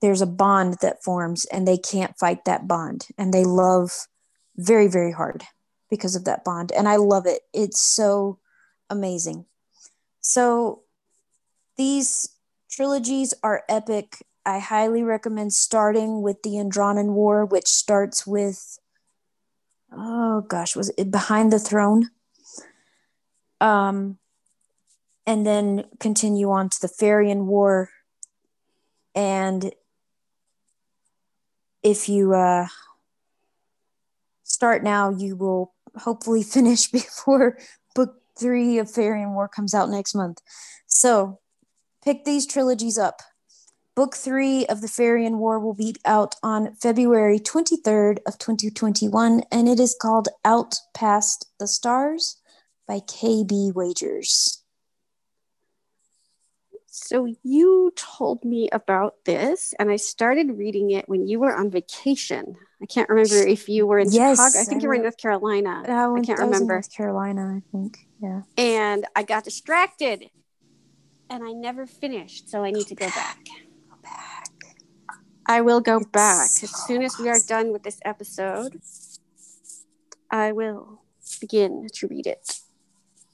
there's 0.00 0.20
a 0.20 0.26
bond 0.26 0.76
that 0.82 1.02
forms 1.02 1.44
and 1.46 1.66
they 1.66 1.76
can't 1.76 2.18
fight 2.18 2.44
that 2.44 2.68
bond 2.68 3.08
and 3.18 3.32
they 3.32 3.44
love 3.44 4.06
very 4.56 4.88
very 4.88 5.12
hard 5.12 5.44
because 5.90 6.16
of 6.16 6.24
that 6.24 6.44
bond 6.44 6.72
and 6.72 6.88
i 6.88 6.96
love 6.96 7.26
it 7.26 7.42
it's 7.52 7.80
so 7.80 8.38
amazing 8.90 9.44
so 10.20 10.82
these 11.76 12.28
trilogies 12.70 13.34
are 13.42 13.64
epic. 13.68 14.18
I 14.44 14.58
highly 14.58 15.02
recommend 15.02 15.52
starting 15.52 16.22
with 16.22 16.42
the 16.42 16.50
indranan 16.50 17.14
war 17.14 17.44
which 17.44 17.66
starts 17.66 18.26
with 18.26 18.78
oh 19.92 20.42
gosh 20.42 20.76
was 20.76 20.90
it 20.96 21.10
behind 21.10 21.52
the 21.52 21.58
throne? 21.58 22.10
Um 23.60 24.18
and 25.26 25.44
then 25.44 25.84
continue 25.98 26.50
on 26.50 26.70
to 26.70 26.80
the 26.80 26.88
farian 26.88 27.46
war. 27.46 27.90
And 29.14 29.72
if 31.82 32.08
you 32.08 32.34
uh, 32.34 32.68
start 34.44 34.84
now, 34.84 35.10
you 35.10 35.34
will 35.36 35.74
hopefully 35.96 36.42
finish 36.56 36.88
before 36.90 37.58
book 37.94 38.14
three 38.38 38.78
of 38.78 38.88
Farian 38.88 39.34
War 39.34 39.48
comes 39.48 39.74
out 39.74 39.90
next 39.90 40.14
month. 40.14 40.40
So 40.86 41.40
pick 42.06 42.24
these 42.24 42.46
trilogies 42.46 42.96
up. 42.96 43.20
book 43.96 44.14
three 44.14 44.64
of 44.66 44.80
the 44.80 44.86
Farian 44.86 45.38
War 45.38 45.58
will 45.58 45.74
be 45.74 45.96
out 46.04 46.34
on 46.42 46.74
February 46.76 47.40
23rd 47.40 48.18
of 48.26 48.38
2021, 48.38 49.42
and 49.50 49.68
it 49.68 49.80
is 49.80 49.96
called 50.00 50.28
Out 50.44 50.76
Past 50.94 51.46
the 51.58 51.66
Stars 51.66 52.36
by 52.86 53.00
KB 53.00 53.74
Wagers. 53.74 54.62
So 56.86 57.26
you 57.42 57.92
told 57.96 58.44
me 58.44 58.68
about 58.70 59.14
this, 59.24 59.74
and 59.78 59.90
I 59.90 59.96
started 59.96 60.56
reading 60.56 60.90
it 60.92 61.08
when 61.08 61.26
you 61.26 61.40
were 61.40 61.54
on 61.56 61.70
vacation. 61.70 62.54
I 62.82 62.86
can't 62.86 63.08
remember 63.08 63.36
if 63.46 63.68
you 63.68 63.86
were 63.86 63.98
in 63.98 64.10
Yes, 64.12 64.36
Chicago. 64.38 64.60
I 64.60 64.64
think 64.64 64.80
I 64.80 64.82
you 64.82 64.88
were 64.88 64.94
in 64.94 65.02
North 65.02 65.18
Carolina. 65.18 65.82
I, 65.88 66.06
went- 66.06 66.26
can't 66.26 66.38
I 66.38 66.44
was 66.44 66.48
in 66.48 66.52
remember. 66.52 66.74
North 66.74 66.92
Carolina, 66.94 67.56
I 67.58 67.62
think. 67.72 68.06
Yeah. 68.22 68.42
And 68.56 69.06
I 69.16 69.22
got 69.24 69.44
distracted, 69.44 70.30
and 71.30 71.44
I 71.44 71.52
never 71.52 71.86
finished. 71.86 72.48
So 72.50 72.64
I 72.64 72.70
need 72.70 72.86
to 72.88 72.94
go 72.94 73.08
back. 73.08 73.44
Go 73.90 73.96
back. 74.02 74.48
I 75.46 75.60
will 75.60 75.80
go 75.80 75.98
It's 75.98 76.06
back 76.06 76.48
so 76.48 76.64
as 76.64 76.86
soon 76.86 77.02
as 77.02 77.18
we 77.18 77.28
are 77.28 77.38
done 77.46 77.72
with 77.72 77.82
this 77.82 78.00
episode. 78.04 78.80
I 80.30 80.52
will 80.52 81.02
begin 81.40 81.86
to 81.94 82.06
read 82.08 82.26
it 82.26 82.58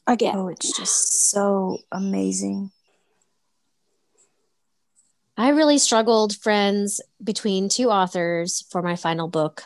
again. 0.07 0.37
Oh, 0.37 0.49
it's 0.49 0.77
just 0.77 1.31
so 1.31 1.79
amazing. 1.91 2.71
I 5.37 5.49
really 5.49 5.79
struggled, 5.79 6.37
friends, 6.37 7.01
between 7.23 7.69
two 7.69 7.91
authors 7.91 8.67
for 8.71 8.83
my 8.83 8.97
final 8.97 9.29
book. 9.29 9.63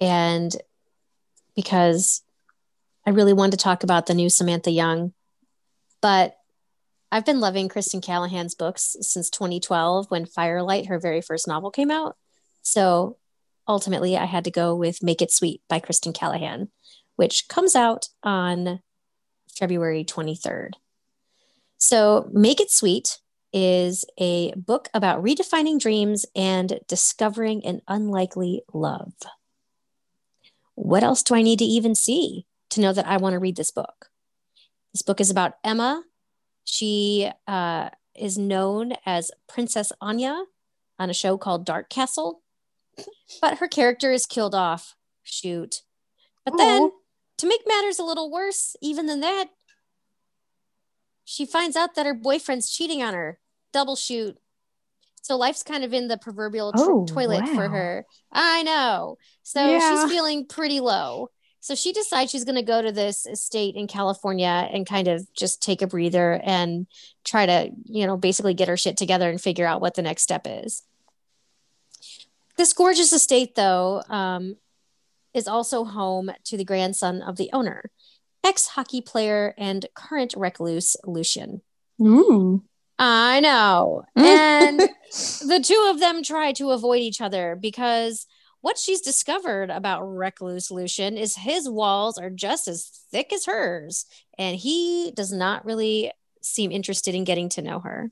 And 0.00 0.54
because 1.56 2.22
I 3.06 3.10
really 3.10 3.32
wanted 3.32 3.52
to 3.52 3.56
talk 3.62 3.82
about 3.82 4.06
the 4.06 4.14
new 4.14 4.30
Samantha 4.30 4.70
Young, 4.70 5.12
but 6.00 6.36
I've 7.12 7.26
been 7.26 7.40
loving 7.40 7.68
Kristen 7.68 8.00
Callahan's 8.00 8.54
books 8.54 8.96
since 9.02 9.28
2012 9.28 10.10
when 10.10 10.24
Firelight, 10.24 10.86
her 10.86 10.98
very 10.98 11.20
first 11.20 11.46
novel, 11.46 11.70
came 11.70 11.90
out. 11.90 12.16
So 12.62 13.18
ultimately, 13.68 14.16
I 14.16 14.24
had 14.24 14.44
to 14.44 14.50
go 14.50 14.74
with 14.74 15.02
Make 15.02 15.20
It 15.20 15.30
Sweet 15.30 15.60
by 15.68 15.78
Kristen 15.78 16.14
Callahan, 16.14 16.70
which 17.16 17.48
comes 17.48 17.76
out 17.76 18.08
on 18.22 18.80
February 19.54 20.04
23rd. 20.04 20.70
So, 21.76 22.30
Make 22.32 22.62
It 22.62 22.70
Sweet 22.70 23.18
is 23.52 24.06
a 24.18 24.54
book 24.54 24.88
about 24.94 25.22
redefining 25.22 25.78
dreams 25.78 26.24
and 26.34 26.80
discovering 26.88 27.66
an 27.66 27.82
unlikely 27.86 28.62
love. 28.72 29.12
What 30.76 31.02
else 31.02 31.22
do 31.22 31.34
I 31.34 31.42
need 31.42 31.58
to 31.58 31.66
even 31.66 31.94
see 31.94 32.46
to 32.70 32.80
know 32.80 32.94
that 32.94 33.06
I 33.06 33.18
want 33.18 33.34
to 33.34 33.38
read 33.38 33.56
this 33.56 33.70
book? 33.70 34.06
This 34.94 35.02
book 35.02 35.20
is 35.20 35.28
about 35.28 35.58
Emma. 35.62 36.04
She 36.64 37.30
uh, 37.46 37.90
is 38.14 38.38
known 38.38 38.92
as 39.06 39.30
Princess 39.48 39.92
Anya 40.00 40.44
on 40.98 41.10
a 41.10 41.14
show 41.14 41.36
called 41.36 41.64
Dark 41.66 41.88
Castle, 41.90 42.42
but 43.40 43.58
her 43.58 43.68
character 43.68 44.12
is 44.12 44.26
killed 44.26 44.54
off. 44.54 44.94
Shoot. 45.22 45.82
But 46.44 46.56
then, 46.56 46.82
Aw. 46.82 46.90
to 47.38 47.46
make 47.46 47.60
matters 47.66 47.98
a 47.98 48.04
little 48.04 48.30
worse, 48.30 48.76
even 48.82 49.06
than 49.06 49.20
that, 49.20 49.46
she 51.24 51.46
finds 51.46 51.76
out 51.76 51.94
that 51.94 52.06
her 52.06 52.14
boyfriend's 52.14 52.70
cheating 52.70 53.02
on 53.02 53.14
her. 53.14 53.38
Double 53.72 53.96
shoot. 53.96 54.36
So 55.22 55.36
life's 55.36 55.62
kind 55.62 55.84
of 55.84 55.94
in 55.94 56.08
the 56.08 56.18
proverbial 56.18 56.72
Oh, 56.76 57.06
toilet 57.06 57.46
for 57.48 57.68
her. 57.68 58.04
I 58.32 58.64
know. 58.64 59.18
So 59.44 59.64
Yeah. 59.64 60.02
she's 60.02 60.12
feeling 60.12 60.46
pretty 60.46 60.80
low. 60.80 61.28
So 61.62 61.76
she 61.76 61.92
decides 61.92 62.32
she's 62.32 62.42
going 62.42 62.56
to 62.56 62.62
go 62.62 62.82
to 62.82 62.90
this 62.90 63.24
estate 63.24 63.76
in 63.76 63.86
California 63.86 64.68
and 64.72 64.84
kind 64.84 65.06
of 65.06 65.32
just 65.32 65.62
take 65.62 65.80
a 65.80 65.86
breather 65.86 66.40
and 66.42 66.88
try 67.22 67.46
to, 67.46 67.70
you 67.84 68.04
know, 68.04 68.16
basically 68.16 68.52
get 68.52 68.66
her 68.66 68.76
shit 68.76 68.96
together 68.96 69.30
and 69.30 69.40
figure 69.40 69.64
out 69.64 69.80
what 69.80 69.94
the 69.94 70.02
next 70.02 70.22
step 70.24 70.44
is. 70.44 70.82
This 72.56 72.72
gorgeous 72.72 73.12
estate, 73.12 73.54
though, 73.54 74.02
um, 74.08 74.56
is 75.34 75.46
also 75.46 75.84
home 75.84 76.32
to 76.46 76.56
the 76.56 76.64
grandson 76.64 77.22
of 77.22 77.36
the 77.36 77.48
owner, 77.52 77.92
ex 78.42 78.66
hockey 78.66 79.00
player 79.00 79.54
and 79.56 79.86
current 79.94 80.34
recluse 80.36 80.96
Lucian. 81.04 81.62
Ooh. 82.02 82.64
I 82.98 83.38
know. 83.38 84.02
And 84.16 84.80
the 84.80 85.62
two 85.64 85.88
of 85.90 86.00
them 86.00 86.24
try 86.24 86.50
to 86.54 86.70
avoid 86.70 87.02
each 87.02 87.20
other 87.20 87.56
because 87.60 88.26
what 88.62 88.78
she's 88.78 89.00
discovered 89.00 89.70
about 89.70 90.02
recluse 90.02 90.70
Lucian 90.70 91.18
is 91.18 91.36
his 91.36 91.68
walls 91.68 92.16
are 92.16 92.30
just 92.30 92.68
as 92.68 92.86
thick 93.10 93.32
as 93.32 93.44
hers, 93.44 94.06
and 94.38 94.56
he 94.56 95.12
does 95.14 95.32
not 95.32 95.64
really 95.64 96.12
seem 96.40 96.72
interested 96.72 97.14
in 97.14 97.24
getting 97.24 97.48
to 97.50 97.62
know 97.62 97.80
her. 97.80 98.10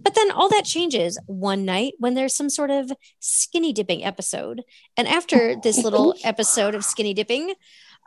But 0.00 0.14
then 0.14 0.30
all 0.30 0.48
that 0.48 0.64
changes 0.64 1.18
one 1.26 1.64
night 1.64 1.94
when 1.98 2.14
there's 2.14 2.34
some 2.34 2.50
sort 2.50 2.70
of 2.70 2.90
skinny 3.20 3.72
dipping 3.72 4.04
episode. 4.04 4.62
And 4.96 5.06
after 5.06 5.56
this 5.56 5.78
little 5.84 6.14
episode 6.24 6.74
of 6.74 6.84
skinny 6.84 7.14
dipping, 7.14 7.54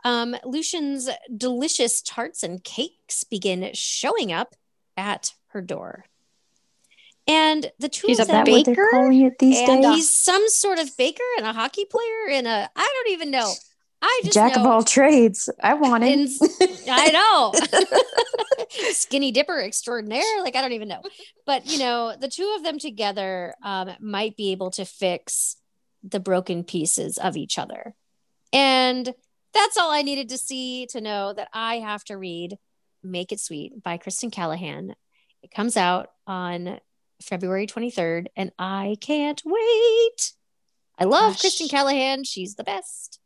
um, 0.04 0.36
Lucian's 0.44 1.08
delicious 1.34 2.02
tarts 2.02 2.42
and 2.42 2.62
cakes 2.62 3.24
begin 3.24 3.70
showing 3.74 4.32
up 4.32 4.54
at 4.96 5.34
her 5.48 5.62
door. 5.62 6.04
And 7.28 7.70
the 7.78 7.88
two 7.88 8.08
He's 8.08 8.18
of 8.18 8.28
a 8.28 8.32
them, 8.32 8.46
Is 8.48 8.64
that 8.64 8.66
baker 8.66 8.88
calling 8.90 9.22
it 9.22 9.38
these 9.38 9.58
and 9.60 9.82
days? 9.82 9.94
he's 9.94 10.10
some 10.10 10.48
sort 10.48 10.78
of 10.78 10.96
baker 10.96 11.22
and 11.36 11.46
a 11.46 11.52
hockey 11.52 11.84
player 11.84 12.28
and 12.30 12.46
a 12.46 12.68
I 12.74 13.02
don't 13.04 13.12
even 13.12 13.30
know. 13.30 13.52
I 14.02 14.20
just 14.24 14.34
Jack 14.34 14.56
of 14.56 14.66
all 14.66 14.82
trades. 14.82 15.48
I 15.62 15.74
want 15.74 16.02
it. 16.04 16.28
I 16.90 17.10
know. 17.12 17.52
Skinny 18.90 19.30
dipper 19.30 19.60
extraordinaire. 19.60 20.42
Like, 20.42 20.56
I 20.56 20.60
don't 20.60 20.72
even 20.72 20.88
know. 20.88 21.02
But, 21.46 21.66
you 21.66 21.78
know, 21.78 22.16
the 22.18 22.26
two 22.26 22.52
of 22.56 22.64
them 22.64 22.80
together 22.80 23.54
um, 23.62 23.90
might 24.00 24.36
be 24.36 24.50
able 24.50 24.72
to 24.72 24.84
fix 24.84 25.56
the 26.02 26.18
broken 26.18 26.64
pieces 26.64 27.16
of 27.16 27.36
each 27.36 27.58
other. 27.58 27.94
And 28.52 29.14
that's 29.54 29.76
all 29.76 29.92
I 29.92 30.02
needed 30.02 30.30
to 30.30 30.38
see 30.38 30.86
to 30.86 31.00
know 31.00 31.32
that 31.32 31.48
I 31.52 31.76
have 31.76 32.02
to 32.04 32.16
read 32.16 32.58
Make 33.04 33.30
It 33.30 33.38
Sweet 33.38 33.82
by 33.84 33.98
Kristen 33.98 34.32
Callahan. 34.32 34.96
It 35.44 35.52
comes 35.52 35.76
out 35.76 36.10
on 36.26 36.80
February 37.22 37.66
23rd, 37.66 38.26
and 38.36 38.52
I 38.58 38.96
can't 39.00 39.40
wait. 39.44 40.32
I 40.98 41.04
love 41.04 41.32
Gosh. 41.32 41.40
Kristen 41.40 41.68
Callahan. 41.68 42.24
She's 42.24 42.54
the 42.54 42.64
best. 42.64 43.18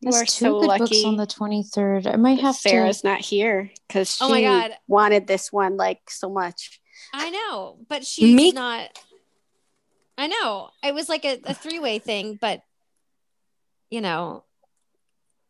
You 0.00 0.10
There's 0.10 0.22
are 0.22 0.26
two 0.26 0.30
so 0.44 0.60
good 0.60 0.66
lucky. 0.66 0.80
books 0.84 1.04
on 1.04 1.16
the 1.16 1.26
23rd. 1.26 2.12
I 2.12 2.16
might 2.16 2.40
have 2.40 2.54
Sarah's 2.54 3.00
to. 3.00 3.08
not 3.08 3.20
here 3.20 3.70
because 3.88 4.14
she 4.16 4.24
Oh 4.24 4.28
my 4.28 4.42
God. 4.42 4.72
wanted 4.86 5.26
this 5.26 5.50
one 5.50 5.76
like 5.76 6.10
so 6.10 6.28
much. 6.28 6.80
I 7.14 7.30
know, 7.30 7.78
but 7.88 8.04
she's 8.04 8.34
Me- 8.34 8.52
not. 8.52 8.90
I 10.18 10.26
know. 10.28 10.68
It 10.84 10.94
was 10.94 11.08
like 11.08 11.24
a, 11.24 11.40
a 11.44 11.54
three 11.54 11.78
way 11.78 11.98
thing, 11.98 12.38
but 12.40 12.60
you 13.90 14.00
know, 14.00 14.44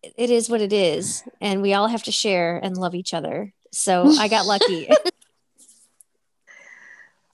it, 0.02 0.14
it 0.16 0.30
is 0.30 0.48
what 0.48 0.60
it 0.60 0.72
is, 0.72 1.22
and 1.40 1.62
we 1.62 1.72
all 1.74 1.88
have 1.88 2.04
to 2.04 2.12
share 2.12 2.58
and 2.58 2.76
love 2.76 2.94
each 2.94 3.14
other. 3.14 3.52
So 3.72 4.08
I 4.18 4.28
got 4.28 4.46
lucky. 4.46 4.88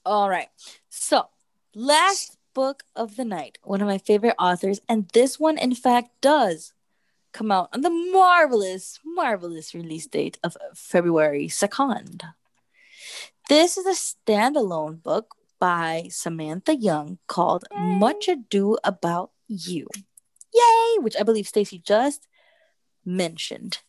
All 0.05 0.29
right. 0.29 0.49
So, 0.89 1.27
last 1.73 2.37
book 2.53 2.83
of 2.95 3.15
the 3.15 3.25
night, 3.25 3.57
one 3.63 3.81
of 3.81 3.87
my 3.87 3.97
favorite 3.97 4.35
authors, 4.37 4.79
and 4.89 5.09
this 5.13 5.39
one, 5.39 5.57
in 5.57 5.73
fact, 5.73 6.09
does 6.21 6.73
come 7.31 7.51
out 7.51 7.69
on 7.73 7.81
the 7.81 7.89
marvelous, 7.89 8.99
marvelous 9.05 9.73
release 9.73 10.05
date 10.07 10.37
of 10.43 10.55
February 10.75 11.47
2nd. 11.47 12.21
This 13.49 13.77
is 13.77 13.85
a 13.85 13.91
standalone 13.91 15.01
book 15.01 15.35
by 15.59 16.07
Samantha 16.09 16.75
Young 16.75 17.17
called 17.27 17.63
Much 17.73 18.27
Ado 18.27 18.77
About 18.83 19.31
You. 19.47 19.87
Yay! 20.53 20.97
Which 20.99 21.15
I 21.19 21.23
believe 21.23 21.47
Stacy 21.47 21.79
just 21.79 22.27
mentioned. 23.05 23.79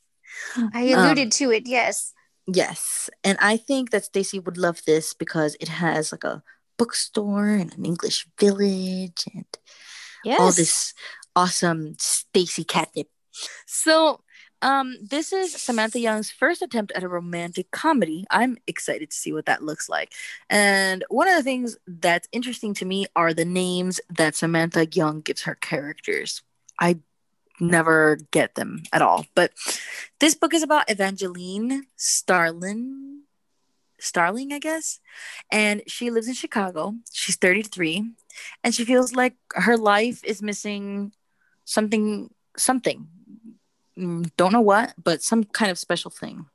I 0.73 0.85
alluded 0.85 1.27
um, 1.27 1.31
to 1.31 1.51
it. 1.53 1.67
Yes. 1.67 2.14
Yes, 2.47 3.09
and 3.23 3.39
I 3.41 3.57
think 3.57 3.91
that 3.91 4.05
Stacy 4.05 4.39
would 4.39 4.59
love 4.59 4.83
this 4.87 5.15
because 5.15 5.57
it 5.61 5.69
has 5.69 6.13
like 6.13 6.25
a 6.25 6.43
bookstore 6.77 7.49
and 7.49 7.73
an 7.75 7.85
English 7.87 8.27
village 8.39 9.25
and 9.33 9.47
Yes. 10.25 10.41
all 10.41 10.53
this 10.53 10.95
awesome 11.37 11.97
Stacy 11.99 12.65
catnip. 12.65 13.09
So, 13.67 14.21
um, 14.63 14.97
this 15.03 15.33
is 15.33 15.53
Samantha 15.53 15.99
Young's 16.01 16.31
first 16.31 16.63
attempt 16.63 16.93
at 16.93 17.03
a 17.03 17.09
romantic 17.09 17.71
comedy. 17.71 18.25
I'm 18.31 18.57
excited 18.67 19.11
to 19.11 19.17
see 19.17 19.33
what 19.33 19.47
that 19.47 19.63
looks 19.63 19.89
like. 19.89 20.13
And 20.49 21.05
one 21.09 21.29
of 21.29 21.37
the 21.37 21.43
things 21.43 21.77
that's 21.87 22.29
interesting 22.33 22.73
to 22.75 22.85
me 22.85 23.07
are 23.17 23.35
the 23.35 23.45
names 23.45 24.01
that 24.09 24.35
Samantha 24.35 24.87
Young 24.93 25.21
gives 25.21 25.43
her 25.43 25.55
characters. 25.57 26.43
I 26.81 26.99
never 27.61 28.19
get 28.31 28.55
them 28.55 28.83
at 28.93 29.03
all. 29.03 29.27
But 29.35 29.53
this 30.21 30.35
book 30.35 30.55
is 30.55 30.63
about 30.63 30.91
Evangeline 30.91 31.85
Starlin. 31.97 33.23
Starling, 34.01 34.53
I 34.53 34.59
guess. 34.59 35.01
And 35.51 35.83
she 35.87 36.11
lives 36.11 36.29
in 36.29 36.35
Chicago. 36.35 36.95
She's 37.13 37.37
33. 37.37 38.11
And 38.63 38.75
she 38.75 38.85
feels 38.85 39.15
like 39.15 39.35
her 39.55 39.77
life 39.77 40.23
is 40.25 40.43
missing 40.43 41.13
something, 41.65 42.29
something. 42.57 43.07
Mm, 43.99 44.31
Don't 44.37 44.53
know 44.53 44.61
what, 44.61 44.95
but 45.03 45.23
some 45.23 45.45
kind 45.45 45.71
of 45.71 45.79
special 45.79 46.11
thing. 46.11 46.47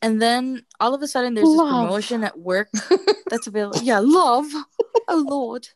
And 0.00 0.22
then 0.22 0.64
all 0.80 0.94
of 0.94 1.02
a 1.02 1.08
sudden, 1.08 1.34
there's 1.34 1.48
this 1.48 1.56
promotion 1.60 2.24
at 2.24 2.38
work 2.38 2.68
that's 3.30 3.46
available. 3.46 3.80
Yeah, 3.82 3.98
love. 3.98 4.46
Oh, 5.08 5.24
Lord. 5.28 5.68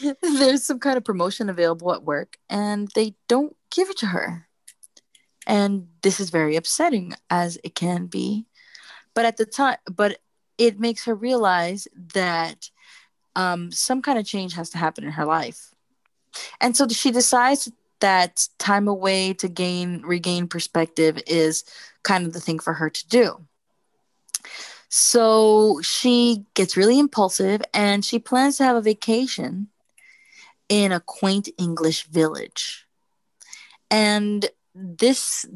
There's 0.22 0.64
some 0.64 0.78
kind 0.78 0.96
of 0.96 1.04
promotion 1.04 1.50
available 1.50 1.92
at 1.92 2.02
work, 2.02 2.38
and 2.48 2.88
they 2.94 3.14
don't 3.28 3.54
give 3.70 3.90
it 3.90 3.98
to 3.98 4.06
her. 4.06 4.46
And 5.46 5.88
this 6.02 6.20
is 6.20 6.30
very 6.30 6.56
upsetting, 6.56 7.14
as 7.28 7.58
it 7.64 7.74
can 7.74 8.06
be. 8.06 8.46
But 9.14 9.24
at 9.24 9.36
the 9.36 9.46
time, 9.46 9.78
but 9.90 10.18
it 10.58 10.78
makes 10.78 11.04
her 11.04 11.14
realize 11.14 11.88
that 12.14 12.70
um, 13.34 13.72
some 13.72 14.02
kind 14.02 14.18
of 14.18 14.26
change 14.26 14.54
has 14.54 14.70
to 14.70 14.78
happen 14.78 15.04
in 15.04 15.12
her 15.12 15.24
life. 15.24 15.74
And 16.60 16.76
so 16.76 16.86
she 16.88 17.10
decides 17.10 17.70
that 18.00 18.46
time 18.58 18.88
away 18.88 19.34
to 19.34 19.48
gain 19.48 20.02
regain 20.02 20.48
perspective 20.48 21.20
is 21.26 21.64
kind 22.02 22.26
of 22.26 22.32
the 22.32 22.40
thing 22.40 22.58
for 22.58 22.72
her 22.72 22.90
to 22.90 23.08
do. 23.08 23.46
So 24.88 25.80
she 25.82 26.44
gets 26.54 26.76
really 26.76 26.98
impulsive 26.98 27.62
and 27.72 28.04
she 28.04 28.18
plans 28.18 28.56
to 28.56 28.64
have 28.64 28.76
a 28.76 28.82
vacation 28.82 29.68
in 30.68 30.92
a 30.92 31.00
quaint 31.00 31.48
English 31.58 32.04
village. 32.06 32.86
And 33.90 34.48
this, 34.74 35.46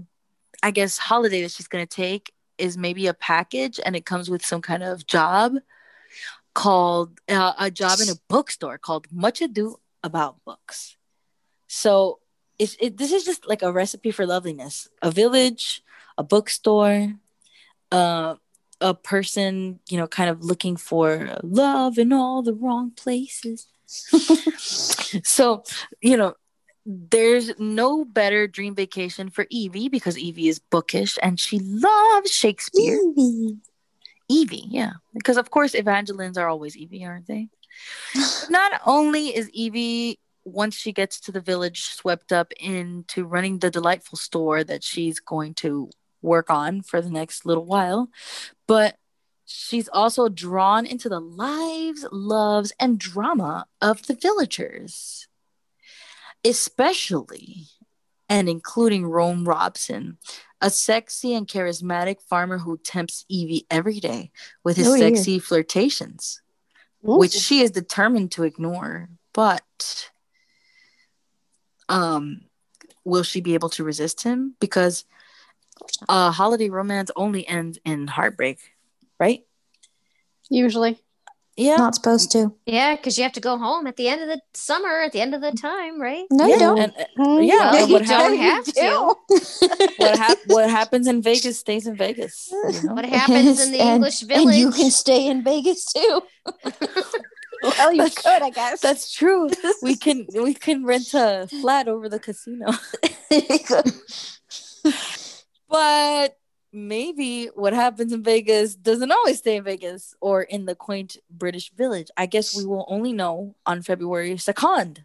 I 0.63 0.71
guess, 0.71 0.99
holiday 0.99 1.43
that 1.43 1.53
she's 1.53 1.69
going 1.69 1.87
to 1.87 1.97
take 1.97 2.33
is 2.59 2.77
maybe 2.77 3.07
a 3.07 3.15
package 3.15 3.81
and 3.85 3.97
it 3.97 4.07
comes 4.07 4.31
with 4.31 4.45
some 4.45 4.63
kind 4.63 4.83
of 4.83 5.07
job 5.07 5.55
called 6.55 7.21
uh, 7.29 7.53
a 7.59 7.71
job 7.71 7.99
in 8.01 8.09
a 8.09 8.19
bookstore 8.29 8.79
called 8.79 9.07
Much 9.11 9.41
Ado 9.41 9.77
About 10.03 10.45
Books. 10.45 10.97
So 11.67 12.21
it's, 12.59 12.77
it, 12.81 12.97
this 12.97 13.13
is 13.13 13.25
just 13.25 13.49
like 13.49 13.63
a 13.63 13.73
recipe 13.73 14.11
for 14.11 14.27
loveliness 14.27 14.89
a 15.03 15.11
village, 15.11 15.83
a 16.17 16.23
bookstore, 16.23 17.15
uh, 17.91 18.37
a 18.81 18.95
person, 18.95 19.81
you 19.89 19.97
know, 19.97 20.07
kind 20.07 20.31
of 20.31 20.45
looking 20.45 20.77
for 20.77 21.39
love 21.43 21.99
in 21.99 22.13
all 22.13 22.43
the 22.43 22.55
wrong 22.55 22.93
places. 22.93 23.67
so, 23.87 25.65
you 26.01 26.17
know, 26.17 26.35
there's 26.87 27.59
no 27.59 28.05
better 28.05 28.47
dream 28.47 28.75
vacation 28.75 29.31
for 29.31 29.47
Evie 29.51 29.89
because 29.89 30.19
Evie 30.19 30.49
is 30.49 30.59
bookish 30.59 31.19
and 31.23 31.41
she 31.41 31.59
loves 31.59 32.31
Shakespeare. 32.31 32.99
Evie, 34.29 34.65
yeah. 34.69 34.93
Because 35.15 35.37
of 35.37 35.51
course 35.51 35.75
Evangelines 35.75 36.39
are 36.39 36.49
always 36.49 36.77
Evie, 36.77 37.05
aren't 37.05 37.27
they? 37.27 37.49
Not 38.51 38.81
only 38.87 39.35
is 39.35 39.51
Evie 39.51 40.19
once 40.45 40.75
she 40.75 40.93
gets 40.93 41.21
to 41.21 41.33
the 41.33 41.41
village 41.41 41.83
swept 41.83 42.33
up 42.33 42.53
into 42.61 43.25
running 43.25 43.59
the 43.59 43.71
delightful 43.71 44.19
store 44.19 44.63
that 44.63 44.85
she's 44.85 45.21
going 45.21 45.55
to 45.55 45.89
work 46.21 46.51
on 46.51 46.83
for 46.83 47.01
the 47.01 47.11
next 47.11 47.47
little 47.47 47.65
while, 47.65 48.09
but 48.67 48.97
she's 49.47 49.89
also 49.89 50.29
drawn 50.29 50.87
into 50.87 51.09
the 51.09 51.21
lives, 51.21 52.07
loves, 52.13 52.73
and 52.79 52.99
drama 52.99 53.67
of 53.81 54.07
the 54.07 54.15
villagers, 54.15 55.29
especially 56.45 57.67
and 58.29 58.49
including 58.49 59.07
Roane 59.07 59.45
Robson, 59.45 60.19
a 60.61 60.71
sexy 60.71 61.35
and 61.35 61.47
charismatic 61.47 62.23
farmer 62.23 62.59
who 62.59 62.79
tempts 62.79 63.25
Evie 63.29 63.67
every 63.71 64.01
day 64.01 64.31
with 64.65 64.77
his 64.77 64.89
Oh, 64.89 64.95
yeah. 64.95 65.09
sexy 65.15 65.39
flirtations, 65.39 66.41
which 67.03 67.33
she 67.33 67.61
is 67.61 67.71
determined 67.71 68.33
to 68.33 68.45
ignore. 68.45 69.09
But 69.35 70.11
um, 71.89 72.43
will 73.05 73.25
she 73.25 73.41
be 73.41 73.55
able 73.55 73.69
to 73.71 73.85
resist 73.85 74.23
him? 74.23 74.55
Because 74.59 75.05
a 76.09 76.31
holiday 76.31 76.71
romance 76.71 77.11
only 77.15 77.47
ends 77.47 77.79
in 77.85 78.07
heartbreak, 78.07 78.59
right? 79.21 79.45
Usually. 80.49 80.99
Yeah. 81.57 81.77
Not 81.77 81.95
supposed 81.95 82.33
to. 82.33 82.53
Yeah, 82.67 82.97
because 82.97 83.17
you 83.17 83.23
have 83.23 83.33
to 83.35 83.41
go 83.41 83.57
home 83.57 83.87
at 83.87 83.97
the 83.97 84.09
end 84.09 84.21
of 84.23 84.29
the 84.29 84.41
summer, 84.55 85.03
at 85.03 85.13
the 85.13 85.21
end 85.21 85.35
of 85.37 85.41
the 85.41 85.53
time, 85.53 86.01
right? 86.01 86.25
No, 86.31 86.47
yeah. 86.47 86.53
you 86.55 86.59
don't. 86.59 86.79
And, 86.81 86.93
uh, 86.99 87.39
yeah. 87.41 87.71
Well, 87.73 87.87
you 87.89 87.95
what, 87.95 88.07
don't 88.07 88.37
hap- 88.37 88.67
have 88.67 88.75
to. 88.75 89.15
what, 89.99 90.19
hap- 90.19 90.39
what 90.47 90.69
happens 90.71 91.07
in 91.07 91.23
Vegas 91.23 91.61
stays 91.61 91.87
in 91.87 91.97
Vegas. 91.97 92.49
you 92.51 92.83
know? 92.83 92.95
What 92.95 93.05
happens 93.05 93.61
in 93.65 93.71
the 93.71 93.79
And- 93.81 93.95
English 93.97 94.21
village? 94.23 94.47
And 94.47 94.55
you 94.57 94.71
can 94.73 94.91
stay 94.91 95.29
in 95.29 95.45
Vegas 95.45 95.85
too. 95.93 96.23
Well, 97.63 97.93
you 97.93 97.99
That's- 98.03 98.23
could, 98.23 98.43
I 98.43 98.51
guess. 98.51 98.81
That's 98.83 99.11
true. 99.11 99.49
We 99.81 99.97
can 99.97 100.27
we 100.35 100.53
can 100.53 100.85
rent 100.85 101.15
a 101.15 101.47
flat 101.63 101.89
over 101.89 102.11
the 102.11 102.19
casino. 102.19 102.67
but 105.69 106.37
maybe 106.75 107.47
what 107.55 107.73
happens 107.73 108.13
in 108.13 108.23
Vegas 108.23 108.75
doesn't 108.75 109.13
always 109.13 109.39
stay 109.39 109.57
in 109.57 109.65
Vegas 109.65 110.15
or 110.21 110.43
in 110.43 110.67
the 110.67 110.75
quaint 110.75 111.17
British 111.31 111.71
village. 111.73 112.11
I 112.17 112.27
guess 112.27 112.55
we 112.57 112.67
will 112.67 112.85
only 112.89 113.13
know 113.13 113.55
on 113.65 113.81
February 113.83 114.35
2nd 114.35 115.05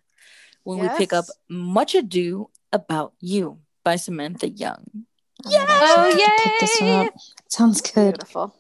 when 0.64 0.80
we 0.80 0.90
pick 0.98 1.14
up 1.14 1.26
Much 1.48 1.96
Ado 1.96 2.50
About 2.74 3.14
You 3.22 3.60
by 3.84 3.96
Samantha 3.96 4.50
Young. 4.50 5.06
Oh, 5.46 6.38
Pick 6.44 6.60
this 6.60 6.82
one. 6.82 7.10
Sounds 7.48 7.82
good. 7.82 8.14
Beautiful. 8.18 8.54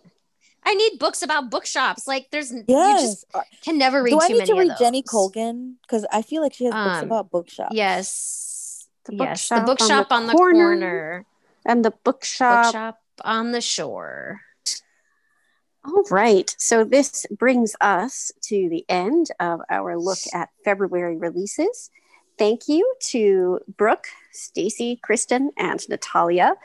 I 0.64 0.76
need 0.76 1.00
books 1.00 1.22
about 1.24 1.50
bookshops. 1.50 2.08
Like 2.08 2.30
there's 2.32 2.52
you 2.52 2.64
Yes. 2.68 3.02
just 3.02 3.26
can 3.64 3.78
never 3.78 4.04
read 4.04 4.12
Do 4.12 4.20
I 4.22 4.28
too 4.28 4.34
need 4.34 4.40
many 4.40 4.52
to 4.52 4.60
read 4.60 4.72
Jenny. 4.80 5.02
Colgan? 5.04 5.78
Because 5.82 6.06
I 6.12 6.22
feel 6.22 6.42
like 6.42 6.54
she 6.54 6.66
has 6.66 6.74
books 6.74 6.98
Um, 7.00 7.06
about 7.06 7.32
bookshops. 7.32 7.74
Yes. 7.76 8.88
The 9.06 9.16
yes. 9.16 9.50
bookshop 9.50 9.56
the 9.56 9.60
on 9.62 9.66
bookshop 9.66 10.10
the 10.10 10.16
on 10.16 10.28
the, 10.28 10.34
corner. 10.34 10.64
corner. 10.66 11.26
And 11.66 11.84
the 11.84 11.92
bookshop. 12.04 12.66
Bookshop 12.66 12.99
on 13.24 13.52
the 13.52 13.62
shore. 13.62 14.42
All 15.86 16.04
right. 16.12 16.54
So 16.58 16.84
this 16.84 17.26
brings 17.32 17.76
us 17.80 18.32
to 18.44 18.70
the 18.70 18.86
end 18.90 19.28
of 19.40 19.62
our 19.70 19.98
look 19.98 20.20
at 20.34 20.50
February 20.66 21.18
releases. 21.18 21.90
Thank 22.38 22.68
you 22.68 22.96
to 23.08 23.60
Brooke, 23.78 24.08
Stacy, 24.32 25.00
Kristen, 25.02 25.52
and 25.58 25.80
Natalia 25.90 26.56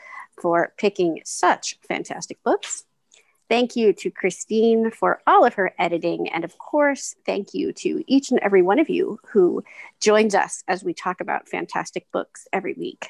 for 0.41 0.73
picking 0.77 1.21
such 1.25 1.77
fantastic 1.87 2.41
books. 2.43 2.83
Thank 3.49 3.75
you 3.75 3.93
to 3.93 4.09
Christine 4.09 4.89
for 4.89 5.21
all 5.27 5.45
of 5.45 5.53
her 5.55 5.73
editing. 5.77 6.29
And 6.29 6.43
of 6.43 6.57
course, 6.57 7.15
thank 7.25 7.53
you 7.53 7.73
to 7.73 8.03
each 8.07 8.31
and 8.31 8.39
every 8.39 8.63
one 8.63 8.79
of 8.79 8.89
you 8.89 9.19
who 9.31 9.63
joins 10.01 10.33
us 10.33 10.63
as 10.67 10.83
we 10.83 10.93
talk 10.93 11.21
about 11.21 11.47
fantastic 11.47 12.07
books 12.11 12.47
every 12.51 12.73
week. 12.73 13.09